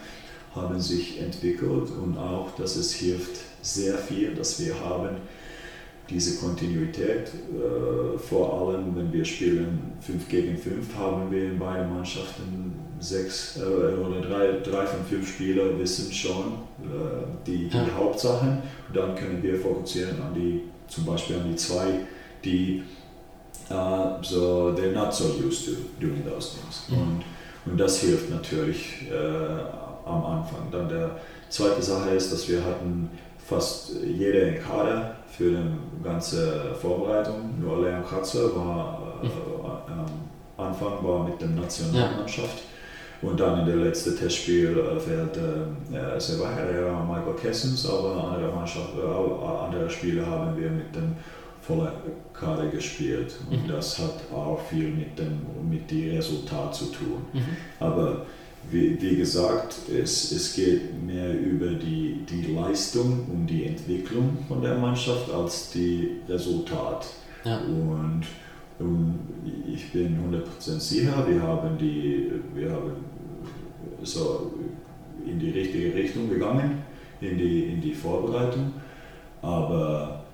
haben 0.54 0.80
sich 0.80 1.20
entwickelt 1.20 1.90
und 2.02 2.16
auch, 2.16 2.54
dass 2.56 2.76
es 2.76 2.94
hilft 2.94 3.40
sehr 3.60 3.98
viel, 3.98 4.34
dass 4.34 4.64
wir 4.64 4.78
haben 4.80 5.16
diese 6.08 6.38
Kontinuität, 6.38 7.28
äh, 7.28 8.18
vor 8.18 8.68
allem 8.68 8.96
wenn 8.96 9.12
wir 9.12 9.24
spielen 9.24 9.92
5 10.00 10.28
gegen 10.28 10.56
5, 10.58 10.94
haben 10.96 11.30
wir 11.30 11.44
in 11.44 11.58
beiden 11.58 11.94
Mannschaften 11.94 12.74
sechs 13.02 13.56
äh, 13.56 13.60
oder 13.60 14.20
drei, 14.20 14.60
drei 14.62 14.86
von 14.86 15.04
fünf 15.04 15.28
Spieler 15.28 15.78
wissen 15.78 16.12
schon 16.12 16.54
äh, 16.82 17.46
die, 17.46 17.68
die 17.68 17.76
ja. 17.76 17.86
Hauptsachen. 17.96 18.62
dann 18.94 19.14
können 19.14 19.42
wir 19.42 19.58
fokussieren 19.58 20.20
an 20.22 20.34
die, 20.34 20.62
zum 20.88 21.04
Beispiel 21.04 21.36
an 21.36 21.50
die 21.50 21.56
zwei, 21.56 21.86
die 22.44 22.82
uh, 23.70 24.22
so 24.22 24.74
they're 24.76 24.92
not 24.92 25.12
so 25.12 25.24
used 25.44 25.66
to 25.66 25.72
doing 26.00 26.24
those 26.24 26.56
things. 26.56 26.84
Mhm. 26.88 26.98
Und, 26.98 27.24
und 27.66 27.78
das 27.78 27.98
hilft 27.98 28.30
natürlich 28.30 29.06
äh, 29.10 30.08
am 30.08 30.24
Anfang. 30.24 30.70
Dann 30.70 30.88
der 30.88 31.16
zweite 31.48 31.82
Sache 31.82 32.10
ist, 32.10 32.32
dass 32.32 32.48
wir 32.48 32.64
hatten 32.64 33.10
fast 33.38 33.92
jede 34.04 34.54
Kader 34.54 35.16
für 35.30 35.50
die 35.50 36.04
ganze 36.04 36.74
Vorbereitung. 36.80 37.60
Nur 37.60 37.82
Leon 37.82 38.04
Kratzer 38.04 38.54
war 38.54 39.20
äh, 39.22 39.26
am 39.90 40.06
Anfang 40.56 41.04
war 41.04 41.24
mit 41.24 41.40
der 41.40 41.48
Nationalmannschaft. 41.48 42.58
Ja. 42.58 42.71
Und 43.22 43.38
dann 43.38 43.60
in 43.60 43.66
der 43.66 43.76
letzten 43.76 44.16
Testspiel 44.16 44.76
äh, 44.76 44.98
fehlte 44.98 45.68
äh, 45.92 46.20
Seba 46.20 46.50
Herrera 46.50 47.00
und 47.00 47.08
Michael 47.08 47.34
Kessens, 47.40 47.88
aber 47.88 48.32
andere, 48.32 48.52
Mannschaft, 48.52 48.94
äh, 48.98 49.64
andere 49.64 49.88
Spiele 49.88 50.26
haben 50.26 50.60
wir 50.60 50.70
mit 50.70 50.94
dem 50.94 51.14
vollen 51.60 51.92
Kader 52.34 52.66
gespielt. 52.66 53.36
Und 53.48 53.64
mhm. 53.64 53.68
das 53.68 53.98
hat 53.98 54.20
auch 54.34 54.60
viel 54.68 54.88
mit 54.88 55.16
dem 55.16 55.40
mit 55.70 55.88
dem 55.90 56.16
Resultat 56.16 56.74
zu 56.74 56.86
tun. 56.86 57.24
Mhm. 57.32 57.56
Aber 57.78 58.26
wie, 58.70 59.00
wie 59.00 59.16
gesagt, 59.16 59.76
es, 59.88 60.32
es 60.32 60.54
geht 60.54 61.02
mehr 61.02 61.38
über 61.38 61.68
die, 61.68 62.24
die 62.28 62.52
Leistung 62.52 63.26
und 63.32 63.46
die 63.46 63.64
Entwicklung 63.64 64.38
von 64.48 64.62
der 64.62 64.76
Mannschaft 64.76 65.30
als 65.32 65.70
die 65.70 66.20
Resultat. 66.28 67.06
Ja. 67.44 67.58
Und, 67.58 68.22
und 68.78 69.18
ich 69.72 69.92
bin 69.92 70.18
100% 70.32 70.78
sicher, 70.78 71.26
wir 71.28 71.42
haben, 71.42 71.76
die, 71.78 72.30
wir 72.54 72.70
haben 72.70 72.92
so 74.04 74.52
in 75.26 75.38
die 75.38 75.50
richtige 75.50 75.94
Richtung 75.94 76.28
gegangen, 76.28 76.82
in 77.20 77.38
die, 77.38 77.64
in 77.66 77.80
die 77.80 77.94
Vorbereitung. 77.94 78.72
Aber, 79.40 80.24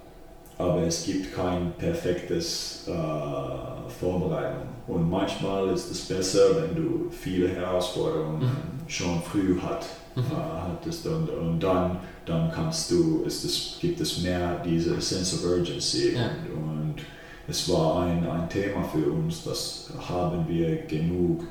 aber 0.57 0.83
es 0.83 1.05
gibt 1.05 1.35
kein 1.35 1.73
perfektes 1.79 2.87
äh, 2.87 3.91
Vorbereitung. 4.01 4.69
Und 4.87 5.09
manchmal 5.09 5.69
ist 5.69 5.91
es 5.91 6.01
besser, 6.03 6.63
wenn 6.63 6.75
du 6.75 7.11
viele 7.11 7.49
Herausforderungen 7.49 8.41
mhm. 8.41 8.89
schon 8.89 9.23
früh 9.23 9.59
hat, 9.61 9.87
mhm. 10.15 10.23
äh, 10.23 10.35
hattest 10.35 11.07
und, 11.07 11.29
und 11.31 11.61
dann, 11.61 11.99
dann 12.27 12.51
kannst 12.51 12.91
du, 12.91 13.23
ist 13.25 13.45
es, 13.45 13.79
gibt 13.81 14.01
es 14.01 14.23
mehr 14.23 14.63
diese 14.65 15.01
Sense 15.01 15.37
of 15.37 15.45
Urgency. 15.45 16.15
Ja. 16.15 16.31
Und, 16.55 16.71
und, 16.71 16.95
es 17.51 17.67
war 17.71 18.03
ein, 18.03 18.29
ein 18.29 18.47
Thema 18.51 18.85
für 18.85 19.11
uns, 19.11 19.45
das 19.45 19.91
haben 20.07 20.47
wir 20.47 20.83
genug 20.83 21.45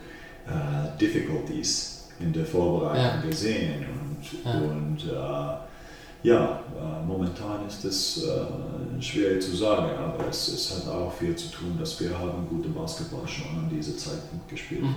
äh, 0.46 0.96
Difficulties 1.02 1.97
in 2.20 2.34
der 2.34 2.46
Vorbereitung 2.46 3.04
ja. 3.04 3.30
gesehen. 3.30 3.86
Und, 3.86 4.44
ja. 4.44 4.60
und 4.60 4.98
äh, 5.04 5.68
ja, 6.24 6.60
äh, 6.76 7.06
momentan 7.06 7.68
ist 7.68 7.86
es 7.86 8.26
äh, 8.26 9.02
schwierig 9.02 9.42
zu 9.42 9.56
sagen, 9.56 9.92
aber 9.98 10.28
es, 10.28 10.48
es, 10.48 10.76
hat 10.76 10.94
auch 10.94 11.14
viel 11.14 11.36
zu 11.36 11.50
tun, 11.50 11.78
dass 11.80 12.00
wir 12.00 12.18
haben 12.18 12.48
gute 12.50 12.70
Basketball 12.70 13.28
schon 13.28 13.48
an 13.58 13.70
diesem 13.70 13.98
Zeitpunkt 13.98 14.50
gespielt. 14.50 14.84
Mhm. 14.84 14.96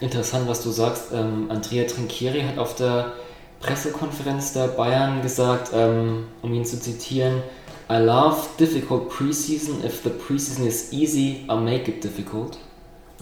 Interessant, 0.00 0.48
was 0.48 0.62
du 0.62 0.70
sagst. 0.70 1.06
Ähm, 1.12 1.50
Andrea 1.50 1.86
Trinchieri 1.86 2.42
hat 2.42 2.58
auf 2.58 2.76
der 2.76 3.12
Pressekonferenz 3.60 4.52
der 4.52 4.68
Bayern 4.68 5.22
gesagt, 5.22 5.70
ähm, 5.74 6.28
um 6.40 6.54
ihn 6.54 6.64
zu 6.64 6.80
zitieren, 6.80 7.42
I 7.90 7.96
love 7.96 8.36
difficult 8.58 9.10
preseason. 9.10 9.84
If 9.84 10.04
the 10.04 10.10
preseason 10.10 10.66
is 10.66 10.92
easy, 10.92 11.44
I'll 11.48 11.60
make 11.60 11.90
it 11.90 12.02
difficult. 12.02 12.56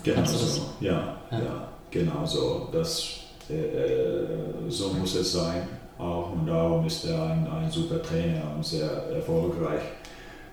Genau 0.05 0.25
so. 0.25 0.63
Ja, 0.81 1.17
ja, 1.31 1.39
ja, 1.39 1.69
genau 1.91 2.25
so. 2.27 2.69
Das, 2.71 3.18
äh, 3.51 3.55
äh, 3.55 4.27
so 4.69 4.93
muss 4.93 5.15
es 5.15 5.33
sein 5.33 5.69
auch 5.99 6.33
und 6.33 6.47
darum 6.47 6.87
ist 6.87 7.05
er 7.07 7.23
ein, 7.23 7.47
ein 7.51 7.71
super 7.71 8.01
Trainer 8.03 8.43
und 8.55 8.65
sehr 8.65 8.89
erfolgreich, 8.89 9.83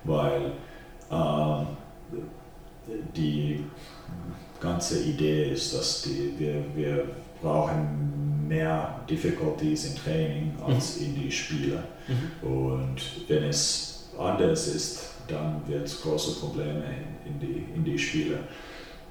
weil 0.03 0.53
ähm, 1.11 1.67
die 3.15 3.63
ganze 4.59 5.03
Idee 5.03 5.51
ist, 5.51 5.73
dass 5.75 6.01
die, 6.03 6.33
wir, 6.37 6.63
wir 6.75 7.05
brauchen 7.41 8.47
mehr 8.47 8.99
Difficulties 9.09 9.85
im 9.85 9.95
Training 9.95 10.53
als 10.65 10.99
mhm. 10.99 11.05
in 11.05 11.21
die 11.21 11.31
Spiele. 11.31 11.83
Mhm. 12.07 12.49
Und 12.49 13.01
wenn 13.27 13.43
es 13.43 14.09
anders 14.17 14.67
ist, 14.67 15.09
dann 15.27 15.61
wird 15.67 15.85
es 15.85 16.01
große 16.01 16.39
Probleme 16.39 16.83
in, 17.25 17.33
in, 17.33 17.39
die, 17.39 17.65
in 17.75 17.83
die 17.83 17.97
Spiele. 17.97 18.39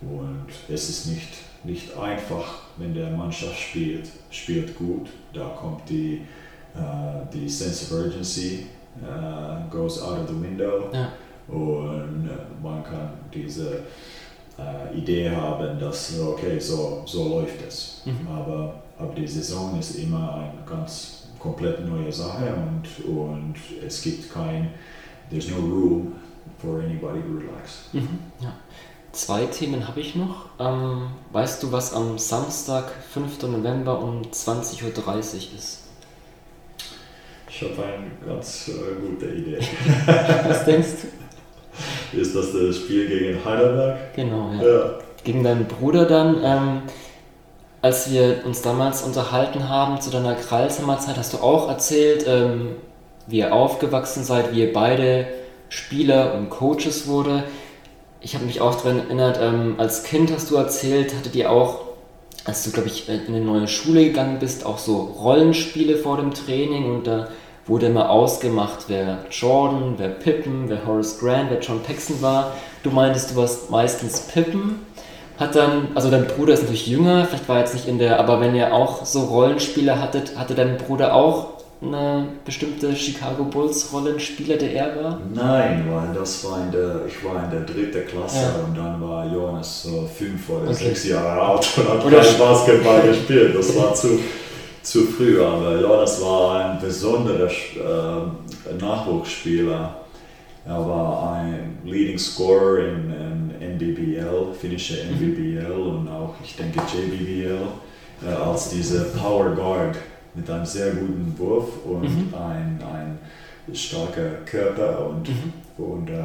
Und 0.00 0.46
es 0.68 0.88
ist 0.88 1.06
nicht, 1.06 1.28
nicht 1.64 1.96
einfach, 1.96 2.60
wenn 2.76 2.94
der 2.94 3.10
Mannschaft 3.10 3.58
spielt, 3.58 4.08
spielt 4.30 4.76
gut, 4.76 5.08
da 5.32 5.48
kommt 5.48 5.88
die, 5.88 6.22
uh, 6.74 7.26
die 7.32 7.48
Sense 7.48 7.84
of 7.84 8.04
Urgency 8.04 8.66
uh, 9.02 9.68
goes 9.70 10.00
out 10.02 10.18
of 10.20 10.28
the 10.28 10.34
window 10.34 10.90
ja. 10.92 11.12
und 11.48 12.28
man 12.62 12.84
kann 12.84 13.10
diese 13.32 13.82
uh, 14.58 14.96
Idee 14.96 15.30
haben, 15.30 15.78
dass 15.78 16.18
okay, 16.20 16.58
so, 16.58 17.02
so 17.06 17.28
läuft 17.40 17.66
es. 17.66 18.02
Mhm. 18.04 18.26
Aber, 18.28 18.82
aber 18.98 19.14
die 19.14 19.26
Saison 19.26 19.78
ist 19.78 19.96
immer 19.96 20.34
eine 20.34 20.52
ganz 20.66 21.28
komplett 21.38 21.86
neue 21.86 22.12
Sache 22.12 22.54
und, 22.54 23.04
und 23.06 23.54
es 23.86 24.02
gibt 24.02 24.32
kein, 24.32 24.70
there's 25.30 25.50
no 25.50 25.56
room 25.56 26.12
for 26.58 26.80
anybody 26.80 27.20
to 27.20 27.38
relax. 27.38 27.88
Mhm. 27.92 28.18
Ja. 28.40 28.52
Zwei 29.14 29.46
Themen 29.46 29.86
habe 29.86 30.00
ich 30.00 30.16
noch. 30.16 30.46
Ähm, 30.58 31.06
weißt 31.30 31.62
du, 31.62 31.70
was 31.70 31.94
am 31.94 32.18
Samstag, 32.18 32.90
5. 33.12 33.42
November 33.44 34.00
um 34.00 34.22
20.30 34.22 34.82
Uhr 34.82 35.22
ist? 35.56 35.82
Ich 37.48 37.62
habe 37.62 37.74
eine 37.84 38.10
ganz 38.26 38.68
äh, 38.68 39.00
gute 39.00 39.26
Idee. 39.26 39.60
was 40.48 40.64
denkst 40.64 40.88
du? 42.10 42.20
Ist 42.20 42.34
das 42.34 42.52
das 42.52 42.76
Spiel 42.76 43.06
gegen 43.06 43.44
Heidelberg? 43.44 44.14
Genau, 44.16 44.50
ja. 44.54 44.62
ja. 44.66 44.98
Gegen 45.22 45.44
deinen 45.44 45.66
Bruder 45.66 46.06
dann. 46.06 46.42
Ähm, 46.42 46.82
als 47.82 48.10
wir 48.10 48.42
uns 48.44 48.62
damals 48.62 49.02
unterhalten 49.02 49.68
haben 49.68 50.00
zu 50.00 50.10
deiner 50.10 50.34
Kralsheimer 50.34 50.98
Zeit, 50.98 51.16
hast 51.18 51.34
du 51.34 51.36
auch 51.38 51.68
erzählt, 51.68 52.24
ähm, 52.26 52.70
wie 53.28 53.38
ihr 53.38 53.54
aufgewachsen 53.54 54.24
seid, 54.24 54.52
wie 54.52 54.62
ihr 54.62 54.72
beide 54.72 55.28
Spieler 55.68 56.34
und 56.34 56.50
Coaches 56.50 57.06
wurde 57.06 57.44
ich 58.24 58.34
habe 58.34 58.46
mich 58.46 58.60
auch 58.60 58.74
daran 58.74 59.00
erinnert, 59.00 59.38
ähm, 59.40 59.74
als 59.76 60.02
Kind 60.02 60.32
hast 60.32 60.50
du 60.50 60.56
erzählt, 60.56 61.14
hattet 61.14 61.36
ihr 61.36 61.50
auch, 61.50 61.80
als 62.46 62.64
du, 62.64 62.70
glaube 62.70 62.88
ich, 62.88 63.08
in 63.08 63.20
eine 63.28 63.40
neue 63.40 63.68
Schule 63.68 64.04
gegangen 64.04 64.38
bist, 64.38 64.64
auch 64.64 64.78
so 64.78 64.96
Rollenspiele 64.96 65.96
vor 65.96 66.16
dem 66.16 66.32
Training 66.32 66.90
und 66.90 67.06
da 67.06 67.28
wurde 67.66 67.86
immer 67.86 68.10
ausgemacht, 68.10 68.86
wer 68.88 69.18
Jordan, 69.30 69.94
wer 69.98 70.08
Pippen, 70.08 70.68
wer 70.68 70.86
Horace 70.86 71.18
Grant, 71.18 71.50
wer 71.50 71.60
John 71.60 71.82
Paxson 71.82 72.20
war. 72.20 72.52
Du 72.82 72.90
meintest, 72.90 73.30
du 73.30 73.36
warst 73.36 73.70
meistens 73.70 74.20
Pippen. 74.20 74.80
Hat 75.38 75.54
dann, 75.54 75.88
also 75.94 76.10
dein 76.10 76.26
Bruder 76.26 76.54
ist 76.54 76.62
natürlich 76.62 76.86
jünger, 76.86 77.26
vielleicht 77.26 77.48
war 77.48 77.56
er 77.56 77.62
jetzt 77.62 77.74
nicht 77.74 77.88
in 77.88 77.98
der, 77.98 78.20
aber 78.20 78.40
wenn 78.40 78.54
ihr 78.54 78.72
auch 78.72 79.04
so 79.04 79.24
Rollenspiele 79.24 80.00
hattet, 80.00 80.38
hatte 80.38 80.54
dein 80.54 80.76
Bruder 80.76 81.14
auch 81.14 81.53
eine 81.82 82.28
bestimmte 82.44 82.94
Chicago 82.94 83.44
Bulls 83.44 83.92
Rollenspieler, 83.92 84.56
der 84.56 84.72
er 84.72 85.02
war? 85.02 85.20
Nein, 85.32 85.84
weil 85.90 86.14
das 86.14 86.44
war 86.44 86.62
in 86.62 86.72
der, 86.72 87.02
ich 87.06 87.24
war 87.24 87.44
in 87.44 87.50
der 87.50 87.60
dritten 87.60 88.06
Klasse 88.06 88.38
ja. 88.38 88.64
und 88.64 88.76
dann 88.76 89.00
war 89.00 89.26
Jonas 89.26 89.82
so 89.82 90.06
fünf 90.06 90.48
oder 90.48 90.70
okay. 90.70 90.74
sechs 90.74 91.08
Jahre 91.08 91.40
alt 91.40 91.68
und 91.76 91.88
hat 91.88 92.04
oder 92.04 92.20
kein 92.20 92.38
Basketball 92.38 93.02
gespielt. 93.02 93.54
Das 93.54 93.76
war 93.76 93.94
zu, 93.94 94.18
zu 94.82 95.02
früh, 95.02 95.40
aber 95.42 95.80
Jonas 95.80 96.20
war 96.22 96.64
ein 96.64 96.80
besonderer 96.80 97.50
äh, 97.50 98.74
Nachwuchsspieler. 98.80 99.96
Er 100.66 100.78
war 100.78 101.34
ein 101.34 101.78
Leading 101.84 102.18
Scorer 102.18 102.78
in, 102.78 103.12
in 103.60 103.74
NBBL, 103.74 104.54
finnische 104.58 104.94
NBBL 105.02 105.70
und 105.72 106.08
auch, 106.08 106.34
ich 106.42 106.56
denke, 106.56 106.80
JBBL, 106.80 107.58
äh, 108.26 108.32
als 108.32 108.70
diese 108.70 109.04
Power 109.04 109.50
Guard 109.50 109.96
mit 110.34 110.50
einem 110.50 110.66
sehr 110.66 110.90
guten 110.90 111.34
Wurf 111.38 111.84
und 111.84 112.02
mhm. 112.02 112.34
ein, 112.34 112.80
ein 112.82 113.18
starker 113.74 114.42
Körper 114.44 115.06
und, 115.08 115.28
mhm. 115.28 115.52
und 115.78 116.10
äh, 116.10 116.24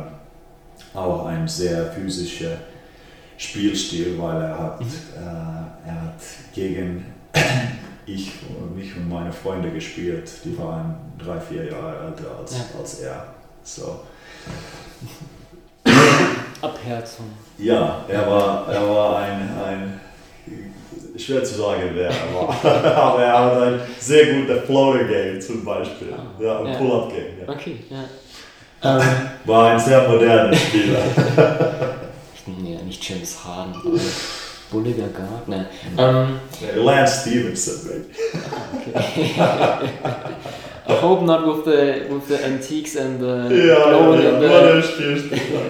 auch 0.94 1.26
ein 1.26 1.48
sehr 1.48 1.92
physischer 1.92 2.58
Spielstil, 3.38 4.18
weil 4.18 4.42
er 4.42 4.60
hat, 4.60 4.80
mhm. 4.82 4.88
äh, 5.16 5.90
er 5.90 6.02
hat 6.02 6.22
gegen 6.54 7.06
ich 8.06 8.32
und 8.50 8.76
mich 8.76 8.96
und 8.96 9.08
meine 9.08 9.32
Freunde 9.32 9.72
gespielt. 9.72 10.30
Die 10.44 10.58
waren 10.58 10.96
drei, 11.18 11.40
vier 11.40 11.72
Jahre 11.72 12.08
älter 12.08 12.38
als, 12.40 12.54
ja. 12.54 12.80
als 12.80 13.00
er. 13.00 13.26
So. 13.64 14.02
Abherzung. 16.62 17.28
Ja, 17.58 18.04
er 18.08 18.28
war, 18.28 18.68
er 18.68 18.90
war 18.90 19.20
ein, 19.20 19.50
ein 19.64 20.00
schwer 21.20 21.44
zu 21.44 21.56
sagen, 21.56 21.82
wer 21.94 22.10
er 22.10 22.14
war. 22.34 22.96
Aber 22.96 23.24
er 23.24 23.40
hat 23.40 23.62
ein 23.62 23.80
sehr 24.00 24.34
guter 24.34 24.62
Floater 24.62 25.04
Game 25.06 25.40
zum 25.42 25.64
Beispiel. 25.66 26.14
Ah, 26.14 26.42
ja, 26.42 26.60
ein 26.60 26.68
ja. 26.68 26.74
Pull-Up 26.78 27.10
Game. 27.10 27.46
Ja. 27.46 27.54
Okay, 27.54 27.76
ja. 27.90 28.04
Ähm, 28.82 29.02
War 29.46 29.72
ein 29.72 29.80
sehr 29.80 30.08
moderner 30.08 30.56
Spieler. 30.56 31.00
nee, 32.62 32.78
nicht 32.86 33.08
James 33.10 33.38
Harden, 33.44 33.74
aber 33.76 34.00
bulliger 34.72 35.08
Guard. 35.08 35.48
Nee. 35.48 35.66
Ähm, 35.98 36.40
Lance 36.76 37.22
Stevenson, 37.22 37.76
maybe. 37.90 38.06
I 40.88 40.94
hope 41.02 41.24
not 41.24 41.46
with 41.46 41.66
the 41.66 42.08
with 42.10 42.28
the 42.28 42.44
antiques 42.44 42.96
and 42.96 43.20
the 43.20 43.68
Ja, 43.68 43.90
glowing 43.90 44.24
ja, 44.24 44.30
and 44.30 44.42
the, 44.42 44.82
Spielspieler. 44.88 45.62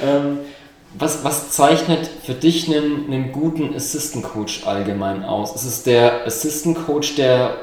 ähm, 0.00 0.38
was, 0.98 1.24
was 1.24 1.50
zeichnet 1.50 2.06
für 2.06 2.34
dich 2.34 2.68
einen, 2.68 3.06
einen 3.06 3.32
guten 3.32 3.74
Assistant 3.74 4.24
Coach 4.24 4.66
allgemein 4.66 5.24
aus? 5.24 5.54
Ist 5.54 5.64
es 5.64 5.82
der 5.82 6.26
Assistant 6.26 6.86
Coach, 6.86 7.16
der 7.16 7.56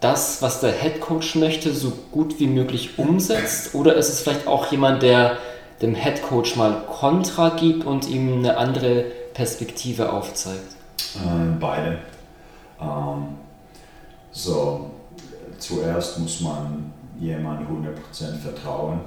das, 0.00 0.42
was 0.42 0.60
der 0.60 0.72
Head 0.72 1.00
Coach 1.00 1.34
möchte, 1.34 1.72
so 1.72 1.92
gut 2.12 2.38
wie 2.38 2.46
möglich 2.46 2.98
umsetzt? 2.98 3.74
Oder 3.74 3.94
ist 3.94 4.08
es 4.08 4.20
vielleicht 4.20 4.46
auch 4.46 4.70
jemand, 4.70 5.02
der 5.02 5.38
dem 5.82 5.94
Head 5.94 6.22
Coach 6.22 6.56
mal 6.56 6.84
Kontra 6.86 7.50
gibt 7.50 7.84
und 7.84 8.08
ihm 8.08 8.38
eine 8.38 8.56
andere 8.56 9.04
Perspektive 9.34 10.12
aufzeigt? 10.12 10.76
Äh, 11.16 11.58
beide. 11.58 11.98
Ähm, 12.80 13.28
so, 14.30 14.90
zuerst 15.58 16.18
muss 16.18 16.40
man 16.40 16.92
jemandem 17.18 17.66
100% 17.66 18.38
vertrauen, 18.38 19.00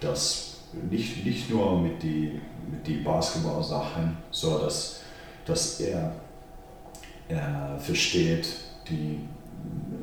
dass 0.00 0.52
nicht, 0.90 1.24
nicht 1.24 1.50
nur 1.50 1.78
mit 1.78 2.02
die, 2.02 2.40
die 2.86 2.98
Basketball-Sachen, 2.98 4.16
so 4.30 4.58
dass, 4.58 5.00
dass 5.44 5.80
er, 5.80 6.12
er 7.28 7.78
versteht 7.78 8.48
die 8.88 9.20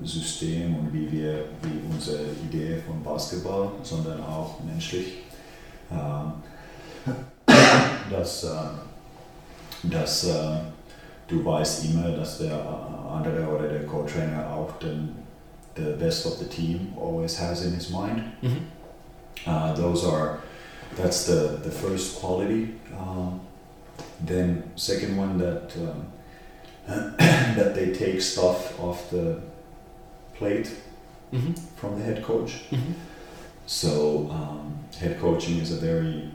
System 0.03 0.75
und 0.77 0.93
wie 0.93 1.11
wir, 1.11 1.45
wie 1.61 1.81
unsere 1.93 2.23
Idee 2.49 2.77
von 2.85 3.03
Basketball, 3.03 3.71
sondern 3.83 4.21
auch 4.23 4.59
menschlich. 4.63 5.23
Ähm, 5.91 6.33
dass, 8.09 8.43
äh, 8.43 8.47
dass 9.83 10.23
äh, 10.25 10.59
du 11.27 11.43
weißt 11.43 11.85
immer, 11.85 12.11
dass 12.11 12.39
der 12.39 12.59
andere 13.11 13.47
oder 13.47 13.67
der 13.67 13.85
Co-Trainer 13.85 14.49
auch 14.49 14.77
den 14.79 15.15
the 15.79 15.95
best 15.97 16.25
of 16.25 16.37
the 16.39 16.45
team 16.45 16.93
always 16.99 17.37
has 17.37 17.65
in 17.65 17.73
his 17.73 17.89
mind. 17.89 18.23
Uh, 19.45 19.73
those 19.73 20.03
are 20.03 20.41
that's 21.01 21.25
the 21.25 21.59
the 21.63 21.71
first 21.71 22.19
quality. 22.19 22.75
Um, 22.97 23.39
then 24.21 24.63
second 24.75 25.17
one 25.17 25.37
that 25.37 25.71
um, 25.77 26.07
that 27.57 27.73
they 27.75 27.93
take 27.93 28.21
stuff 28.21 28.79
off 28.79 29.09
the 29.09 29.41
plate 30.35 30.69
Mhm. 31.31 31.53
from 31.75 31.97
the 31.99 32.03
head 32.05 32.23
coach. 32.23 32.51
Mhm. 32.71 32.93
So 33.67 34.27
um, 34.31 34.79
head 34.99 35.19
coaching 35.19 35.59
is 35.59 35.71
a 35.71 35.75
very 35.79 36.31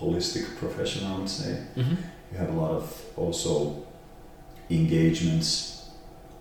holistic 0.00 0.56
profession, 0.56 1.04
I 1.06 1.18
would 1.18 1.28
say. 1.28 1.58
Mhm. 1.76 1.96
You 2.32 2.38
have 2.38 2.48
a 2.56 2.60
lot 2.60 2.70
of 2.70 3.02
also 3.16 3.84
engagements 4.70 5.90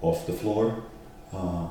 off 0.02 0.26
the 0.26 0.34
floor, 0.34 0.84
uh, 1.34 1.68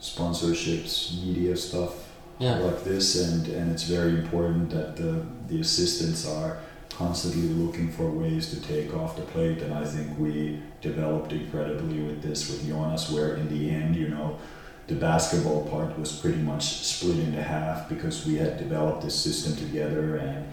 sponsorships, 0.00 1.14
media 1.24 1.56
stuff 1.56 1.92
Ja. 2.38 2.58
like 2.58 2.84
this, 2.84 3.16
and, 3.16 3.46
and 3.48 3.70
it's 3.72 3.84
very 3.84 4.10
important 4.18 4.70
that 4.70 4.96
the, 4.96 5.24
the 5.48 5.60
assistants 5.60 6.26
are 6.28 6.58
constantly 6.90 7.48
looking 7.48 7.90
for 7.90 8.10
ways 8.10 8.50
to 8.50 8.60
take 8.60 8.94
off 8.94 9.16
the 9.16 9.22
plate. 9.22 9.62
And 9.62 9.72
I 9.74 9.84
think 9.84 10.18
we 10.18 10.60
developed 10.82 11.32
incredibly 11.32 12.00
with 12.02 12.22
this 12.22 12.50
with 12.50 12.66
Jonas, 12.68 13.10
where 13.10 13.36
in 13.36 13.48
the 13.48 13.70
end, 13.70 13.96
you 13.96 14.08
know, 14.08 14.38
the 14.86 14.94
basketball 14.94 15.66
part 15.68 15.98
was 15.98 16.12
pretty 16.12 16.38
much 16.42 16.64
split 16.84 17.18
into 17.18 17.42
half 17.42 17.88
because 17.88 18.26
we 18.26 18.36
had 18.36 18.58
developed 18.58 19.02
this 19.02 19.14
system 19.14 19.56
together, 19.56 20.16
and 20.16 20.46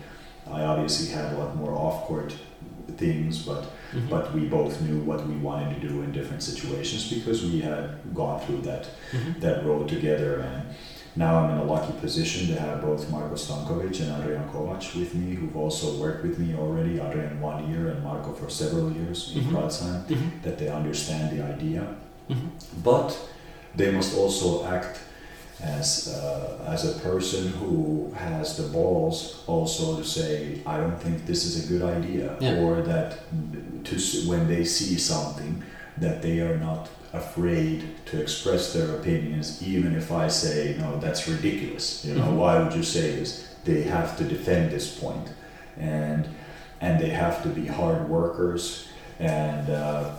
I 0.52 0.64
obviously 0.64 1.14
had 1.14 1.34
a 1.34 1.38
lot 1.38 1.56
more 1.56 1.74
off 1.74 2.06
court 2.08 2.34
things, 2.98 3.40
but 3.46 3.64
Mhm. 3.94 4.10
but 4.10 4.34
we 4.34 4.42
both 4.46 4.82
knew 4.82 5.00
what 5.06 5.28
we 5.28 5.36
wanted 5.36 5.80
to 5.82 5.88
do 5.88 6.02
in 6.04 6.12
different 6.12 6.44
situations 6.44 7.10
because 7.14 7.44
we 7.46 7.62
had 7.62 7.90
gone 8.14 8.40
through 8.42 8.62
that 8.62 8.88
Mhm. 9.12 9.40
that 9.42 9.66
road 9.66 9.88
together 9.88 10.40
and 10.42 10.64
now 11.16 11.38
I'm 11.40 11.52
in 11.52 11.58
a 11.58 11.64
lucky 11.64 11.94
position 12.00 12.48
to 12.48 12.60
have 12.60 12.82
both 12.82 13.10
Marko 13.12 13.36
Stankovic 13.36 14.00
and 14.02 14.24
Adrian 14.24 14.48
Kovac 14.50 14.96
with 15.00 15.14
me 15.14 15.36
who've 15.36 15.56
also 15.56 15.98
worked 16.02 16.24
with 16.24 16.40
me 16.40 16.56
already 16.56 17.00
Adrian 17.00 17.40
one 17.42 17.70
year 17.72 17.90
and 17.90 18.04
Marko 18.04 18.34
for 18.34 18.50
several 18.50 18.92
years 18.92 19.32
in. 19.36 19.44
Pradsheim 19.44 20.06
Mhm. 20.08 20.42
that 20.44 20.58
they 20.58 20.70
understand 20.70 21.26
the 21.38 21.42
idea 21.44 21.82
Mhm. 22.30 22.50
but 22.84 23.16
they 23.76 23.92
must 23.92 24.16
also 24.18 24.66
act 24.66 25.00
as 25.62 25.88
uh, 26.10 26.74
as 26.74 26.84
a 26.86 26.94
person 27.10 27.44
who 27.60 28.12
has 28.16 28.58
the 28.58 28.64
balls 28.78 29.44
also 29.48 29.96
to 29.98 30.04
say 30.04 30.60
I 30.66 30.78
don't 30.78 31.00
think 31.00 31.26
this 31.26 31.46
is 31.46 31.54
a 31.64 31.68
good 31.72 31.84
idea 31.98 32.36
Yeah. 32.40 32.60
or 32.64 32.82
that 32.82 33.10
to 33.88 33.96
when 34.30 34.48
they 34.48 34.64
see 34.66 34.98
something 34.98 35.64
that 36.02 36.22
they 36.22 36.40
are 36.42 36.58
not 36.58 36.90
afraid 37.14 37.84
to 38.06 38.20
express 38.22 38.74
their 38.74 38.96
opinions 38.98 39.62
even 39.66 39.96
if 39.96 40.12
I 40.12 40.28
say 40.28 40.76
no 40.80 40.98
that's 41.00 41.28
ridiculous 41.28 42.04
you 42.06 42.16
know 42.16 42.26
Mhm. 42.32 42.38
why 42.38 42.62
would 42.62 42.74
you 42.74 42.84
say 42.84 43.16
this 43.16 43.30
they 43.66 43.84
have 43.84 44.18
to 44.18 44.24
defend 44.24 44.72
this 44.72 44.88
point 45.00 45.28
and 45.78 46.28
and 46.82 47.00
they 47.00 47.10
have 47.10 47.42
to 47.44 47.50
be 47.50 47.66
hard 47.68 48.10
workers 48.10 48.88
and 49.20 49.70
uh, 49.70 50.16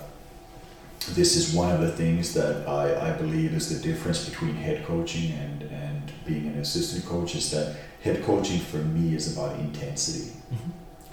this 1.14 1.36
is 1.36 1.55
one 1.55 1.70
of 1.70 1.80
the 1.80 1.92
things 1.92 2.32
that 2.32 2.66
I, 2.66 3.09
I 3.09 3.12
believe 3.12 3.53
is 3.53 3.68
the 3.68 3.80
difference 3.88 4.26
between 4.28 4.55
head 4.55 4.86
coaching 4.86 5.32
and, 5.32 5.62
and 5.70 6.12
being 6.24 6.47
an 6.47 6.59
assistant 6.59 7.05
coach 7.05 7.34
is 7.34 7.51
that 7.51 7.76
head 8.03 8.24
coaching 8.24 8.59
for 8.61 8.78
me 8.78 9.14
is 9.14 9.36
about 9.36 9.59
intensity. 9.59 10.30
Mhm. 10.53 10.70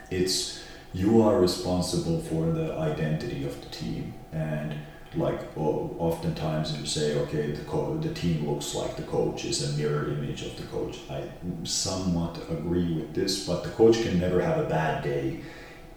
It's 0.09 0.59
you 0.93 1.21
are 1.21 1.39
responsible 1.41 2.19
for 2.21 2.51
the 2.51 2.73
identity 2.91 3.43
of 3.45 3.59
the 3.61 3.69
team 3.69 4.13
and 4.31 4.75
like 5.15 5.41
oftentimes 5.57 6.77
you 6.79 6.85
say 6.85 7.17
okay 7.19 7.51
the 7.51 7.63
co- 7.65 7.97
the 7.97 8.13
team 8.13 8.49
looks 8.49 8.73
like 8.73 8.95
the 8.95 9.03
coach 9.03 9.43
is 9.45 9.57
a 9.73 9.77
mirror 9.77 10.09
image 10.09 10.41
of 10.43 10.55
the 10.57 10.63
coach. 10.63 10.99
I 11.09 11.23
somewhat 11.63 12.37
agree 12.49 12.93
with 12.93 13.13
this 13.13 13.45
but 13.47 13.63
the 13.63 13.69
coach 13.71 14.01
can 14.03 14.19
never 14.19 14.41
have 14.41 14.57
a 14.59 14.67
bad 14.69 15.03
day. 15.03 15.39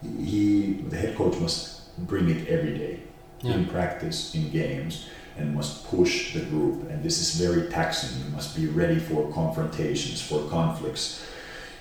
He 0.02 0.82
the 0.88 0.96
head 0.96 1.16
coach 1.16 1.38
must 1.38 1.96
bring 2.08 2.28
it 2.28 2.48
every 2.48 2.76
day 2.76 3.00
Yeah. 3.42 3.54
in 3.54 3.66
practice 3.66 4.34
in 4.34 4.50
games 4.50 5.06
and 5.36 5.54
must 5.54 5.84
push 5.88 6.34
the 6.34 6.40
group. 6.40 6.88
And 6.90 7.02
this 7.02 7.20
is 7.20 7.34
very 7.46 7.68
taxing. 7.68 8.10
You 8.24 8.30
must 8.32 8.56
be 8.56 8.66
ready 8.66 8.98
for 8.98 9.30
confrontations 9.32 10.20
for 10.20 10.40
conflicts 10.48 11.24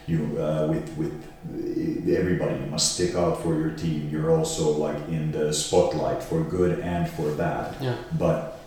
you 0.07 0.37
uh, 0.39 0.67
with 0.69 0.87
with 0.97 1.13
uh, 1.13 2.19
everybody 2.19 2.55
you 2.63 2.65
must 2.71 2.93
stick 2.95 3.15
out 3.15 3.41
for 3.43 3.53
your 3.59 3.71
team 3.71 4.09
you're 4.11 4.31
also 4.31 4.71
like 4.71 4.97
in 5.07 5.31
the 5.31 5.53
spotlight 5.53 6.21
for 6.23 6.41
good 6.43 6.79
and 6.79 7.09
for 7.09 7.31
bad 7.31 7.75
Yeah. 7.81 7.95
but 8.17 8.59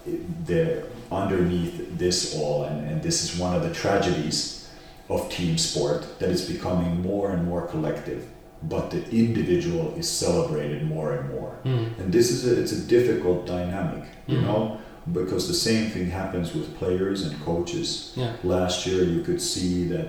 the 0.46 0.84
underneath 1.12 1.98
this 1.98 2.34
all 2.36 2.64
and, 2.64 2.78
and 2.88 3.02
this 3.02 3.22
is 3.24 3.38
one 3.38 3.54
of 3.54 3.62
the 3.62 3.72
tragedies 3.72 4.68
of 5.08 5.28
team 5.30 5.56
sport 5.58 6.18
that 6.18 6.30
it's 6.30 6.42
becoming 6.56 7.00
more 7.02 7.30
and 7.32 7.44
more 7.46 7.66
collective 7.66 8.24
but 8.62 8.90
the 8.90 9.02
individual 9.10 9.94
is 9.96 10.08
celebrated 10.10 10.82
more 10.88 11.12
and 11.16 11.30
more 11.30 11.52
Mhm. 11.64 11.98
and 12.00 12.12
this 12.12 12.30
is 12.30 12.40
a, 12.50 12.60
it's 12.60 12.72
a 12.72 12.80
difficult 12.96 13.46
dynamic 13.46 14.04
you 14.26 14.38
Mhm. 14.38 14.42
know 14.46 14.78
because 15.20 15.46
the 15.46 15.54
same 15.70 15.84
thing 15.90 16.06
happens 16.10 16.48
with 16.54 16.66
players 16.80 17.18
and 17.26 17.34
coaches 17.44 17.88
Yeah. 18.16 18.32
last 18.42 18.86
year 18.86 19.04
you 19.04 19.20
could 19.22 19.40
see 19.40 19.86
that 19.94 20.08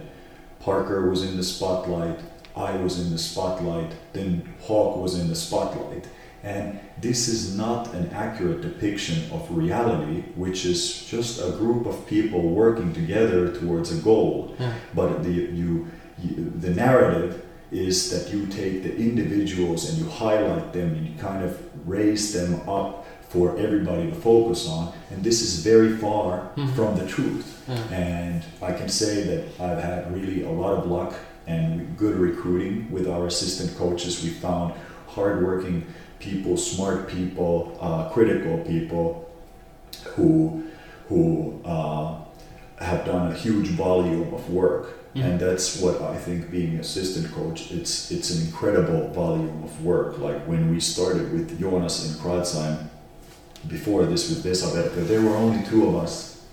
Parker 0.67 1.09
was 1.09 1.23
in 1.23 1.37
the 1.37 1.45
spotlight, 1.45 2.19
I 2.53 2.75
was 2.75 2.99
in 2.99 3.09
the 3.09 3.17
spotlight, 3.17 3.93
then 4.11 4.53
Hawk 4.63 4.97
was 4.97 5.17
in 5.17 5.29
the 5.29 5.35
spotlight. 5.35 6.05
And 6.43 6.77
this 6.99 7.29
is 7.29 7.55
not 7.55 7.93
an 7.93 8.09
accurate 8.09 8.63
depiction 8.63 9.31
of 9.31 9.49
reality, 9.49 10.23
which 10.35 10.65
is 10.65 11.05
just 11.05 11.39
a 11.39 11.51
group 11.51 11.85
of 11.85 12.05
people 12.05 12.41
working 12.49 12.93
together 12.93 13.55
towards 13.57 13.97
a 13.97 14.01
goal. 14.01 14.57
Yeah. 14.59 14.73
But 14.93 15.23
the, 15.23 15.31
you, 15.31 15.87
you, 16.19 16.51
the 16.59 16.71
narrative 16.71 17.45
is 17.71 18.11
that 18.11 18.33
you 18.33 18.45
take 18.47 18.83
the 18.83 18.93
individuals 18.93 19.89
and 19.89 19.99
you 19.99 20.09
highlight 20.09 20.73
them 20.73 20.95
and 20.95 21.07
you 21.07 21.17
kind 21.17 21.45
of 21.45 21.57
raise 21.87 22.33
them 22.33 22.67
up 22.67 23.06
for 23.29 23.57
everybody 23.57 24.09
to 24.09 24.15
focus 24.15 24.67
on. 24.67 24.93
And 25.11 25.23
this 25.23 25.41
is 25.41 25.59
very 25.63 25.97
far 25.97 26.49
Mhm. 26.55 26.73
from 26.75 26.97
the 26.97 27.05
truth. 27.05 27.61
Yeah. 27.67 27.95
And 27.97 28.43
I 28.61 28.71
can 28.71 28.87
say 28.89 29.23
that 29.23 29.43
I've 29.59 29.83
had 29.83 30.13
really 30.13 30.43
a 30.43 30.49
lot 30.51 30.73
of 30.77 30.89
luck 30.89 31.13
and 31.45 31.95
good 31.97 32.15
recruiting 32.17 32.87
with 32.91 33.07
our 33.07 33.27
assistant 33.27 33.77
coaches. 33.77 34.23
We 34.23 34.29
found 34.29 34.73
hardworking 35.07 35.83
people, 36.19 36.57
smart 36.57 37.07
people, 37.07 37.77
uh, 37.81 38.09
critical 38.09 38.57
people 38.59 39.29
who 40.15 40.63
who 41.09 41.53
uh, 41.63 42.15
have 42.79 43.05
done 43.05 43.31
a 43.31 43.33
huge 43.33 43.69
volume 43.69 44.33
of 44.33 44.49
work. 44.51 44.83
Mhm. 45.15 45.23
And 45.23 45.39
that's 45.39 45.79
what 45.81 46.01
I 46.01 46.17
think 46.17 46.51
being 46.51 46.75
assistant 46.79 47.31
coach, 47.33 47.71
it's 47.71 48.11
it's 48.11 48.29
an 48.35 48.45
incredible 48.45 49.07
volume 49.13 49.63
of 49.63 49.83
work. 49.85 50.19
Like 50.19 50.45
when 50.47 50.69
we 50.69 50.79
started 50.81 51.31
with 51.33 51.57
Jonas 51.59 51.95
in 52.05 52.11
Kratzheim, 52.21 52.77
before 53.67 54.05
this 54.05 54.29
with 54.29 54.43
this 54.43 54.63
Vesaverka, 54.63 55.07
there 55.07 55.21
were 55.21 55.35
only 55.35 55.63
two 55.65 55.87
of 55.87 55.95
us. 55.95 56.45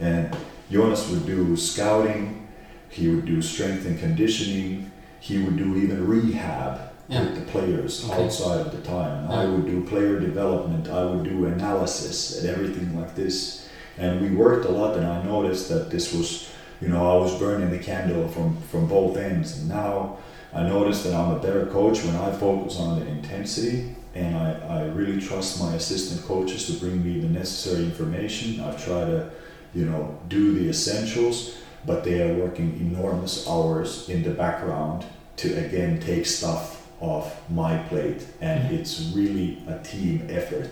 And 0.00 0.34
Jonas 0.70 1.08
would 1.10 1.26
do 1.26 1.56
scouting, 1.56 2.46
he 2.88 3.08
would 3.08 3.24
do 3.26 3.42
strength 3.42 3.86
and 3.86 3.98
conditioning. 3.98 4.90
He 5.20 5.42
would 5.42 5.56
do 5.56 5.76
even 5.76 6.06
rehab 6.06 6.80
Yeah. 7.08 7.22
with 7.24 7.34
the 7.34 7.50
players 7.52 8.04
Okay. 8.08 8.24
outside 8.24 8.60
of 8.60 8.72
the 8.72 8.78
time. 8.78 9.24
And 9.24 9.32
I 9.34 9.44
would 9.46 9.66
do 9.66 9.82
player 9.84 10.18
development. 10.20 10.88
I 10.88 11.04
would 11.04 11.24
do 11.24 11.46
analysis 11.46 12.38
and 12.40 12.48
everything 12.48 12.98
like 12.98 13.14
this. 13.14 13.66
And 13.98 14.20
we 14.20 14.30
worked 14.30 14.66
a 14.66 14.70
lot, 14.70 14.96
and 14.96 15.06
I 15.06 15.22
noticed 15.22 15.68
that 15.68 15.90
this 15.90 16.12
was, 16.12 16.48
you 16.80 16.88
know, 16.88 17.10
I 17.10 17.16
was 17.22 17.34
burning 17.38 17.70
the 17.70 17.78
candle 17.78 18.28
from 18.28 18.56
from 18.70 18.86
both 18.86 19.16
ends. 19.16 19.58
And 19.58 19.68
now 19.68 20.16
I 20.54 20.62
noticed 20.62 21.04
that 21.04 21.14
I'm 21.14 21.32
a 21.32 21.38
better 21.38 21.66
coach 21.66 22.04
when 22.04 22.14
I 22.16 22.30
focus 22.32 22.78
on 22.78 23.00
the 23.00 23.06
intensity 23.06 23.94
and 24.16 24.34
I, 24.36 24.48
I 24.78 24.84
really 24.98 25.20
trust 25.20 25.60
my 25.60 25.74
assistant 25.74 26.24
coaches 26.26 26.66
to 26.66 26.72
bring 26.82 27.04
me 27.04 27.20
the 27.20 27.28
necessary 27.28 27.84
information. 27.84 28.60
I 28.60 28.70
try 28.86 29.00
to, 29.12 29.30
you 29.74 29.84
know, 29.84 30.18
do 30.28 30.42
the 30.58 30.68
essentials, 30.70 31.54
but 31.84 32.02
they 32.02 32.22
are 32.22 32.34
working 32.34 32.68
enormous 32.80 33.46
hours 33.46 34.08
in 34.08 34.22
the 34.22 34.30
background 34.30 35.04
to 35.36 35.48
again 35.66 36.00
take 36.00 36.24
stuff 36.24 36.62
off 37.00 37.26
my 37.50 37.76
plate, 37.90 38.22
and 38.40 38.58
Mhm. 38.70 38.78
it's 38.78 39.12
really 39.14 39.58
a 39.68 39.76
team 39.92 40.26
effort. 40.30 40.70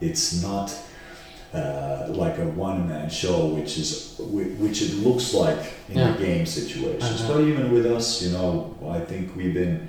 It's 0.00 0.42
not 0.42 0.68
uh, 1.54 2.06
like 2.22 2.38
a 2.38 2.46
one-man 2.68 3.10
show, 3.10 3.38
which 3.58 3.76
is 3.82 4.14
which 4.64 4.78
it 4.86 4.92
looks 5.06 5.34
like 5.34 5.62
in 5.90 5.98
Yeah. 5.98 6.12
the 6.12 6.24
game 6.26 6.46
situations. 6.46 7.20
Uh-huh. 7.20 7.32
But 7.34 7.40
even 7.50 7.64
with 7.74 7.84
us, 7.96 8.22
you 8.22 8.30
know, 8.36 8.74
I 8.88 9.00
think 9.10 9.36
we've 9.36 9.52
been 9.52 9.88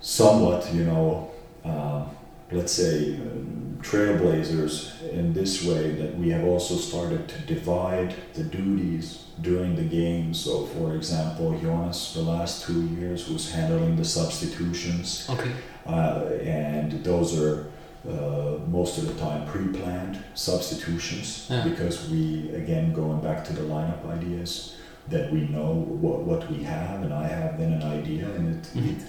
somewhat, 0.00 0.72
you 0.72 0.84
know, 0.84 1.30
uh, 1.64 2.04
let's 2.52 2.72
say 2.72 3.14
um, 3.16 3.78
trailblazers 3.82 5.02
in 5.12 5.32
this 5.32 5.64
way 5.64 5.92
that 5.92 6.16
we 6.18 6.30
have 6.30 6.44
also 6.44 6.74
started 6.76 7.28
to 7.28 7.38
divide 7.54 8.14
the 8.34 8.44
duties 8.44 9.24
during 9.42 9.74
the 9.76 9.82
game. 9.82 10.32
So, 10.32 10.64
for 10.66 10.94
example, 10.94 11.58
Jonas, 11.60 12.14
the 12.14 12.22
last 12.22 12.64
two 12.64 12.82
years, 12.98 13.28
was 13.28 13.50
handling 13.52 13.96
the 13.96 14.04
substitutions, 14.04 15.26
Okay. 15.30 15.50
uh, 15.86 16.24
and 16.42 16.92
those 17.04 17.38
are 17.38 17.66
uh, 18.08 18.58
most 18.68 18.98
of 18.98 19.06
the 19.08 19.14
time 19.14 19.46
pre-planned 19.46 20.18
substitutions 20.34 21.46
Yeah. 21.50 21.64
because 21.64 22.08
we, 22.10 22.50
again, 22.54 22.92
going 22.92 23.20
back 23.20 23.44
to 23.46 23.52
the 23.54 23.62
lineup 23.62 24.06
ideas, 24.08 24.76
that 25.08 25.30
we 25.32 25.40
know 25.48 25.72
what, 26.00 26.20
what 26.20 26.50
we 26.50 26.62
have, 26.64 27.02
and 27.02 27.12
I 27.12 27.26
have 27.26 27.58
then 27.58 27.72
an 27.74 27.82
idea, 27.82 28.26
and 28.36 28.44
it, 28.56 28.62
Mhm. 28.74 28.90
it 28.90 29.02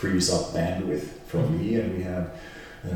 frees 0.00 0.32
up 0.32 0.44
bandwidth 0.54 1.06
from 1.30 1.42
Mhm. 1.44 1.58
me, 1.60 1.74
and 1.80 1.96
we 1.96 2.02
have 2.04 2.26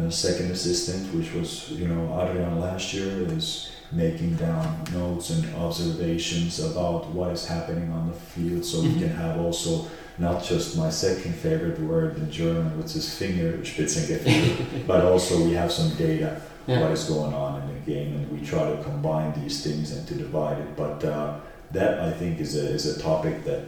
a 0.08 0.10
second 0.10 0.50
assistant, 0.50 1.02
which 1.14 1.30
was, 1.34 1.50
you 1.80 1.86
know, 1.86 2.02
Adrian 2.20 2.58
last 2.60 2.94
year, 2.94 3.10
is 3.36 3.68
making 3.92 4.32
down 4.36 4.66
notes 4.94 5.28
and 5.30 5.44
observations 5.66 6.58
about 6.70 7.02
what 7.16 7.30
is 7.36 7.44
happening 7.46 7.90
on 7.92 8.02
the 8.10 8.18
field, 8.32 8.64
so 8.64 8.76
Mhm. 8.78 8.86
we 8.94 9.00
can 9.02 9.10
have 9.24 9.36
also 9.38 9.70
not 10.18 10.42
just 10.50 10.76
my 10.76 10.88
second 10.90 11.34
favorite 11.34 11.78
word 11.82 12.16
in 12.16 12.30
German, 12.30 12.70
with 12.78 12.90
his 12.98 13.06
finger 13.20 13.48
which 13.58 13.78
is 13.78 13.94
Fingerspitzengefühl, 13.98 14.86
but 14.86 15.04
also 15.04 15.32
we 15.44 15.52
have 15.54 15.70
some 15.70 15.90
data 15.98 16.30
Yeah. 16.66 16.80
what 16.80 16.92
is 16.92 17.04
going 17.04 17.34
on 17.34 17.60
in 17.60 17.66
the 17.74 17.80
game, 17.92 18.10
and 18.16 18.24
we 18.32 18.38
try 18.52 18.64
to 18.74 18.82
combine 18.82 19.30
these 19.42 19.56
things 19.62 19.92
and 19.92 20.06
to 20.08 20.14
divide 20.14 20.58
it. 20.64 20.70
But 20.76 21.04
uh, 21.04 21.34
that 21.72 22.00
I 22.00 22.10
think 22.18 22.40
is 22.40 22.54
a 22.56 22.66
is 22.78 22.86
a 22.86 22.96
topic 23.10 23.44
that 23.44 23.60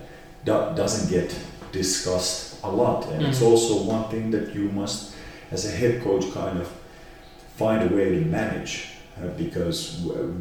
do- 0.49 0.72
doesn't 0.82 1.11
get 1.11 1.28
discussed 1.72 2.55
a 2.72 2.74
lot, 2.76 3.06
and 3.12 3.22
it's 3.26 3.40
Mhm. 3.40 3.46
also 3.50 3.82
one 3.82 4.04
thing 4.10 4.30
that 4.30 4.54
you 4.54 4.70
must, 4.74 5.12
as 5.52 5.64
a 5.66 5.70
head 5.70 6.02
coach, 6.02 6.24
kind 6.32 6.58
of 6.60 6.68
find 7.56 7.90
a 7.90 7.94
way 7.94 8.10
to 8.10 8.20
manage, 8.24 8.88
uh, 9.18 9.28
because 9.36 9.78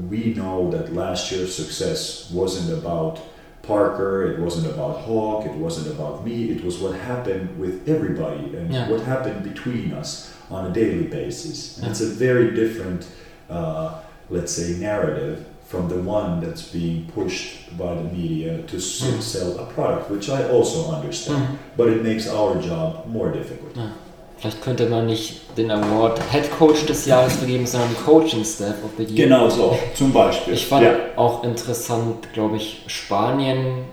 we 0.09 0.33
know 0.35 0.69
that 0.71 0.93
last 0.93 1.31
year's 1.31 1.53
success 1.55 2.29
wasn't 2.33 2.71
about. 2.79 3.19
Parker, 3.63 4.31
it 4.31 4.39
wasn't 4.39 4.67
about 4.67 4.97
Hawk, 5.07 5.45
it 5.47 5.53
wasn't 5.55 5.87
about 5.87 6.23
me, 6.23 6.51
it 6.51 6.63
was 6.63 6.77
what 6.77 6.93
happened 6.93 7.49
with 7.57 7.89
everybody 7.89 8.55
and 8.55 8.71
Yeah. 8.71 8.87
what 8.91 9.01
happened 9.01 9.43
between 9.43 9.91
us 9.91 10.29
on 10.51 10.67
a 10.67 10.69
daily 10.71 11.05
basis. 11.19 11.77
And 11.77 11.85
Yeah. 11.85 11.89
It's 11.91 12.01
a 12.01 12.05
very 12.27 12.51
different, 12.51 13.07
uh, 13.49 13.89
let's 14.29 14.51
say, 14.51 14.75
narrative 14.79 15.37
from 15.67 15.89
the 15.89 15.95
one 15.95 16.41
that's 16.41 16.61
being 16.61 17.07
pushed 17.13 17.75
by 17.77 17.95
the 17.95 18.15
media 18.15 18.59
to 18.67 18.77
Mm. 18.77 19.21
sell 19.21 19.59
a 19.59 19.65
product, 19.73 20.09
which 20.11 20.29
I 20.29 20.43
also 20.51 20.91
understand. 20.93 21.39
Mhm. 21.39 21.57
But 21.75 21.87
it 21.87 22.03
makes 22.03 22.27
our 22.27 22.55
job 22.55 23.05
more 23.07 23.31
difficult. 23.31 23.75
Ja. 23.75 23.91
Vielleicht 24.37 24.61
könnte 24.61 24.87
man 24.89 25.05
nicht 25.07 25.41
den 25.57 25.71
Award 25.71 26.19
Head 26.31 26.51
Coach 26.59 26.85
des 26.85 27.05
Jahres 27.05 27.37
vergeben, 27.37 27.65
sondern 27.65 27.95
Coaching 28.05 28.43
Staff 28.43 28.75
of 28.83 28.91
the 28.97 29.03
Year. 29.03 29.27
Genau 29.27 29.49
so, 29.49 29.77
zum 29.95 30.11
Beispiel. 30.11 30.53
Ich 30.53 30.67
fand 30.67 30.83
ja. 30.83 30.91
auch 31.15 31.43
interessant, 31.43 32.31
glaube 32.33 32.57
ich, 32.57 32.83
Spanien 32.87 33.85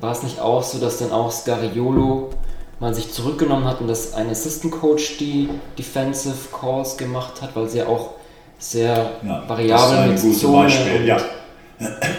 war 0.00 0.12
es 0.12 0.22
nicht 0.22 0.40
auch 0.40 0.62
so, 0.62 0.78
dass 0.78 0.98
dann 0.98 1.12
auch 1.12 1.30
Scariolo 1.30 2.30
mal 2.80 2.94
sich 2.94 3.12
zurückgenommen 3.12 3.64
hat 3.64 3.80
und 3.80 3.88
dass 3.88 4.14
ein 4.14 4.30
Assistant 4.30 4.72
Coach 4.72 5.18
die 5.18 5.48
Defensive 5.78 6.48
Calls 6.52 6.96
gemacht 6.96 7.42
hat, 7.42 7.54
weil 7.54 7.68
sie 7.68 7.78
ja 7.78 7.86
auch 7.86 8.10
sehr 8.70 9.10
Ja, 9.22 9.34
das 9.36 9.42
ist 9.42 9.48
variabel 9.48 9.98
ein 9.98 10.10
mit 10.10 10.20
gutes 10.22 10.40
Zone 10.40 10.62
Beispiel, 10.62 11.06
ja. 11.06 11.16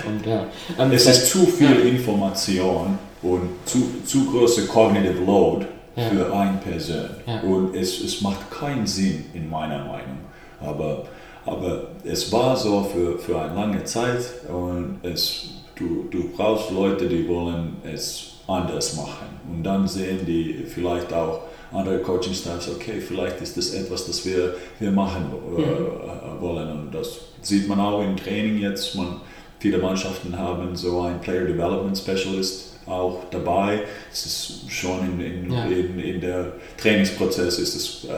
und 0.07 0.25
ja. 0.25 0.45
Ähm, 0.79 0.91
Es 0.91 1.05
ist 1.07 1.27
zu 1.27 1.45
viel 1.45 1.79
Information 1.87 2.99
und 3.21 3.49
zu, 3.65 4.01
zu 4.05 4.25
große 4.25 4.67
cognitive 4.67 5.23
load 5.25 5.65
für 5.95 6.33
eine 6.33 6.57
Person. 6.57 7.09
Und 7.47 7.75
es, 7.75 8.01
es 8.01 8.21
macht 8.21 8.51
keinen 8.51 8.85
Sinn 8.85 9.25
in 9.33 9.49
meiner 9.49 9.79
Meinung. 9.79 10.19
Aber, 10.59 11.03
aber 11.45 11.87
es 12.03 12.31
war 12.31 12.55
so 12.55 12.83
für, 12.83 13.17
für 13.17 13.41
eine 13.41 13.55
lange 13.55 13.83
Zeit 13.85 14.25
und 14.49 14.99
es, 15.03 15.49
du, 15.75 16.07
du 16.11 16.29
brauchst 16.35 16.71
Leute, 16.71 17.07
die 17.07 17.27
wollen 17.27 17.77
es 17.83 18.33
anders 18.47 18.95
machen. 18.95 19.27
Und 19.49 19.63
dann 19.63 19.87
sehen 19.87 20.25
die 20.25 20.65
vielleicht 20.67 21.13
auch 21.13 21.39
andere 21.71 21.99
Coaching-Styles, 21.99 22.69
okay, 22.75 23.01
vielleicht 23.01 23.41
ist 23.41 23.57
das 23.57 23.71
etwas, 23.73 24.05
das 24.07 24.25
wir, 24.25 24.55
wir 24.79 24.91
machen 24.91 25.25
äh, 25.57 26.41
wollen. 26.41 26.69
Und 26.71 26.91
das 26.93 27.19
sieht 27.41 27.67
man 27.67 27.79
auch 27.79 28.01
im 28.01 28.15
Training 28.17 28.59
jetzt. 28.59 28.95
Man, 28.95 29.21
viele 29.59 29.77
Mannschaften 29.79 30.37
haben 30.37 30.75
so 30.75 31.01
einen 31.01 31.19
Player 31.21 31.45
Development 31.45 31.97
Specialist 31.97 32.73
auch 32.87 33.23
dabei. 33.31 33.81
Es 34.11 34.25
ist 34.25 34.71
schon 34.71 35.19
in, 35.19 35.19
in, 35.19 35.51
Ja. 35.51 35.65
in, 35.65 35.99
in 35.99 36.21
der 36.21 36.53
Trainingsprozess 36.77 37.57
ist 37.59 37.75
es 37.75 38.03
äh, 38.05 38.09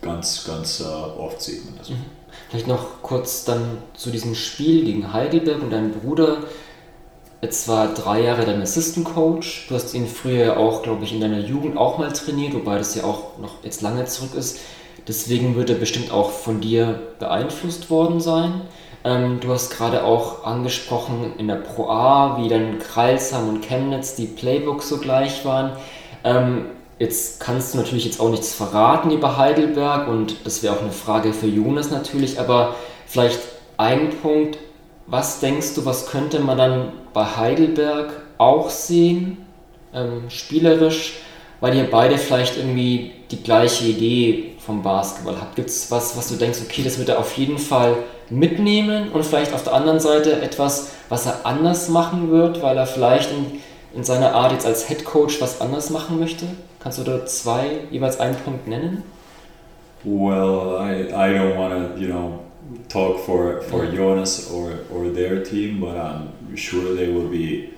ganz, 0.00 0.44
ganz 0.44 0.80
äh, 0.80 0.84
oft 0.84 1.40
sieht 1.40 1.64
man 1.64 1.78
das. 1.78 1.90
Vielleicht 2.48 2.66
noch 2.66 3.02
kurz 3.02 3.44
dann 3.44 3.78
zu 3.94 4.10
diesem 4.10 4.34
Spiel 4.34 4.84
gegen 4.84 5.12
Heidelberg 5.12 5.62
und 5.62 5.70
deinem 5.70 5.92
Bruder. 5.92 6.38
Jetzt 7.42 7.66
war 7.66 7.88
drei 7.88 8.20
Jahre 8.20 8.44
dein 8.44 8.62
Assistant 8.62 9.04
Coach. 9.04 9.66
Du 9.68 9.74
hast 9.74 9.94
ihn 9.94 10.06
früher 10.06 10.56
auch, 10.56 10.84
glaube 10.84 11.02
ich, 11.02 11.12
in 11.12 11.20
deiner 11.20 11.40
Jugend 11.40 11.76
auch 11.76 11.98
mal 11.98 12.12
trainiert, 12.12 12.54
wobei 12.54 12.78
das 12.78 12.94
ja 12.94 13.02
auch 13.02 13.36
noch 13.40 13.64
jetzt 13.64 13.82
lange 13.82 14.04
zurück 14.04 14.36
ist. 14.36 14.60
Deswegen 15.08 15.56
wird 15.56 15.68
er 15.68 15.74
bestimmt 15.74 16.12
auch 16.12 16.30
von 16.30 16.60
dir 16.60 17.00
beeinflusst 17.18 17.90
worden 17.90 18.20
sein. 18.20 18.60
Ähm, 19.02 19.40
du 19.40 19.50
hast 19.50 19.76
gerade 19.76 20.04
auch 20.04 20.44
angesprochen 20.44 21.32
in 21.36 21.48
der 21.48 21.56
Pro 21.56 21.88
A, 21.88 22.40
wie 22.40 22.48
dann 22.48 22.78
Kreilsheim 22.78 23.48
und 23.48 23.62
Chemnitz 23.62 24.14
die 24.14 24.26
Playbooks 24.26 24.88
so 24.88 24.98
gleich 24.98 25.44
waren. 25.44 25.72
Ähm, 26.22 26.66
jetzt 27.00 27.40
kannst 27.40 27.74
du 27.74 27.78
natürlich 27.78 28.04
jetzt 28.04 28.20
auch 28.20 28.30
nichts 28.30 28.54
verraten 28.54 29.10
über 29.10 29.36
Heidelberg 29.36 30.06
und 30.06 30.46
das 30.46 30.62
wäre 30.62 30.76
auch 30.76 30.82
eine 30.82 30.92
Frage 30.92 31.32
für 31.32 31.48
Jonas 31.48 31.90
natürlich, 31.90 32.38
aber 32.38 32.76
vielleicht 33.04 33.40
ein 33.78 34.10
Punkt, 34.22 34.58
was 35.08 35.40
denkst 35.40 35.74
du, 35.74 35.84
was 35.84 36.06
könnte 36.06 36.38
man 36.38 36.56
dann 36.56 36.92
bei 37.12 37.24
Heidelberg 37.24 38.12
auch 38.38 38.70
sehen, 38.70 39.38
ähm, 39.94 40.24
spielerisch, 40.28 41.14
weil 41.60 41.76
ihr 41.76 41.90
beide 41.90 42.18
vielleicht 42.18 42.56
irgendwie 42.56 43.12
die 43.30 43.42
gleiche 43.42 43.86
Idee 43.86 44.52
vom 44.58 44.82
Basketball 44.82 45.36
habt? 45.40 45.56
Gibt 45.56 45.70
es 45.70 45.90
was, 45.90 46.16
was 46.16 46.28
du 46.28 46.36
denkst, 46.36 46.60
okay, 46.64 46.82
das 46.82 46.98
wird 46.98 47.08
er 47.08 47.18
auf 47.18 47.36
jeden 47.36 47.58
Fall 47.58 47.96
mitnehmen 48.30 49.10
und 49.12 49.24
vielleicht 49.24 49.52
auf 49.52 49.64
der 49.64 49.74
anderen 49.74 50.00
Seite 50.00 50.40
etwas, 50.40 50.92
was 51.08 51.26
er 51.26 51.44
anders 51.44 51.88
machen 51.88 52.30
wird, 52.30 52.62
weil 52.62 52.76
er 52.76 52.86
vielleicht 52.86 53.30
in, 53.30 53.60
in 53.94 54.04
seiner 54.04 54.34
Art 54.34 54.52
jetzt 54.52 54.66
als 54.66 54.86
Head 54.88 55.04
Coach 55.04 55.40
was 55.40 55.60
anders 55.60 55.90
machen 55.90 56.18
möchte? 56.18 56.46
Kannst 56.80 56.98
du 56.98 57.04
da 57.04 57.24
zwei, 57.26 57.80
jeweils 57.90 58.18
einen 58.18 58.36
Punkt 58.36 58.66
nennen? 58.66 59.02
Well, 60.04 60.78
I, 60.80 61.12
I 61.12 61.38
don't 61.38 61.56
want 61.56 61.72
to, 61.72 62.00
you 62.00 62.08
know, 62.08 62.40
talk 62.88 63.24
for, 63.24 63.62
for 63.62 63.86
Jonas 63.90 64.50
or, 64.50 64.78
or 64.90 65.08
their 65.10 65.44
team, 65.44 65.80
but 65.80 65.96
I'm 65.96 66.56
sure 66.56 66.94
they 66.94 67.08
will 67.12 67.28
be 67.28 67.74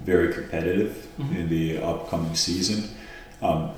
very 0.00 0.32
competitive 0.32 1.06
in 1.18 1.48
the 1.48 1.78
upcoming 1.82 2.34
season. 2.34 2.90
Um, 3.42 3.70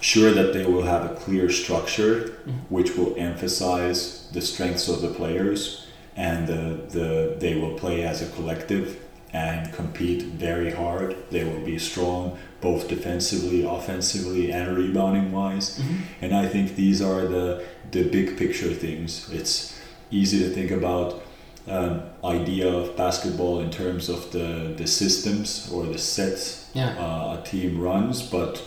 sure 0.00 0.32
that 0.32 0.52
they 0.52 0.64
will 0.64 0.82
have 0.82 1.10
a 1.10 1.14
clear 1.14 1.50
structure 1.50 2.40
which 2.68 2.96
will 2.96 3.14
emphasize 3.16 4.28
the 4.30 4.40
strengths 4.40 4.88
of 4.88 5.00
the 5.00 5.08
players 5.08 5.86
and 6.16 6.46
the, 6.46 6.82
the 6.90 7.36
they 7.38 7.54
will 7.54 7.78
play 7.78 8.02
as 8.02 8.22
a 8.22 8.28
collective 8.32 9.00
and 9.32 9.72
compete 9.74 10.22
very 10.22 10.70
hard. 10.72 11.16
They 11.30 11.44
will 11.44 11.64
be 11.64 11.78
strong 11.78 12.38
both 12.60 12.88
defensively, 12.88 13.62
offensively, 13.64 14.50
and 14.52 14.76
rebounding 14.76 15.32
wise. 15.32 15.80
And 16.20 16.34
I 16.34 16.46
think 16.48 16.74
these 16.76 17.00
are 17.02 17.26
the 17.26 17.62
the 17.90 18.02
big 18.04 18.36
picture 18.36 18.72
things. 18.74 19.28
It's 19.32 19.78
easy 20.10 20.38
to 20.40 20.50
think 20.50 20.70
about 20.70 21.22
um, 21.66 22.00
idea 22.24 22.68
of 22.68 22.96
basketball 22.96 23.60
in 23.60 23.70
terms 23.70 24.08
of 24.08 24.30
the, 24.32 24.74
the 24.76 24.86
systems 24.86 25.70
or 25.72 25.84
the 25.84 25.98
sets 25.98 26.70
Yeah. 26.74 26.96
uh, 26.98 27.38
a 27.40 27.42
team 27.44 27.78
runs, 27.80 28.22
but 28.22 28.62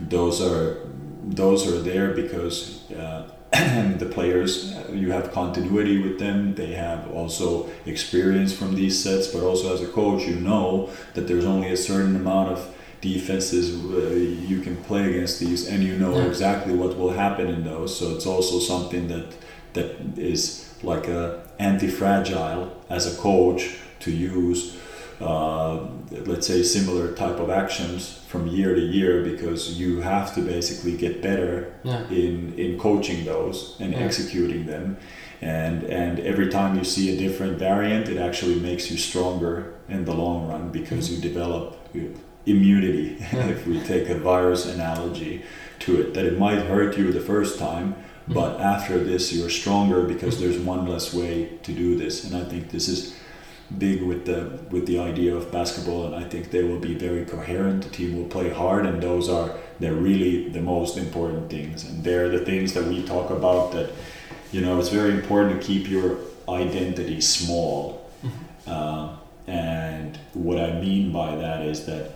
those 0.00 0.40
are 0.42 0.76
those 1.24 1.66
are 1.72 1.80
there 1.82 2.12
because 2.14 2.90
uh, 2.92 3.22
the 3.98 4.06
players 4.10 4.74
you 4.90 5.10
have 5.12 5.32
continuity 5.32 6.02
with 6.02 6.18
them. 6.18 6.54
They 6.54 6.72
have 6.72 7.10
also 7.12 7.68
experience 7.86 8.52
from 8.52 8.74
these 8.74 9.02
sets, 9.02 9.26
but 9.28 9.42
also 9.42 9.74
as 9.74 9.82
a 9.82 9.88
coach, 9.88 10.22
you 10.26 10.36
know 10.36 10.88
that 11.14 11.26
there's 11.28 11.44
only 11.44 11.70
a 11.72 11.76
certain 11.76 12.16
amount 12.16 12.50
of 12.50 12.74
defenses 13.00 13.64
uh, 13.74 14.14
you 14.14 14.60
can 14.60 14.76
play 14.84 15.10
against 15.10 15.40
these, 15.40 15.66
and 15.68 15.82
you 15.82 15.96
know 15.96 16.14
Yeah. 16.16 16.26
exactly 16.26 16.74
what 16.74 16.96
will 16.96 17.12
happen 17.12 17.48
in 17.48 17.64
those. 17.64 17.96
So 17.98 18.14
it's 18.14 18.26
also 18.26 18.58
something 18.58 19.08
that 19.08 19.26
that 19.74 19.90
is 20.16 20.42
like 20.82 21.08
a 21.08 21.42
anti-fragile 21.58 22.70
as 22.88 23.06
a 23.12 23.16
coach 23.20 23.76
to 24.00 24.10
use 24.10 24.76
uh, 25.22 25.86
let's 26.26 26.46
say 26.46 26.62
similar 26.62 27.12
type 27.12 27.38
of 27.38 27.48
actions 27.50 28.20
from 28.28 28.46
year 28.46 28.74
to 28.74 28.80
year 28.80 29.22
because 29.22 29.78
you 29.78 30.00
have 30.00 30.34
to 30.34 30.40
basically 30.40 30.96
get 30.96 31.22
better 31.22 31.72
Yeah. 31.84 32.08
in 32.10 32.54
in 32.56 32.78
coaching 32.78 33.24
those 33.24 33.76
and 33.80 33.92
Yeah. 33.92 34.00
executing 34.00 34.66
them 34.66 34.96
and 35.40 35.82
and 35.84 36.20
every 36.20 36.48
time 36.48 36.78
you 36.78 36.84
see 36.84 37.14
a 37.14 37.16
different 37.16 37.58
variant 37.58 38.08
it 38.08 38.18
actually 38.18 38.58
makes 38.68 38.90
you 38.90 38.96
stronger 38.96 39.74
in 39.88 40.04
the 40.04 40.14
long 40.14 40.48
run 40.48 40.70
because 40.70 41.04
mm-hmm. 41.08 41.22
you 41.22 41.28
develop 41.30 41.64
uh, 41.94 42.00
immunity 42.46 43.16
Yeah. 43.32 43.48
if 43.54 43.66
we 43.66 43.80
take 43.80 44.08
a 44.08 44.18
virus 44.18 44.66
analogy 44.66 45.42
to 45.80 46.00
it 46.00 46.14
that 46.14 46.24
it 46.24 46.38
might 46.38 46.62
hurt 46.72 46.96
you 46.98 47.12
the 47.12 47.26
first 47.34 47.58
time 47.58 47.88
mm-hmm. 47.92 48.34
but 48.34 48.60
after 48.60 49.02
this 49.10 49.32
you're 49.32 49.50
stronger 49.62 50.02
because 50.02 50.34
mm-hmm. 50.34 50.44
there's 50.44 50.58
one 50.74 50.86
less 50.86 51.12
way 51.12 51.32
to 51.66 51.72
do 51.72 51.88
this 52.02 52.24
and 52.24 52.32
i 52.42 52.44
think 52.50 52.70
this 52.70 52.88
is 52.88 53.00
big 53.78 54.02
with 54.02 54.26
the 54.26 54.58
with 54.70 54.86
the 54.86 54.98
idea 54.98 55.34
of 55.34 55.50
basketball 55.52 56.06
and 56.06 56.14
i 56.14 56.24
think 56.28 56.50
they 56.50 56.62
will 56.62 56.78
be 56.78 56.94
very 56.94 57.24
coherent. 57.24 57.82
The 57.84 57.90
team 57.90 58.16
will 58.16 58.28
play 58.28 58.50
hard 58.50 58.86
and 58.86 59.02
those 59.02 59.28
are 59.28 59.56
they're 59.80 59.94
really 59.94 60.48
the 60.48 60.60
most 60.60 60.96
important 60.96 61.50
things. 61.50 61.84
And 61.84 62.04
they're 62.04 62.28
the 62.28 62.44
things 62.44 62.72
that 62.74 62.84
we 62.84 63.02
talk 63.02 63.30
about 63.30 63.72
that 63.72 63.90
you 64.50 64.60
know 64.60 64.78
it's 64.78 64.90
very 64.90 65.12
important 65.12 65.60
to 65.60 65.66
keep 65.66 65.88
your 65.88 66.18
identity 66.48 67.20
small. 67.20 68.10
Uh, 68.66 69.16
and 69.48 70.18
what 70.34 70.58
i 70.60 70.70
mean 70.80 71.12
by 71.12 71.34
that 71.34 71.62
is 71.62 71.86
that 71.86 72.12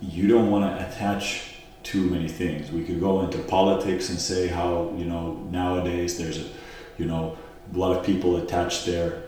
you 0.00 0.28
don't 0.28 0.50
want 0.50 0.64
to 0.64 0.86
attach 0.86 1.54
too 1.82 2.04
many 2.10 2.28
things. 2.28 2.70
We 2.70 2.84
could 2.84 3.00
go 3.00 3.22
into 3.22 3.38
politics 3.38 4.10
and 4.10 4.18
say 4.18 4.46
how 4.46 4.94
you 4.96 5.04
know 5.04 5.34
nowadays 5.50 6.18
there's 6.18 6.38
a 6.38 6.46
you 6.98 7.06
know 7.06 7.36
a 7.74 7.78
lot 7.78 7.96
of 7.96 8.04
people 8.04 8.36
attach 8.36 8.84
their 8.84 9.22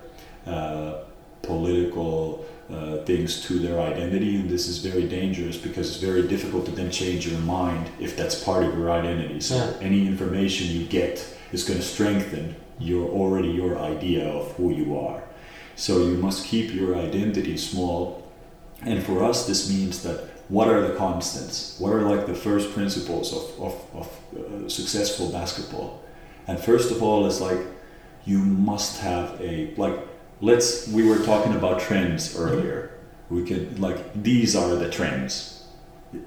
uh, 0.47 1.00
political 1.43 2.45
uh, 2.73 2.99
things 2.99 3.43
to 3.47 3.59
their 3.59 3.81
identity, 3.81 4.37
and 4.37 4.49
this 4.49 4.69
is 4.69 4.79
very 4.79 5.09
dangerous 5.09 5.57
because 5.57 5.89
it's 5.89 5.99
very 5.99 6.23
difficult 6.29 6.65
to 6.67 6.71
then 6.71 6.91
change 6.91 7.27
your 7.27 7.41
mind 7.41 7.89
if 7.99 8.17
that's 8.17 8.45
part 8.45 8.63
of 8.63 8.77
your 8.79 8.91
identity. 8.91 9.41
So 9.41 9.57
Yeah. 9.57 9.73
any 9.81 10.07
information 10.07 10.69
you 10.69 10.87
get 10.87 11.27
is 11.53 11.65
going 11.65 11.81
to 11.81 11.85
strengthen 11.85 12.55
your 12.79 13.09
already 13.11 13.49
your 13.49 13.79
idea 13.79 14.25
of 14.29 14.53
who 14.53 14.71
you 14.73 14.99
are. 14.99 15.23
So 15.75 15.99
you 15.99 16.17
must 16.17 16.47
keep 16.47 16.73
your 16.73 16.95
identity 16.97 17.57
small 17.57 18.21
and 18.83 19.03
for 19.03 19.23
us, 19.23 19.47
this 19.47 19.71
means 19.71 20.03
that 20.05 20.29
what 20.49 20.69
are 20.69 20.81
the 20.81 20.95
constants? 20.95 21.77
What 21.79 21.93
are 21.93 22.03
like 22.03 22.27
the 22.27 22.35
first 22.35 22.73
principles 22.73 23.33
of, 23.33 23.61
of, 23.61 23.75
of 23.95 24.07
uh, 24.37 24.69
successful 24.69 25.31
basketball? 25.31 26.03
And 26.47 26.59
first 26.59 26.91
of 26.91 27.03
all, 27.03 27.27
it's 27.27 27.41
like 27.41 27.59
you 28.25 28.39
must 28.39 29.01
have 29.01 29.41
a, 29.41 29.73
like, 29.77 29.99
let's, 30.41 30.89
we 30.89 31.07
were 31.09 31.19
talking 31.25 31.55
about 31.55 31.81
trends 31.81 32.37
earlier. 32.37 32.91
We 33.29 33.45
could, 33.45 33.79
like, 33.79 34.23
these 34.23 34.57
are 34.57 34.75
the 34.75 34.91
trends. 34.91 35.65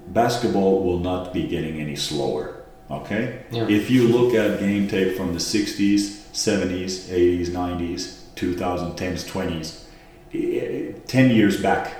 Basketball 0.08 0.82
will 0.84 0.98
not 0.98 1.32
be 1.34 1.46
getting 1.46 1.80
any 1.80 1.96
slower, 1.96 2.62
okay? 2.90 3.44
Yeah. 3.50 3.66
If 3.68 3.90
you 3.90 4.08
look 4.08 4.34
at 4.34 4.58
game 4.58 4.88
tape 4.88 5.16
from 5.16 5.32
the 5.34 5.38
60s, 5.38 6.22
70s, 6.32 7.08
80s, 7.10 7.48
90s, 7.48 8.20
2010s, 8.34 9.30
20s, 9.30 9.84
eh, 10.32 10.98
10 11.06 11.30
years 11.30 11.60
back, 11.60 11.94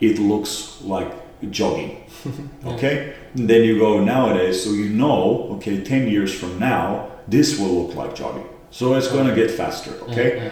it 0.00 0.18
looks 0.18 0.80
like 0.82 1.12
jogging. 1.50 2.04
Okay? 2.64 3.14
And 3.34 3.48
then 3.48 3.62
you 3.62 3.78
go 3.78 4.02
nowadays, 4.02 4.64
so 4.64 4.70
you 4.70 4.88
know, 4.88 5.48
okay, 5.56 5.82
10 5.84 6.08
years 6.08 6.34
from 6.34 6.58
now, 6.58 7.10
this 7.28 7.58
will 7.58 7.82
look 7.84 7.94
like 7.94 8.14
jogging. 8.16 8.48
So 8.70 8.94
it's 8.94 9.08
going 9.08 9.28
to 9.28 9.34
get 9.34 9.50
faster, 9.50 9.92
okay? 10.08 10.50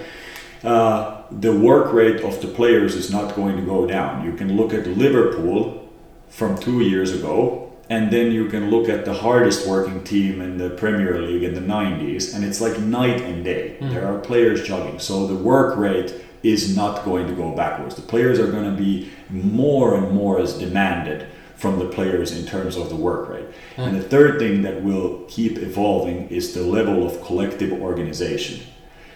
Uh, 0.67 1.23
the 1.31 1.53
work 1.53 1.93
rate 1.93 2.23
of 2.23 2.41
the 2.43 2.49
players 2.49 2.97
is 2.97 3.09
not 3.09 3.37
going 3.37 3.57
to 3.57 3.63
go 3.63 3.87
down. 3.87 4.25
You 4.25 4.33
can 4.33 4.57
look 4.57 4.75
at 4.75 4.85
Liverpool 4.87 5.89
from 6.29 6.59
two 6.59 6.81
years 6.81 7.13
ago, 7.13 7.73
and 7.89 8.11
then 8.11 8.33
you 8.33 8.49
can 8.49 8.69
look 8.69 8.89
at 8.89 9.05
the 9.05 9.15
hardest 9.15 9.69
working 9.69 10.03
team 10.03 10.41
in 10.41 10.59
the 10.59 10.71
Premier 10.71 11.23
League 11.23 11.45
in 11.45 11.55
the 11.55 11.61
90s, 11.61 12.35
and 12.35 12.45
it's 12.45 12.61
like 12.61 12.81
night 12.81 13.21
and 13.21 13.45
day. 13.45 13.77
There 13.81 14.07
are 14.07 14.19
players 14.19 14.67
jogging, 14.67 14.99
so 14.99 15.29
the 15.29 15.37
work 15.37 15.77
rate 15.77 16.13
is 16.43 16.77
not 16.77 17.05
going 17.05 17.29
to 17.29 17.33
go 17.33 17.53
backwards. 17.55 17.95
The 17.95 18.03
players 18.03 18.41
are 18.41 18.51
going 18.51 18.69
to 18.69 18.77
be 18.77 19.11
more 19.31 19.95
and 19.95 20.11
more 20.11 20.41
as 20.41 20.59
demanded 20.59 21.29
from 21.55 21.79
the 21.79 21.87
players 21.87 22.33
in 22.37 22.45
terms 22.45 22.77
of 22.77 22.89
the 22.89 22.97
work 22.97 23.29
rate. 23.29 23.47
And 23.77 23.97
the 23.97 24.03
third 24.03 24.41
thing 24.41 24.63
that 24.63 24.83
will 24.83 25.25
keep 25.29 25.59
evolving 25.59 26.29
is 26.29 26.55
the 26.55 26.63
level 26.63 27.07
of 27.07 27.23
collective 27.25 27.73
organization. 27.73 28.67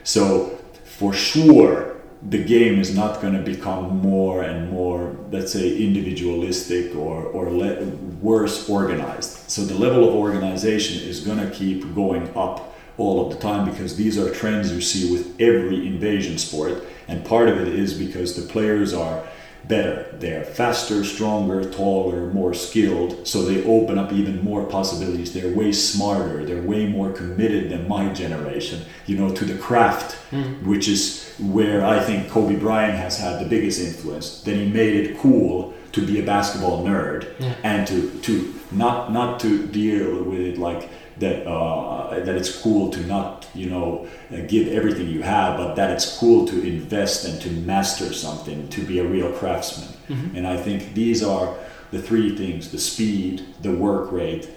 So, 0.05 0.60
for 1.01 1.15
sure, 1.15 1.97
the 2.29 2.45
game 2.45 2.79
is 2.79 2.95
not 2.95 3.23
going 3.23 3.33
to 3.33 3.41
become 3.41 3.97
more 4.01 4.43
and 4.43 4.71
more, 4.71 5.17
let's 5.33 5.51
say, 5.51 5.79
individualistic 5.79 6.95
or, 6.95 7.23
or 7.23 7.51
le- 7.51 7.87
worse 8.21 8.69
organized. 8.69 9.51
So, 9.51 9.63
the 9.63 9.79
level 9.79 10.07
of 10.07 10.15
organization 10.15 11.09
is 11.09 11.21
going 11.21 11.39
to 11.39 11.49
keep 11.57 11.95
going 11.95 12.29
up 12.37 12.77
all 12.99 13.25
of 13.25 13.33
the 13.33 13.41
time 13.41 13.65
because 13.71 13.97
these 13.97 14.19
are 14.19 14.31
trends 14.31 14.71
you 14.71 14.83
see 14.83 15.11
with 15.11 15.41
every 15.41 15.87
invasion 15.87 16.37
sport. 16.37 16.85
And 17.09 17.25
part 17.25 17.49
of 17.49 17.59
it 17.59 17.69
is 17.69 17.95
because 17.95 18.37
the 18.37 18.47
players 18.53 18.93
are 18.93 19.27
better. 19.71 20.15
They're 20.19 20.45
faster, 20.45 21.03
stronger, 21.05 21.65
taller, 21.71 22.27
more 22.27 22.53
skilled. 22.53 23.27
So 23.27 23.43
they 23.43 23.65
open 23.65 23.99
up 23.99 24.13
even 24.13 24.45
more 24.45 24.65
possibilities. 24.65 25.33
They're 25.33 25.55
way 25.55 25.73
smarter. 25.73 26.45
They're 26.45 26.61
way 26.63 26.87
more 26.87 27.13
committed 27.13 27.71
than 27.71 27.89
my 27.89 28.13
generation, 28.13 28.85
you 29.07 29.17
know, 29.17 29.33
to 29.35 29.45
the 29.47 29.57
craft, 29.57 30.17
hmm. 30.31 30.69
which 30.69 30.89
is 30.89 31.33
where 31.39 31.87
I 31.87 32.01
think 32.01 32.29
Kobe 32.29 32.57
Bryant 32.57 32.99
has 32.99 33.19
had 33.19 33.41
the 33.41 33.49
biggest 33.49 33.81
influence. 33.81 34.43
Then 34.43 34.59
he 34.59 34.71
made 34.71 34.95
it 34.97 35.19
cool 35.19 35.73
to 35.93 36.07
be 36.07 36.21
a 36.21 36.23
basketball 36.23 36.85
nerd 36.85 37.27
and 37.65 37.87
to, 37.89 38.11
to 38.21 38.55
not 38.71 39.13
not 39.13 39.41
to 39.41 39.67
deal 39.67 40.23
with 40.23 40.41
it 40.41 40.59
like 40.59 40.89
that 41.21 41.47
uh, 41.47 42.19
that 42.21 42.35
it's 42.35 42.61
cool 42.61 42.91
to 42.91 43.01
not 43.07 43.47
you 43.55 43.71
know 43.71 44.09
uh, 44.33 44.39
give 44.49 44.69
everything 44.69 45.09
you 45.09 45.23
have, 45.23 45.57
but 45.57 45.75
that 45.75 45.91
it's 45.91 46.19
cool 46.19 46.47
to 46.47 46.61
invest 46.67 47.25
and 47.27 47.41
to 47.43 47.51
master 47.51 48.13
something, 48.13 48.69
to 48.69 48.81
be 48.83 48.99
a 48.99 49.05
real 49.05 49.31
craftsman. 49.33 49.89
And 50.37 50.47
I 50.47 50.57
think 50.57 50.95
these 50.95 51.23
are 51.23 51.57
the 51.93 52.03
three 52.03 52.37
things: 52.37 52.73
the 52.73 52.79
speed, 52.79 53.45
the 53.63 53.73
work 53.73 54.11
rate, 54.11 54.51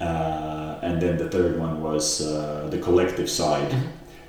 uh, 0.00 0.78
and 0.82 1.00
then 1.00 1.16
the 1.16 1.28
third 1.28 1.58
one 1.58 1.82
was 1.82 2.20
uh, 2.20 2.68
the 2.70 2.78
collective 2.78 3.28
side. 3.28 3.74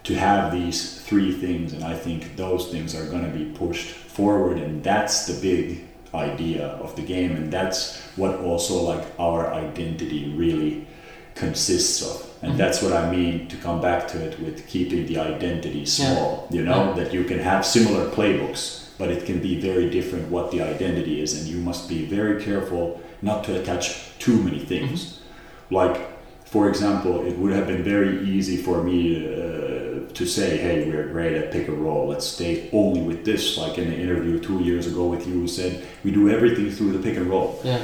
To 0.05 0.15
have 0.15 0.51
these 0.51 0.99
three 1.03 1.31
things, 1.31 1.73
and 1.73 1.83
I 1.83 1.93
think 1.93 2.35
those 2.35 2.71
things 2.71 2.95
are 2.95 3.05
going 3.05 3.23
to 3.23 3.37
be 3.37 3.45
pushed 3.45 3.85
forward, 3.85 4.57
and 4.57 4.83
that's 4.83 5.27
the 5.27 5.39
big 5.39 5.83
idea 6.15 6.69
of 6.81 6.95
the 6.95 7.03
game, 7.03 7.35
and 7.35 7.53
that's 7.53 8.01
what 8.15 8.39
also 8.39 8.81
like 8.81 9.05
our 9.19 9.53
identity 9.53 10.33
really 10.35 10.87
consists 11.35 12.01
of. 12.01 12.27
And 12.43 12.57
that's 12.57 12.81
what 12.81 12.91
i 12.91 13.11
mean 13.11 13.47
to 13.49 13.55
come 13.57 13.79
back 13.79 14.07
to 14.07 14.17
it 14.19 14.39
with 14.39 14.65
keeping 14.65 15.05
the 15.05 15.19
identity 15.19 15.85
small 15.85 16.47
you 16.49 16.63
know 16.63 16.91
that 16.95 17.13
you 17.13 17.23
can 17.23 17.37
have 17.37 17.63
similar 17.63 18.09
playbooks 18.09 18.81
but 19.01 19.09
it 19.09 19.25
can 19.25 19.39
be 19.41 19.59
very 19.59 19.89
different 19.89 20.29
what 20.29 20.51
the 20.51 20.61
identity 20.61 21.21
is. 21.23 21.31
And 21.35 21.47
you 21.47 21.57
must 21.57 21.89
be 21.89 22.05
very 22.05 22.39
careful 22.43 23.01
not 23.23 23.43
to 23.45 23.59
attach 23.59 24.17
too 24.19 24.37
many 24.43 24.59
things. 24.59 25.19
Like 25.71 25.97
for 26.45 26.69
example 26.69 27.25
it 27.25 27.35
would 27.39 27.51
have 27.51 27.65
been 27.65 27.83
very 27.83 28.13
easy 28.29 28.57
for 28.57 28.83
me 28.83 29.25
uh, 29.25 29.70
to 30.13 30.25
say 30.25 30.57
hey 30.57 30.89
we're 30.89 31.07
great 31.07 31.33
at 31.33 31.51
pick 31.51 31.67
and 31.67 31.83
roll 31.83 32.07
let's 32.07 32.25
stay 32.25 32.69
only 32.71 33.01
with 33.01 33.25
this 33.25 33.57
like 33.57 33.77
in 33.77 33.89
the 33.89 33.95
interview 33.95 34.39
two 34.39 34.59
years 34.61 34.87
ago 34.87 35.05
with 35.07 35.27
you 35.27 35.33
who 35.33 35.47
said 35.47 35.85
we 36.03 36.11
do 36.11 36.29
everything 36.29 36.69
through 36.71 36.91
the 36.91 36.99
pick 36.99 37.17
and 37.17 37.27
roll 37.27 37.59
Yeah. 37.63 37.79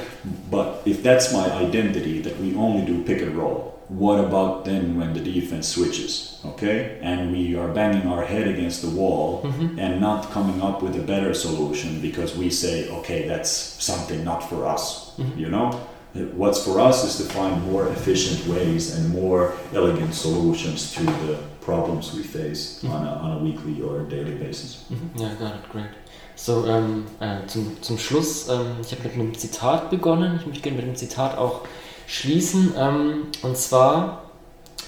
but 0.50 0.82
if 0.86 1.04
that's 1.04 1.34
my 1.34 1.52
identity, 1.52 2.22
that 2.22 2.40
we 2.40 2.56
only 2.56 2.86
do 2.86 3.04
pick 3.04 3.22
and 3.22 3.36
roll, 3.38 3.80
what 3.88 4.20
about 4.20 4.66
then 4.66 4.98
when 4.98 5.14
the 5.14 5.20
defense 5.20 5.68
switches? 5.68 6.40
Okay? 6.46 7.00
And 7.02 7.32
we 7.32 7.56
are 7.56 7.70
banging 7.70 8.08
our 8.08 8.26
head 8.26 8.48
against 8.48 8.82
the 8.82 8.90
wall 8.90 9.44
mm-hmm. 9.44 9.80
and 9.80 10.02
not 10.02 10.30
coming 10.32 10.62
up 10.62 10.82
with 10.82 10.96
a 10.96 11.02
better 11.02 11.34
solution 11.34 12.02
because 12.02 12.36
we 12.36 12.50
say, 12.50 12.90
okay, 12.90 13.28
that's 13.28 13.50
something 13.50 14.24
not 14.24 14.42
for 14.50 14.66
us. 14.66 15.16
Mm-hmm. 15.18 15.40
You 15.40 15.50
know? 15.50 15.88
What's 16.14 16.64
for 16.66 16.80
us 16.80 17.04
is 17.04 17.18
to 17.18 17.34
find 17.34 17.62
more 17.72 17.88
efficient 17.90 18.48
ways 18.48 18.98
and 18.98 19.10
more 19.10 19.54
elegant 19.74 20.14
solutions 20.16 20.92
to 20.96 21.04
the 21.04 21.40
problems 21.68 22.14
we 22.16 22.24
face 22.24 22.82
on, 22.86 23.06
a, 23.06 23.12
on 23.24 23.32
a 23.38 23.40
weekly 23.44 23.82
or 23.84 24.04
daily 24.10 24.36
basis. 24.36 24.86
Mhm. 24.90 25.22
Ja, 25.22 25.30
got 25.36 25.56
it, 25.56 25.70
great. 25.70 25.92
So, 26.36 26.66
ähm, 26.66 27.06
äh, 27.20 27.46
zum, 27.48 27.82
zum 27.82 27.98
Schluss, 27.98 28.48
ähm, 28.48 28.78
ich 28.82 28.92
habe 28.92 29.04
mit 29.04 29.14
einem 29.14 29.34
Zitat 29.36 29.90
begonnen. 29.90 30.38
Ich 30.40 30.46
möchte 30.46 30.62
gerne 30.64 30.78
mit 30.78 30.88
dem 30.88 30.96
Zitat 30.96 31.38
auch 31.38 31.62
schließen. 32.08 32.74
Ähm, 32.78 33.28
und 33.42 33.58
zwar, 33.58 34.24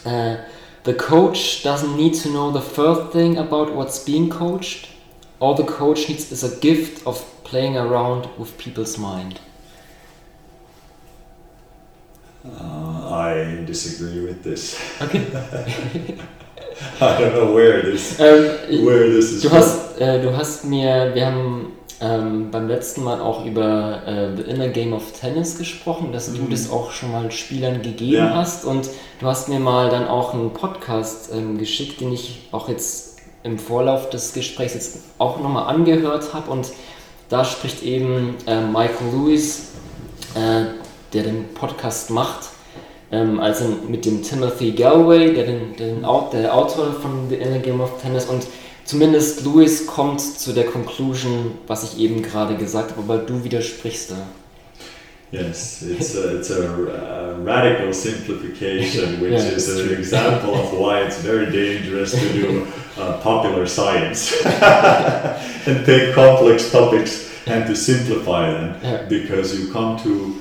äh, 0.06 0.38
The 0.86 0.94
coach 0.94 1.62
doesn't 1.62 1.98
need 1.98 2.16
to 2.24 2.30
know 2.30 2.52
the 2.52 2.62
first 2.62 3.12
thing 3.12 3.38
about 3.38 3.76
what's 3.76 4.00
being 4.00 4.30
coached. 4.30 4.88
All 5.40 5.54
the 5.56 5.66
coach 5.66 6.08
needs 6.08 6.32
is 6.32 6.44
a 6.44 6.60
gift 6.62 7.06
of 7.06 7.22
playing 7.44 7.78
around 7.78 8.30
with 8.38 8.58
people's 8.58 8.98
mind. 8.98 9.42
Uh, 12.46 13.10
I 13.12 13.64
disagree 13.66 14.26
with 14.26 14.42
this. 14.42 14.80
Okay. 15.02 16.18
I 17.02 17.04
don't 17.22 17.32
know 17.34 17.56
where 17.56 17.82
this 17.92 18.20
Ähm, 18.20 18.86
where 18.86 19.06
this 19.10 19.32
is 19.32 19.42
du, 19.42 19.52
hast, 19.52 20.00
äh, 20.00 20.22
du 20.22 20.36
hast 20.36 20.66
mir, 20.66 21.12
wir 21.14 21.26
haben 21.26 21.74
ähm, 22.02 22.50
beim 22.52 22.68
letzten 22.70 23.04
Mal 23.04 23.20
auch 23.20 23.46
über 23.46 24.02
äh, 24.08 24.36
The 24.38 24.44
Inner 24.50 24.70
Game 24.70 24.94
of 24.94 25.04
Tennis 25.20 25.58
gesprochen, 25.58 26.12
dass 26.14 26.34
du 26.34 26.42
Mhm. 26.42 26.50
das 26.50 26.70
auch 26.72 26.92
schon 26.92 27.12
mal 27.12 27.30
Spielern 27.32 27.82
gegeben 27.82 28.14
Ja. 28.28 28.34
hast 28.36 28.64
und 28.66 28.90
du 29.20 29.26
hast 29.28 29.50
mir 29.50 29.60
mal 29.60 29.90
dann 29.90 30.08
auch 30.08 30.34
einen 30.34 30.52
Podcast 30.52 31.32
ähm, 31.34 31.58
geschickt, 31.58 32.00
den 32.00 32.14
ich 32.14 32.48
auch 32.52 32.70
jetzt 32.70 33.18
im 33.44 33.58
Vorlauf 33.60 34.10
des 34.10 34.34
Gesprächs 34.34 34.74
jetzt 34.76 34.98
auch 35.18 35.40
nochmal 35.40 35.66
angehört 35.74 36.34
habe 36.34 36.50
und 36.52 36.68
da 37.30 37.44
spricht 37.46 37.84
eben 37.84 38.36
äh, 38.48 38.62
Michael 38.62 39.08
Lewis, 39.14 39.68
äh, 40.36 40.66
der 41.14 41.24
den 41.24 41.54
Podcast 41.54 42.10
macht, 42.12 42.48
ähm, 43.12 43.39
also 43.39 43.66
mit 43.88 44.05
dem 44.05 44.22
Timothy 44.22 44.72
Galway, 44.72 45.34
der, 45.34 45.45
den, 45.45 45.76
den, 45.78 46.01
der 46.01 46.55
Autor 46.55 46.93
von 47.01 47.30
The 47.30 47.36
Inner 47.36 47.60
Game 47.60 47.82
of 47.82 48.01
Tennis 48.01 48.26
und 48.26 48.43
zumindest 48.86 49.43
Lewis 49.45 49.86
kommt 49.88 50.22
zu 50.22 50.53
der 50.53 50.66
Conclusion, 50.66 51.57
was 51.68 51.84
ich 51.84 51.99
eben 51.99 52.22
gerade 52.22 52.55
gesagt 52.55 52.91
habe, 52.91 53.01
aber 53.01 53.18
du 53.24 53.43
widersprichst 53.43 54.12
da. 54.12 54.16
Yes, 55.32 55.84
it's 55.84 56.16
a, 56.16 56.38
it's 56.39 56.49
a 56.49 56.64
uh, 56.64 57.43
radical 57.45 57.93
simplification, 57.93 59.22
which 59.22 59.34
Yeah, 59.34 59.55
is 59.55 59.70
an 59.70 59.86
true. 59.88 59.95
example 59.95 60.55
of 60.55 60.74
why 60.74 61.01
it's 61.05 61.18
very 61.20 61.45
dangerous 61.51 62.14
to 62.14 62.30
do 62.34 62.66
uh, 62.99 63.20
popular 63.22 63.68
science 63.68 64.34
and 65.68 65.86
take 65.86 66.16
complex 66.16 66.72
topics 66.72 67.30
and 67.45 67.68
to 67.68 67.76
simplify 67.76 68.49
them, 68.51 69.07
because 69.07 69.53
you 69.55 69.72
come 69.72 69.97
to 69.99 70.34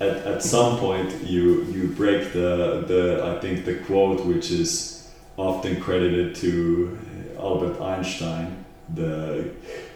at, 0.00 0.16
at 0.26 0.42
some 0.42 0.78
point 0.78 1.22
you 1.24 1.64
you 1.64 1.88
break 1.96 2.32
the 2.32 2.84
the 2.86 3.22
I 3.24 3.40
think 3.40 3.64
the 3.64 3.74
quote 3.86 4.24
which 4.26 4.50
is 4.50 5.10
often 5.36 5.80
credited 5.80 6.34
to 6.36 6.98
Albert 7.38 7.80
Einstein, 7.80 8.64
the 8.94 9.44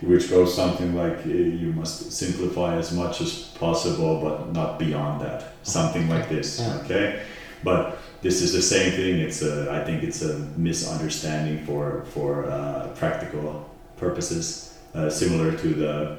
which 0.00 0.30
goes 0.30 0.54
something 0.54 0.94
like 0.94 1.18
uh, 1.26 1.28
you 1.28 1.72
must 1.72 2.12
simplify 2.12 2.76
as 2.76 2.92
much 2.92 3.20
as 3.20 3.32
possible, 3.58 4.20
but 4.20 4.52
not 4.52 4.78
beyond 4.78 5.20
that. 5.20 5.52
Something 5.62 6.08
like 6.08 6.28
this, 6.28 6.58
Yeah. 6.60 6.80
okay? 6.84 7.20
But 7.64 7.98
this 8.22 8.42
is 8.42 8.52
the 8.52 8.62
same 8.62 8.92
thing. 8.92 9.20
It's 9.20 9.42
a, 9.42 9.70
I 9.72 9.84
think 9.84 10.02
it's 10.02 10.22
a 10.22 10.38
misunderstanding 10.56 11.64
for 11.66 12.04
for 12.14 12.46
uh, 12.50 12.88
practical 12.98 13.68
purposes, 13.96 14.74
uh, 14.94 15.10
similar 15.10 15.52
to 15.52 15.68
the 15.74 16.18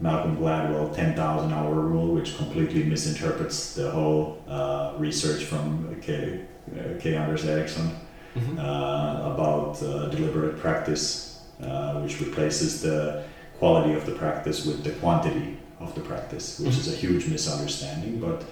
Malcolm 0.00 0.36
Gladwell 0.36 0.94
10,000 0.94 1.52
hour 1.52 1.74
rule, 1.74 2.14
which 2.14 2.36
completely 2.36 2.84
misinterprets 2.84 3.74
the 3.74 3.90
whole 3.90 4.42
uh, 4.48 4.94
research 4.98 5.44
from 5.44 5.96
K. 6.00 6.40
Uh, 6.72 7.00
K. 7.00 7.16
Anders 7.16 7.44
Ericsson 7.44 7.90
Mhm. 8.36 8.58
uh, 8.58 9.32
about 9.32 9.82
uh, 9.82 10.06
deliberate 10.10 10.58
practice, 10.60 11.40
uh, 11.62 11.94
which 12.02 12.20
replaces 12.20 12.80
the 12.82 13.24
quality 13.58 13.94
of 13.94 14.04
the 14.06 14.12
practice 14.12 14.64
with 14.66 14.84
the 14.84 14.90
quantity 15.00 15.56
of 15.80 15.94
the 15.94 16.00
practice, 16.02 16.60
which 16.60 16.76
is 16.76 16.86
a 16.92 16.96
huge 16.96 17.26
misunderstanding. 17.28 18.20
But 18.20 18.44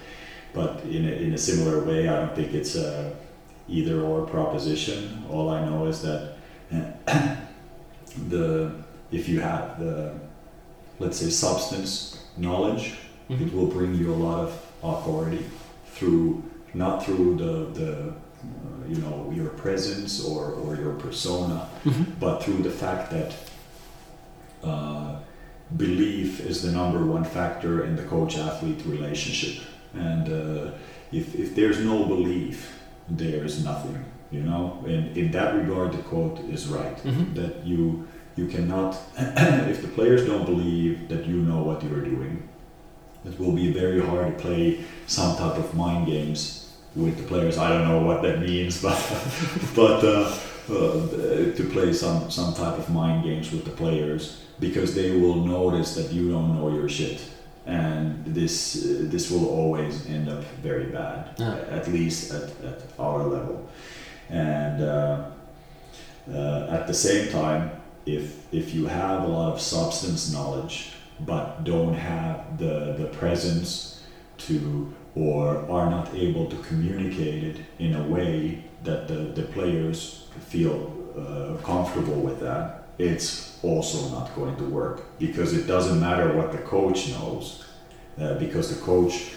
but 0.55 0.83
in 0.85 1.05
a, 1.05 1.13
in 1.27 1.35
a 1.35 1.39
similar 1.39 1.85
way, 1.85 2.09
I 2.09 2.17
don't 2.21 2.35
think 2.35 2.55
it's 2.55 2.75
a 2.77 3.13
either 3.69 4.01
or 4.01 4.27
proposition. 4.27 5.23
All 5.31 5.51
I 5.51 5.61
know 5.69 5.87
is 5.87 6.01
that 6.03 6.23
the 8.29 8.73
if 9.13 9.29
you 9.29 9.41
have 9.41 9.79
the 9.79 10.13
let's 10.99 11.19
say 11.19 11.31
substance 11.31 12.19
knowledge, 12.37 12.95
it 13.29 13.39
Mhm. 13.39 13.53
will 13.55 13.67
bring 13.67 13.95
you 13.95 14.13
a 14.13 14.19
lot 14.27 14.39
of 14.47 14.51
authority 14.83 15.45
through 15.95 16.43
not 16.75 17.05
through 17.05 17.37
the 17.37 17.53
the 17.81 17.93
uh, 18.09 18.89
you 18.89 18.97
know 19.05 19.33
your 19.35 19.49
presence 19.65 20.23
or 20.31 20.43
or 20.63 20.77
your 20.77 20.95
persona, 20.95 21.59
Mhm. 21.85 22.05
but 22.21 22.43
through 22.43 22.63
the 22.63 22.71
fact 22.85 23.11
that 23.11 23.31
uh, 24.63 25.17
belief 25.77 26.41
is 26.51 26.63
the 26.63 26.71
number 26.73 27.05
one 27.05 27.25
factor 27.25 27.85
in 27.85 27.97
the 27.97 28.03
coach 28.05 28.39
athlete 28.39 28.83
relationship. 28.87 29.63
And 29.95 30.29
uh, 30.29 30.71
if, 31.13 31.35
if 31.35 31.55
there's 31.55 31.81
no 31.81 32.05
belief, 32.05 32.79
there's 33.09 33.65
nothing, 33.65 34.05
you 34.31 34.43
know? 34.43 34.85
And 34.87 35.17
in 35.17 35.31
that 35.33 35.55
regard, 35.55 35.93
the 35.93 36.03
quote 36.03 36.39
is 36.51 36.69
right 36.69 36.97
Mhm. 37.05 37.35
that 37.35 37.67
you, 37.67 38.07
you 38.37 38.47
cannot, 38.47 38.97
if 39.17 39.83
the 39.83 39.89
players 39.89 40.27
don't 40.27 40.45
believe 40.45 41.09
that 41.09 41.27
you 41.27 41.37
know 41.37 41.63
what 41.63 41.83
you're 41.83 42.05
doing, 42.05 42.47
it 43.25 43.41
will 43.41 43.53
be 43.53 43.73
very 43.73 44.01
hard 44.01 44.37
to 44.37 44.43
play 44.43 44.85
some 45.07 45.37
type 45.37 45.57
of 45.57 45.75
mind 45.75 46.07
games 46.07 46.77
with 46.95 47.17
the 47.17 47.25
players. 47.25 47.59
I 47.59 47.69
don't 47.71 47.89
know 47.89 48.03
what 48.03 48.23
that 48.23 48.41
means, 48.41 48.81
but 48.87 48.99
but 49.75 50.05
uh, 50.05 50.33
uh, 50.71 51.55
to 51.57 51.69
play 51.73 51.93
some 51.93 52.31
some 52.31 52.55
type 52.55 52.79
of 52.79 52.89
mind 52.91 53.25
games 53.25 53.51
with 53.51 53.65
the 53.65 53.71
players 53.71 54.43
because 54.61 54.95
they 54.95 55.11
will 55.11 55.37
notice 55.37 55.95
that 55.95 56.13
you 56.13 56.31
don't 56.31 56.55
know 56.55 56.69
your 56.73 56.89
shit, 56.89 57.21
and 57.67 58.25
this 58.25 58.85
uh, 58.85 58.99
this 59.11 59.31
will 59.31 59.49
always 59.49 60.07
end 60.07 60.29
up 60.29 60.45
very 60.63 60.87
bad. 60.87 61.35
Yeah. 61.39 61.57
At 61.71 61.89
least 61.89 62.33
at, 62.33 62.51
at 62.65 62.83
our 62.99 63.25
level, 63.25 63.69
and 64.31 64.83
uh, 64.83 65.31
uh, 66.33 66.69
at 66.71 66.87
the 66.87 66.95
same 66.95 67.31
time, 67.31 67.71
if 68.07 68.53
if 68.53 68.75
you 68.75 68.87
have 68.87 69.25
a 69.25 69.27
lot 69.27 69.53
of 69.53 69.61
substance 69.61 70.33
knowledge 70.33 70.93
but 71.21 71.65
don't 71.65 71.95
have 71.95 72.59
the 72.59 72.95
the 72.99 73.07
presence 73.07 74.03
to 74.39 74.93
or 75.17 75.65
are 75.71 75.89
not 75.91 76.15
able 76.15 76.47
to 76.47 76.57
communicate 76.57 77.43
it 77.43 77.57
in 77.79 77.95
a 77.95 78.03
way 78.03 78.63
that 78.85 79.09
the, 79.09 79.15
the 79.15 79.43
players 79.43 80.29
feel 80.49 80.93
uh, 81.17 81.57
comfortable 81.65 82.21
with 82.21 82.39
that, 82.41 82.89
it's 82.99 83.59
also 83.63 84.11
not 84.11 84.35
going 84.37 84.55
to 84.57 84.65
work 84.65 85.05
because 85.19 85.55
it 85.55 85.67
doesn't 85.67 85.99
matter 85.99 86.33
what 86.35 86.53
the 86.53 86.59
coach 86.59 87.09
knows, 87.09 87.65
uh, 88.21 88.35
because 88.35 88.69
the 88.69 88.81
coach, 88.85 89.33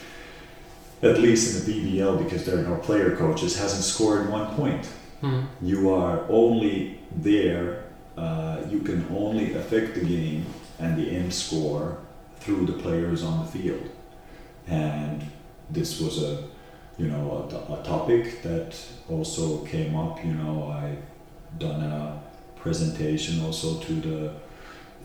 at 1.01 1.17
least 1.19 1.67
in 1.67 1.73
the 1.73 1.97
BBL, 1.97 2.21
because 2.21 2.45
there 2.45 2.59
are 2.59 2.63
no 2.63 2.75
player 2.75 3.15
coaches, 3.15 3.57
hasn't 3.57 3.83
scored 3.83 4.29
one 4.29 4.53
point. 4.55 4.85
Mhm. 5.23 5.45
You 5.61 5.93
are 5.93 6.25
only 6.29 6.99
there, 7.15 7.85
uh, 8.19 8.61
you 8.69 8.81
can 8.81 9.07
only 9.15 9.53
affect 9.53 9.95
the 9.95 10.03
game 10.03 10.45
and 10.77 10.97
the 10.97 11.09
end 11.09 11.33
score 11.33 11.97
through 12.41 12.65
the 12.65 12.73
players 12.73 13.23
on 13.23 13.45
the 13.45 13.51
field. 13.51 13.89
And 14.67 15.23
this 15.69 16.01
was 16.01 16.21
a, 16.21 16.43
you 16.97 17.07
know, 17.07 17.49
a, 17.49 17.73
a 17.79 17.83
topic 17.83 18.41
that 18.43 18.77
also 19.09 19.63
came 19.65 19.95
up. 19.95 20.23
You 20.23 20.33
know, 20.33 20.69
I 20.69 20.97
done 21.57 21.81
a 21.81 22.21
presentation 22.57 23.41
also 23.45 23.79
to 23.79 23.93
the 23.93 24.33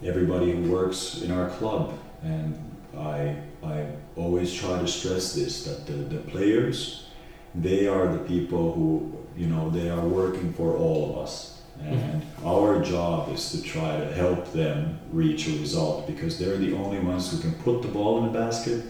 everybody 0.02 0.50
who 0.50 0.72
works 0.72 1.22
in 1.22 1.30
our 1.30 1.50
club, 1.50 1.96
and 2.22 2.58
I 2.96 3.36
I 3.62 3.86
always 4.16 4.52
try 4.52 4.80
to 4.80 4.88
stress 4.88 5.34
this 5.34 5.64
that 5.64 5.86
the, 5.86 6.16
the 6.16 6.22
players, 6.30 7.06
they 7.54 7.86
are 7.86 8.12
the 8.12 8.24
people 8.34 8.72
who 8.72 9.16
you 9.36 9.46
know 9.46 9.70
they 9.70 9.88
are 9.88 10.06
working 10.06 10.52
for 10.52 10.76
all 10.76 11.10
of 11.10 11.18
us. 11.24 11.53
And 11.84 12.22
our 12.44 12.82
job 12.82 13.32
is 13.32 13.50
to 13.52 13.62
try 13.62 13.96
to 13.98 14.12
help 14.12 14.52
them 14.52 14.98
reach 15.12 15.46
a 15.48 15.50
result 15.58 16.06
because 16.06 16.38
they're 16.38 16.56
the 16.56 16.74
only 16.74 16.98
ones 16.98 17.30
who 17.30 17.38
can 17.38 17.54
put 17.62 17.82
the 17.82 17.88
ball 17.88 18.18
in 18.18 18.32
the 18.32 18.38
basket 18.38 18.82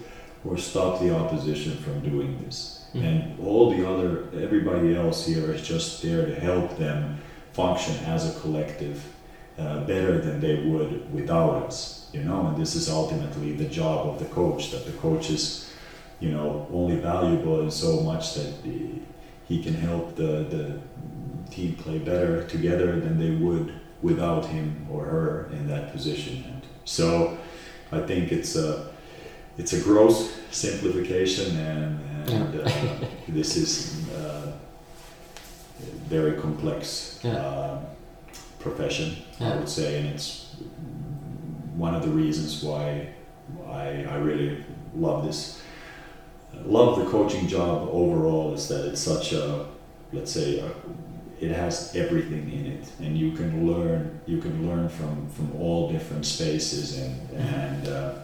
or 0.44 0.58
stop 0.58 1.00
the 1.00 1.14
opposition 1.14 1.76
from 1.78 2.00
doing 2.00 2.38
this. 2.44 2.84
Mhm. 2.94 3.04
And 3.04 3.46
all 3.46 3.70
the 3.70 3.88
other, 3.88 4.24
everybody 4.40 4.94
else 4.94 5.26
here 5.26 5.52
is 5.52 5.62
just 5.62 6.02
there 6.02 6.26
to 6.26 6.34
help 6.34 6.78
them 6.78 7.18
function 7.52 7.96
as 8.06 8.28
a 8.28 8.38
collective 8.40 9.02
uh, 9.58 9.80
better 9.86 10.18
than 10.18 10.40
they 10.40 10.56
would 10.64 11.12
without 11.12 11.64
us. 11.66 12.08
You 12.12 12.22
know, 12.24 12.46
and 12.48 12.56
this 12.56 12.74
is 12.74 12.88
ultimately 12.88 13.52
the 13.52 13.64
job 13.64 14.06
of 14.08 14.18
the 14.18 14.26
coach. 14.26 14.70
That 14.70 14.84
the 14.86 14.92
coach 14.92 15.30
is, 15.30 15.70
you 16.20 16.30
know, 16.30 16.66
only 16.72 16.96
valuable 16.96 17.60
in 17.60 17.70
so 17.70 18.00
much 18.00 18.34
that 18.34 18.52
he, 18.64 19.02
he 19.48 19.62
can 19.62 19.74
help 19.74 20.14
the 20.16 20.32
the 20.54 20.78
team 21.54 21.74
play 21.76 21.98
better 21.98 22.44
together 22.44 22.98
than 23.00 23.18
they 23.18 23.30
would 23.44 23.72
without 24.02 24.46
him 24.46 24.86
or 24.90 25.04
her 25.04 25.48
in 25.52 25.66
that 25.68 25.92
position. 25.92 26.44
And 26.48 26.62
so, 26.84 27.38
I 27.92 28.00
think 28.00 28.32
it's 28.32 28.56
a 28.56 28.88
it's 29.56 29.72
a 29.72 29.80
gross 29.80 30.16
simplification, 30.50 31.56
and, 31.56 32.28
and 32.28 32.60
uh, 32.60 32.70
this 33.28 33.56
is 33.56 34.08
uh, 34.10 34.52
very 36.08 36.32
complex 36.40 37.20
Yeah. 37.22 37.36
uh, 37.36 37.78
profession, 38.58 39.16
I 39.40 39.54
would 39.56 39.68
say, 39.68 40.00
and 40.00 40.08
it's 40.08 40.56
one 41.76 41.94
of 41.94 42.02
the 42.02 42.08
reasons 42.08 42.62
why 42.64 43.10
I, 43.68 44.04
I 44.10 44.16
really 44.16 44.64
love 44.96 45.24
this. 45.24 45.60
Love 46.64 46.98
the 46.98 47.04
coaching 47.10 47.46
job 47.46 47.88
overall 47.92 48.54
is 48.54 48.66
that 48.68 48.86
it's 48.86 49.00
such 49.00 49.32
a, 49.32 49.66
let's 50.12 50.32
say, 50.32 50.60
a, 50.60 50.70
it 51.40 51.50
has 51.50 51.94
everything 51.96 52.50
in 52.52 52.66
it, 52.66 52.90
and 53.00 53.16
you 53.18 53.32
can 53.32 53.70
learn. 53.70 54.20
You 54.26 54.38
can 54.40 54.68
learn 54.68 54.88
from 54.88 55.28
from 55.30 55.54
all 55.60 55.90
different 55.92 56.24
spaces, 56.26 56.98
and 56.98 57.30
and 57.38 57.88
uh, 57.88 58.14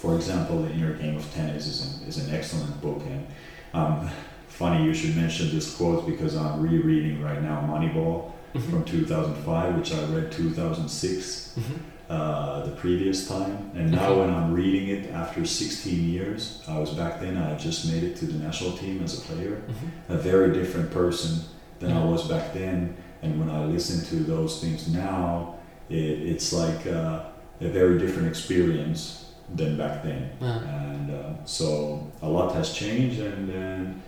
for 0.00 0.14
example, 0.16 0.62
the 0.62 0.70
inner 0.72 0.92
game 0.94 1.16
of 1.16 1.32
tennis 1.34 1.66
is 1.66 1.78
an, 2.02 2.08
is 2.08 2.18
an 2.28 2.34
excellent 2.34 2.80
book, 2.80 3.02
and 3.06 3.26
um, 3.74 4.08
funny 4.48 4.84
you 4.84 4.94
should 4.94 5.16
mention 5.16 5.50
this 5.54 5.74
quote 5.76 6.06
because 6.06 6.36
I'm 6.36 6.60
rereading 6.62 7.22
right 7.22 7.42
now 7.42 7.60
Moneyball 7.62 8.32
from 8.70 8.84
2005, 8.84 9.76
which 9.76 9.92
I 9.92 10.04
read 10.06 10.32
2006 10.32 11.58
uh, 12.08 12.64
the 12.64 12.70
previous 12.76 13.28
time, 13.28 13.70
and 13.74 13.90
now 13.92 14.08
Okay. 14.10 14.20
when 14.20 14.30
I'm 14.30 14.52
reading 14.54 14.88
it 14.88 15.10
after 15.10 15.44
16 15.44 16.08
years, 16.08 16.62
I 16.66 16.78
was 16.78 16.90
back 16.90 17.20
then 17.20 17.36
I 17.36 17.50
had 17.50 17.58
just 17.60 17.86
made 17.92 18.02
it 18.02 18.16
to 18.16 18.24
the 18.26 18.38
national 18.42 18.72
team 18.78 19.02
as 19.04 19.18
a 19.18 19.20
player, 19.22 19.60
a 20.08 20.16
very 20.16 20.52
different 20.54 20.90
person 20.90 21.40
than 21.78 21.92
I 21.92 22.04
was 22.04 22.26
back 22.28 22.52
then, 22.52 22.96
and 23.22 23.38
when 23.38 23.50
I 23.50 23.64
listen 23.64 24.04
to 24.06 24.24
those 24.24 24.60
things 24.60 24.88
now, 24.88 25.54
it, 25.88 25.96
it's 25.96 26.52
like 26.52 26.86
uh, 26.86 27.24
a 27.60 27.68
very 27.68 27.98
different 27.98 28.28
experience 28.28 29.32
than 29.54 29.76
back 29.76 30.02
then. 30.02 30.30
Yeah. 30.40 30.88
and 31.08 31.10
uh, 31.10 31.44
so 31.44 32.06
a 32.22 32.28
lot 32.28 32.54
has 32.54 32.72
changed 32.72 33.20
and, 33.20 33.50
and 33.50 34.02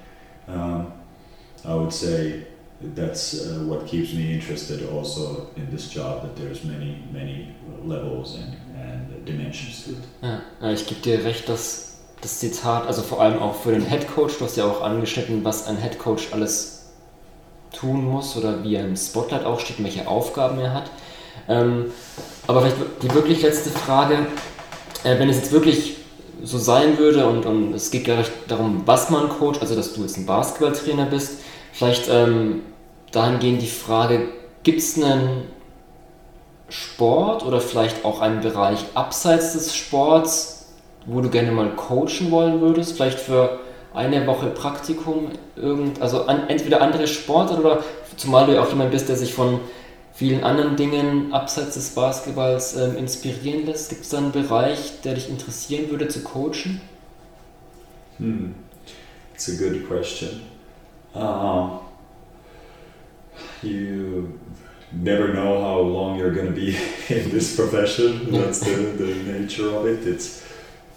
um, 0.49 0.93
I 1.65 1.75
would 1.75 1.93
say 1.93 2.47
that's 2.81 3.35
uh, 3.35 3.65
what 3.67 3.87
keeps 3.87 4.13
me 4.13 4.35
interested 4.35 4.89
also 4.89 5.51
in 5.57 5.71
this 5.71 5.89
job 5.89 6.23
that 6.23 6.37
there's 6.37 6.65
many 6.65 7.03
many 7.13 7.55
levels 7.85 8.37
and, 8.37 8.57
and 8.75 9.25
dimensions 9.25 9.85
to 9.85 9.91
it. 9.91 10.05
Ja, 10.23 10.43
ja, 10.61 10.73
ich 10.73 10.87
gebe 10.87 11.01
dir 11.01 11.25
recht, 11.25 11.49
dass 11.49 11.99
das 12.23 12.39
Zitat, 12.39 12.87
also 12.87 13.03
vor 13.03 13.21
allem 13.21 13.39
auch 13.39 13.55
für 13.55 13.73
den 13.73 13.87
Head 13.87 14.09
Coach, 14.09 14.39
du 14.39 14.45
hast 14.45 14.57
ja 14.57 14.65
auch 14.65 14.83
angeschnitten, 14.83 15.45
was 15.45 15.67
ein 15.67 15.77
Head 15.77 15.99
Coach 15.99 16.29
alles 16.33 16.80
tun 17.73 18.05
muss 18.05 18.37
oder 18.37 18.63
wie 18.63 18.75
er 18.75 18.85
im 18.85 18.97
Spotlight 18.97 19.45
auch 19.45 19.61
steht 19.61 19.79
und 19.79 19.85
welche 19.85 20.09
Aufgaben 20.09 20.59
er 20.59 20.75
hat. 20.75 20.91
Ähm, 21.49 21.87
aber 22.47 22.63
vielleicht 22.63 22.77
die 23.03 23.15
wirklich 23.15 23.43
letzte 23.43 23.71
Frage, 23.71 24.27
äh, 25.05 25.19
wenn 25.19 25.29
es 25.29 25.37
jetzt 25.37 25.53
wirklich 25.53 25.97
so 26.43 26.59
sein 26.59 26.99
würde 26.99 27.27
und, 27.27 27.47
und 27.47 27.75
es 27.75 27.91
geht 27.91 28.05
gar 28.05 28.17
nicht 28.17 28.31
darum, 28.49 28.83
was 28.87 29.11
man 29.11 29.29
coacht, 29.29 29.61
also 29.61 29.75
dass 29.75 29.93
du 29.93 30.03
jetzt 30.03 30.17
ein 30.17 30.27
Basketballtrainer 30.27 31.07
bist, 31.07 31.41
vielleicht 31.73 32.09
ähm, 32.09 32.63
dahingehend 33.13 33.63
die 33.63 33.67
Frage, 33.67 34.29
gibt 34.63 34.81
es 34.81 34.97
einen 34.97 35.45
Sport 36.69 37.45
oder 37.45 37.61
vielleicht 37.61 38.05
auch 38.05 38.21
einen 38.21 38.41
Bereich 38.41 38.79
abseits 38.95 39.53
des 39.55 39.75
Sports, 39.75 40.73
wo 41.07 41.21
du 41.21 41.29
gerne 41.29 41.51
mal 41.51 41.71
coachen 41.71 42.31
wollen 42.31 42.61
würdest? 42.61 42.97
Vielleicht 42.97 43.19
für 43.19 43.59
eine 43.95 44.27
Woche 44.27 44.49
Praktikum, 44.49 45.31
irgend, 45.57 46.01
also 46.01 46.25
an, 46.27 46.49
entweder 46.49 46.81
andere 46.81 47.07
Sportarten 47.07 47.65
oder 47.65 47.83
zumal 48.17 48.47
du 48.47 48.55
ja 48.55 48.63
auch 48.63 48.69
jemand 48.69 48.91
bist, 48.91 49.09
der 49.09 49.17
sich 49.17 49.35
von 49.35 49.61
vielen 50.13 50.45
anderen 50.45 50.77
Dingen 50.77 51.33
abseits 51.33 51.75
des 51.75 51.91
Basketballs 51.91 52.77
ähm, 52.77 52.97
inspirieren 52.97 53.67
lässt. 53.67 53.91
Gibt 53.91 54.03
es 54.03 54.11
da 54.11 54.19
einen 54.19 54.33
Bereich, 54.33 55.01
der 55.03 55.15
dich 55.15 55.29
interessieren 55.29 55.91
würde 55.91 56.09
zu 56.09 56.23
coachen? 56.23 56.81
Hmm, 58.19 58.55
it's 59.35 59.49
a 59.49 59.57
good 59.57 59.89
question. 59.89 60.43
Um, 61.15 61.81
you 63.63 64.39
never 64.93 65.33
know 65.33 65.61
how 65.61 65.81
long 65.81 66.19
you're 66.19 66.35
to 66.35 66.53
be 66.53 66.77
in 67.09 67.31
this 67.31 67.57
profession. 67.57 68.31
That's 68.31 68.61
the, 68.61 68.93
the 68.99 69.15
nature 69.33 69.75
of 69.75 69.87
it. 69.87 70.07
It's 70.07 70.43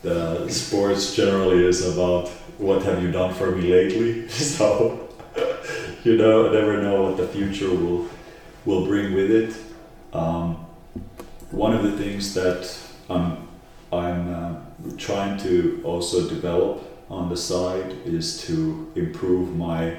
the 0.03 0.49
sports 0.49 1.15
generally 1.15 1.65
is 1.65 1.81
about 1.87 2.29
what 2.57 2.83
have 2.83 3.01
you 3.01 3.11
done 3.11 3.33
for 3.33 3.51
me 3.51 3.71
lately. 3.71 4.27
So 4.29 5.09
you 6.03 6.17
know, 6.17 6.51
never 6.51 6.81
know 6.81 7.03
what 7.03 7.17
the 7.17 7.27
future 7.27 7.69
will 7.69 8.07
will 8.65 8.85
bring 8.85 9.13
with 9.13 9.31
it. 9.31 9.55
Um, 10.13 10.65
one 11.51 11.73
of 11.75 11.83
the 11.83 11.97
things 11.97 12.33
that 12.33 12.77
I'm 13.09 13.47
I'm 13.91 14.33
uh, 14.33 14.55
trying 14.97 15.37
to 15.39 15.81
also 15.83 16.27
develop 16.27 16.81
on 17.09 17.29
the 17.29 17.37
side 17.37 17.91
is 18.05 18.41
to 18.47 18.91
improve 18.95 19.55
my 19.55 19.97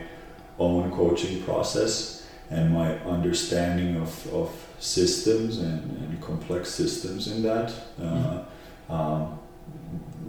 own 0.59 0.91
coaching 0.91 1.43
process 1.43 2.27
and 2.51 2.73
my 2.73 2.99
understanding 3.01 3.97
of, 3.97 4.35
of 4.35 4.51
systems 4.79 5.59
and, 5.59 5.83
and 5.99 6.21
complex 6.21 6.71
systems 6.71 7.29
in 7.29 7.43
that. 7.43 7.73
Uh, 8.01 8.43
um, 8.89 9.39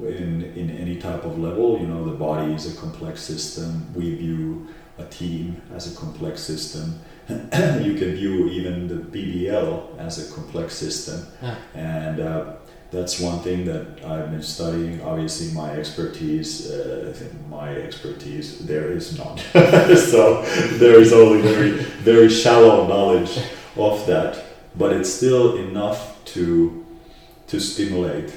in, 0.03 0.43
in 0.55 0.69
any 0.69 0.97
type 0.97 1.23
of 1.23 1.37
level, 1.39 1.79
you 1.79 1.87
know, 1.87 2.05
the 2.05 2.15
body 2.15 2.53
is 2.53 2.71
a 2.71 2.79
complex 2.79 3.21
system. 3.21 3.87
We 3.93 4.15
view 4.15 4.67
a 4.97 5.05
team 5.05 5.61
as 5.73 5.91
a 5.91 5.95
complex 5.95 6.41
system. 6.41 6.99
you 7.29 7.95
can 7.95 8.15
view 8.15 8.49
even 8.49 8.87
the 8.87 8.95
BBL 8.95 9.97
as 9.97 10.29
a 10.29 10.33
complex 10.33 10.75
system. 10.75 11.27
Yeah. 11.41 11.55
And 11.73 12.19
uh, 12.19 12.53
that's 12.91 13.19
one 13.19 13.39
thing 13.39 13.65
that 13.65 14.05
I've 14.05 14.31
been 14.31 14.43
studying. 14.43 15.01
Obviously, 15.01 15.53
my 15.53 15.71
expertise, 15.71 16.69
uh, 16.69 17.07
I 17.09 17.13
think 17.17 17.47
my 17.47 17.75
expertise, 17.75 18.65
there 18.65 18.91
is 18.91 19.17
none. 19.17 19.37
so 19.95 20.43
there 20.77 20.99
is 20.99 21.11
only 21.11 21.41
very, 21.41 21.71
very 22.03 22.29
shallow 22.29 22.87
knowledge 22.87 23.39
of 23.75 24.05
that. 24.05 24.43
But 24.77 24.93
it's 24.93 25.11
still 25.13 25.57
enough 25.57 26.23
to 26.25 26.85
to 27.47 27.59
stimulate 27.59 28.33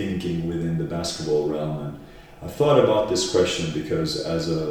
thinking 0.00 0.48
within 0.48 0.78
the 0.78 0.88
basketball 0.96 1.48
realm. 1.48 1.76
And 1.86 1.94
I 2.42 2.48
thought 2.58 2.78
about 2.82 3.10
this 3.10 3.30
question 3.34 3.64
because 3.80 4.10
as 4.36 4.42
a 4.50 4.62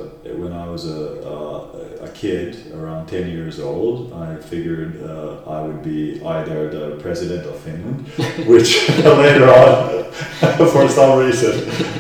when 0.42 0.54
I 0.54 0.66
was 0.74 0.84
a, 1.00 1.02
a, 1.36 2.06
a 2.08 2.10
kid, 2.22 2.48
around 2.74 3.08
ten 3.08 3.30
years 3.30 3.60
old, 3.60 3.96
I 4.26 4.30
figured 4.54 4.92
uh, 5.04 5.56
I 5.56 5.62
would 5.66 5.82
be 5.84 6.02
either 6.36 6.60
the 6.78 6.86
president 7.06 7.44
of 7.52 7.56
Finland, 7.66 8.08
which 8.52 8.70
later 9.24 9.48
on, 9.62 9.78
for 10.74 10.86
some 11.00 11.20
reason, 11.26 11.54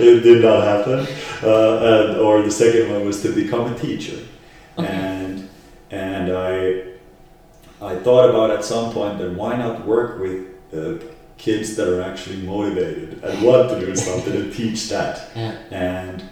it 0.07 0.17
did 0.29 0.41
not 0.47 0.61
happen, 0.73 0.99
uh, 1.43 1.89
and, 1.91 2.17
or 2.25 2.41
the 2.41 2.55
second 2.63 2.83
one 2.93 3.05
was 3.05 3.21
to 3.25 3.29
become 3.43 3.65
a 3.73 3.77
teacher, 3.87 4.19
and 4.77 5.47
and 5.91 6.25
I 6.51 6.53
I 7.91 7.93
thought 8.05 8.27
about 8.31 8.49
at 8.57 8.63
some 8.65 8.91
point 8.91 9.19
that 9.19 9.31
why 9.39 9.51
not 9.55 9.85
work 9.85 10.19
with 10.19 10.39
uh, 10.73 10.97
kids 11.39 11.75
that 11.77 11.87
are 11.87 12.01
actually 12.01 12.37
motivated 12.37 13.23
and 13.23 13.41
want 13.41 13.69
to 13.69 13.79
do 13.79 13.95
something 13.95 14.35
and 14.35 14.53
teach 14.53 14.89
that. 14.89 15.29
Yeah. 15.35 15.55
And 15.71 16.23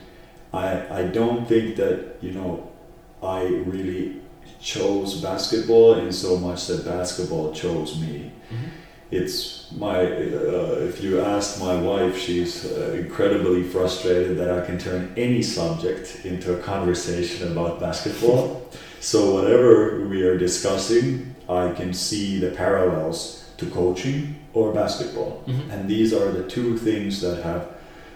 I 0.53 0.99
I 0.99 1.03
don't 1.03 1.47
think 1.47 1.77
that 1.77 2.17
you 2.21 2.33
know 2.33 2.69
I 3.23 3.41
really 3.65 4.21
chose 4.59 5.21
basketball 5.21 5.95
in 5.95 6.11
so 6.11 6.37
much 6.37 6.67
that 6.67 6.85
basketball 6.85 7.53
chose 7.53 7.99
me. 7.99 8.31
It's 9.09 9.71
my 9.71 9.99
uh, 9.99 10.89
if 10.89 11.01
you 11.01 11.21
ask 11.21 11.61
my 11.61 11.75
wife, 11.75 12.17
she's 12.17 12.65
uh, 12.65 12.91
incredibly 13.03 13.63
frustrated 13.63 14.37
that 14.37 14.51
I 14.51 14.65
can 14.65 14.77
turn 14.77 15.13
any 15.15 15.41
subject 15.41 16.25
into 16.25 16.53
a 16.53 16.59
conversation 16.59 17.51
about 17.51 17.79
basketball. 17.79 18.45
So 18.99 19.35
whatever 19.35 20.07
we 20.09 20.23
are 20.23 20.39
discussing, 20.39 21.35
I 21.47 21.71
can 21.79 21.93
see 21.93 22.39
the 22.39 22.49
parallels 22.49 23.45
to 23.57 23.69
coaching 23.69 24.35
or 24.57 24.73
basketball. 24.73 25.43
And 25.71 25.89
these 25.89 26.13
are 26.13 26.31
the 26.31 26.47
two 26.47 26.77
things 26.77 27.21
that 27.21 27.43
have 27.43 27.67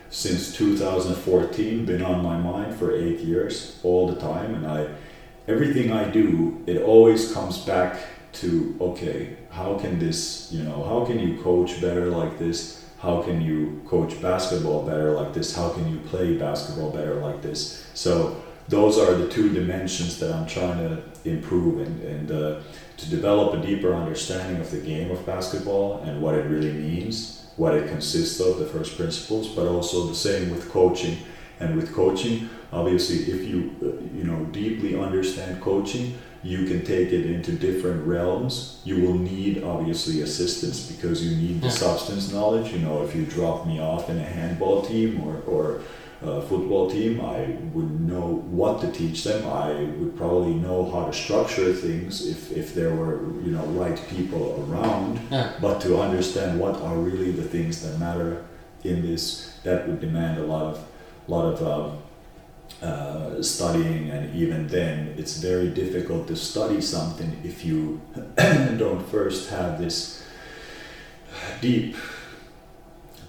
since 0.10 0.54
2014 0.56 1.86
been 1.86 2.02
on 2.02 2.22
my 2.24 2.38
mind 2.38 2.76
for 2.76 2.94
8 2.94 3.20
years 3.20 3.80
all 3.82 4.10
the 4.12 4.20
time 4.20 4.56
and 4.56 4.68
I 4.68 4.88
everything 5.48 5.90
I 5.92 6.04
do 6.04 6.62
it 6.68 6.82
always 6.82 7.32
comes 7.32 7.60
back 7.60 7.98
to 8.34 8.76
okay, 8.80 9.38
how 9.50 9.78
can 9.78 10.00
this, 10.00 10.52
you 10.52 10.64
know, 10.64 10.84
how 10.84 11.06
can 11.06 11.20
you 11.20 11.42
coach 11.42 11.82
better 11.82 12.08
like 12.08 12.40
this? 12.40 12.86
How 13.00 13.22
can 13.22 13.42
you 13.42 13.82
coach 13.88 14.22
basketball 14.22 14.86
better 14.86 15.12
like 15.12 15.34
this? 15.34 15.56
How 15.56 15.70
can 15.70 15.92
you 15.92 16.00
play 16.12 16.38
basketball 16.38 16.92
better 16.92 17.16
like 17.16 17.42
this? 17.42 17.86
So 17.94 18.42
those 18.68 18.98
are 18.98 19.16
the 19.16 19.28
two 19.28 19.52
dimensions 19.52 20.20
that 20.20 20.32
I'm 20.32 20.48
trying 20.48 20.78
to 20.78 21.02
improve 21.26 21.86
and, 21.86 22.02
and 22.04 22.32
uh, 22.32 22.62
to 23.02 23.10
develop 23.10 23.54
a 23.54 23.66
deeper 23.66 23.94
understanding 23.94 24.62
of 24.62 24.72
the 24.72 24.78
game 24.80 25.12
of 25.12 25.26
basketball 25.26 26.02
and 26.06 26.22
what 26.22 26.36
it 26.36 26.46
really 26.50 26.72
means, 26.74 27.46
what 27.58 27.74
it 27.76 27.90
consists 27.90 28.40
of, 28.40 28.60
the 28.60 28.66
first 28.66 28.98
principles, 28.98 29.48
but 29.50 29.68
also 29.68 30.08
the 30.08 30.16
same 30.16 30.52
with 30.52 30.70
coaching. 30.72 31.18
And 31.60 31.76
with 31.76 31.94
coaching, 31.94 32.50
obviously, 32.74 33.18
if 33.32 33.48
you 33.48 33.76
uh, 33.84 34.18
you 34.18 34.24
know 34.24 34.46
deeply 34.46 34.98
understand 34.98 35.62
coaching, 35.62 36.18
you 36.44 36.66
can 36.66 36.84
take 36.84 37.12
it 37.12 37.26
into 37.28 37.52
different 37.52 38.06
realms. 38.08 38.82
You 38.84 39.02
will 39.02 39.14
need 39.14 39.64
obviously 39.64 40.22
assistance 40.22 40.92
because 40.92 41.24
you 41.24 41.36
need 41.38 41.62
the 41.62 41.68
Yeah. 41.68 41.74
substance 41.86 42.32
knowledge. 42.32 42.74
You 42.74 42.80
know, 42.80 43.04
if 43.04 43.16
you 43.16 43.26
drop 43.26 43.68
me 43.68 43.80
off 43.80 44.10
in 44.10 44.18
a 44.18 44.24
handball 44.24 44.82
team 44.82 45.22
or 45.24 45.34
or 45.54 45.82
uh, 46.24 46.42
football 46.42 46.90
team. 46.90 47.20
I 47.22 47.58
would 47.74 48.02
know 48.02 48.44
what 48.50 48.82
to 48.82 48.92
teach 48.92 49.24
them. 49.24 49.48
I 49.48 49.84
would 50.00 50.16
probably 50.16 50.54
know 50.54 50.90
how 50.92 51.06
to 51.06 51.14
structure 51.14 51.74
things 51.74 52.28
if, 52.28 52.52
if 52.52 52.76
there 52.76 52.94
were 52.94 53.22
you 53.42 53.52
know 53.52 53.66
right 53.66 54.00
people 54.10 54.66
around. 54.68 55.20
Yeah. 55.32 55.54
But 55.60 55.82
to 55.82 56.00
understand 56.00 56.60
what 56.60 56.76
are 56.82 56.96
really 56.96 57.32
the 57.32 57.44
things 57.44 57.82
that 57.82 58.00
matter 58.00 58.46
in 58.84 59.02
this, 59.02 59.58
that 59.64 59.88
would 59.88 60.00
demand 60.00 60.40
a 60.40 60.44
lot 60.44 60.64
of 60.64 60.86
lot 61.28 61.46
of 61.46 61.64
um, 61.64 61.98
uh, 62.82 63.42
studying, 63.42 64.10
and 64.10 64.36
even 64.36 64.68
then, 64.68 65.14
it's 65.18 65.38
very 65.38 65.70
difficult 65.70 66.28
to 66.28 66.36
study 66.36 66.82
something 66.82 67.40
if 67.44 67.64
you 67.64 68.02
don't 68.78 69.06
first 69.10 69.50
have 69.50 69.80
this 69.80 70.24
deep 71.62 71.96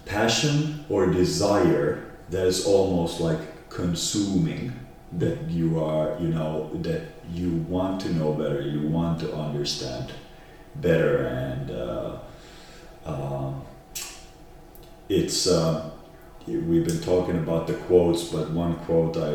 passion 0.05 0.85
or 0.89 1.07
desire 1.07 2.12
that 2.33 2.47
is 2.47 2.65
almost 2.65 3.21
like 3.21 3.69
consuming 3.69 4.73
that 5.11 5.37
you 5.49 5.83
are 5.83 6.17
you 6.19 6.29
know 6.29 6.69
that 6.81 7.01
you 7.31 7.51
want 7.69 8.01
to 8.01 8.11
know 8.13 8.33
better 8.33 8.61
you 8.61 8.87
want 8.87 9.19
to 9.19 9.33
understand 9.35 10.11
better 10.75 11.25
and 11.27 11.69
uh, 11.69 12.17
um, 13.05 13.61
it's 15.09 15.45
uh, 15.47 15.91
we've 16.47 16.87
been 16.87 17.01
talking 17.01 17.37
about 17.37 17.67
the 17.67 17.75
quotes 17.85 18.23
but 18.23 18.49
one 18.49 18.75
quote 18.85 19.15
I 19.17 19.33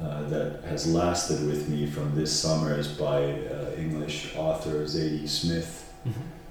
uh, 0.00 0.28
that 0.28 0.64
has 0.64 0.92
lasted 0.92 1.46
with 1.46 1.68
me 1.68 1.86
from 1.86 2.14
this 2.14 2.32
summer 2.38 2.78
is 2.78 2.88
by 2.88 3.22
uh, 3.22 3.70
English 3.78 4.36
author 4.36 4.84
Zadie 4.84 5.28
Smith 5.28 5.92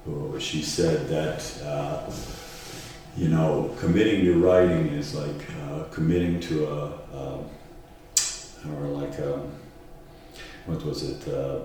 who 0.06 0.40
she 0.40 0.62
said 0.64 1.08
that 1.08 1.40
uh, 1.64 2.10
you 3.16 3.30
know 3.30 3.76
committing 3.80 4.26
to 4.26 4.34
writing 4.44 4.88
is 4.88 5.14
like 5.14 5.46
uh, 5.64 5.84
committing 5.92 6.40
to 6.40 6.68
a, 6.68 6.86
a 7.14 7.40
or 8.78 8.88
like 8.88 9.18
a, 9.20 9.42
what 10.66 10.84
was 10.86 11.04
it 11.04 11.34
uh, 11.34 11.60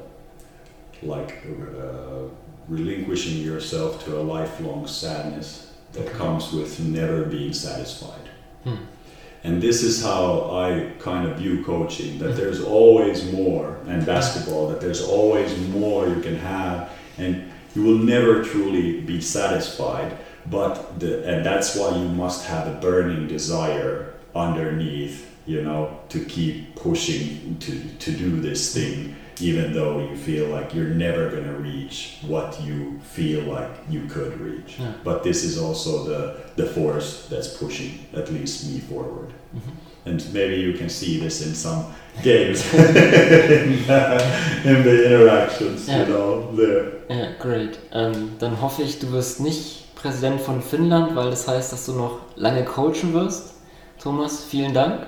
like 1.02 1.44
uh, 1.46 2.24
relinquishing 2.68 3.38
yourself 3.38 4.04
to 4.04 4.18
a 4.18 4.22
lifelong 4.22 4.86
sadness 4.86 5.72
that 5.92 6.10
comes 6.12 6.52
with 6.52 6.80
never 6.80 7.24
being 7.24 7.52
satisfied. 7.52 8.28
Hmm. 8.64 8.74
and 9.44 9.62
this 9.62 9.84
is 9.84 10.02
how 10.02 10.50
I 10.50 10.92
kind 10.98 11.28
of 11.28 11.38
view 11.38 11.64
coaching 11.64 12.18
that 12.18 12.34
there's 12.36 12.60
always 12.60 13.32
more 13.32 13.78
and 13.86 14.04
basketball 14.04 14.68
that 14.68 14.80
there's 14.80 15.00
always 15.00 15.56
more 15.68 16.08
you 16.08 16.20
can 16.20 16.36
have 16.36 16.90
and 17.18 17.48
you 17.76 17.84
will 17.84 17.98
never 17.98 18.42
truly 18.42 19.00
be 19.00 19.20
satisfied 19.20 20.18
but 20.46 20.98
the, 21.00 21.24
and 21.26 21.44
that's 21.44 21.76
why 21.76 21.90
you 21.96 22.08
must 22.08 22.46
have 22.46 22.66
a 22.66 22.74
burning 22.80 23.26
desire 23.28 24.14
underneath 24.34 25.26
you 25.46 25.62
know 25.62 25.98
to 26.08 26.24
keep 26.24 26.74
pushing 26.76 27.56
to, 27.60 27.72
to 27.98 28.10
do 28.12 28.40
this 28.40 28.72
thing 28.74 29.14
even 29.40 29.72
though 29.72 30.00
you 30.00 30.16
feel 30.16 30.48
like 30.48 30.74
you're 30.74 30.94
never 31.06 31.30
going 31.30 31.44
to 31.44 31.52
reach 31.54 32.18
what 32.26 32.60
you 32.60 32.98
feel 33.14 33.42
like 33.44 33.70
you 33.88 34.04
could 34.06 34.38
reach 34.40 34.78
Yeah. 34.78 34.92
but 35.04 35.22
this 35.22 35.44
is 35.44 35.58
also 35.58 36.04
the 36.04 36.34
the 36.56 36.66
force 36.66 37.26
that's 37.30 37.48
pushing 37.56 38.06
at 38.14 38.30
least 38.32 38.66
me 38.70 38.80
forward 38.80 39.32
and 40.06 40.24
maybe 40.32 40.56
you 40.56 40.72
can 40.74 40.88
see 40.88 41.18
this 41.20 41.40
in 41.46 41.54
some 41.54 41.84
games 42.22 42.62
in, 42.74 42.80
uh, 43.90 44.62
in 44.64 44.82
the 44.82 44.96
interactions 45.06 45.88
Yeah. 45.88 46.00
you 46.00 46.06
know 46.12 46.52
there 46.56 46.84
Ja, 47.10 47.28
great. 47.40 47.78
Ähm, 47.92 48.32
dann 48.38 48.60
hoffe 48.60 48.82
ich, 48.82 48.98
du 48.98 49.10
wirst 49.12 49.40
nicht 49.40 49.77
Präsident 50.00 50.40
von 50.40 50.62
Finnland, 50.62 51.16
weil 51.16 51.30
das 51.30 51.48
heißt, 51.48 51.72
dass 51.72 51.86
du 51.86 51.92
noch 51.92 52.20
lange 52.36 52.64
coachen 52.64 53.12
wirst. 53.14 53.54
Thomas, 54.00 54.44
vielen 54.44 54.72
Dank 54.72 55.06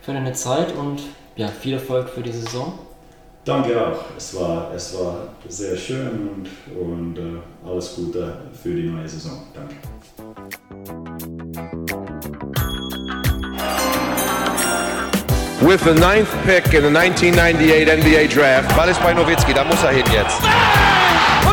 für 0.00 0.14
deine 0.14 0.32
Zeit 0.32 0.74
und 0.74 1.02
ja, 1.36 1.48
viel 1.48 1.74
Erfolg 1.74 2.08
für 2.08 2.22
die 2.22 2.32
Saison. 2.32 2.78
Danke 3.44 3.86
auch. 3.86 3.98
Es 4.16 4.34
war, 4.34 4.72
es 4.74 4.98
war 4.98 5.28
sehr 5.46 5.76
schön 5.76 6.30
und, 6.30 6.48
und 6.74 7.18
äh, 7.18 7.68
alles 7.68 7.94
Gute 7.96 8.34
für 8.62 8.74
die 8.74 8.88
neue 8.88 9.06
Saison. 9.06 9.42
Danke. 9.52 9.74
With 15.60 15.82
the 15.84 15.94
ninth 15.94 16.28
pick 16.46 16.72
in 16.72 16.82
the 16.82 16.90
1998 16.90 17.88
NBA 17.88 18.28
Draft, 18.34 18.74
Ball 18.74 18.88
ist 18.88 19.02
bei 19.02 19.12
Nowitzki, 19.12 19.52
da 19.52 19.64
muss 19.64 19.82
er 19.82 19.90
hin 19.90 20.04
jetzt. 20.12 20.40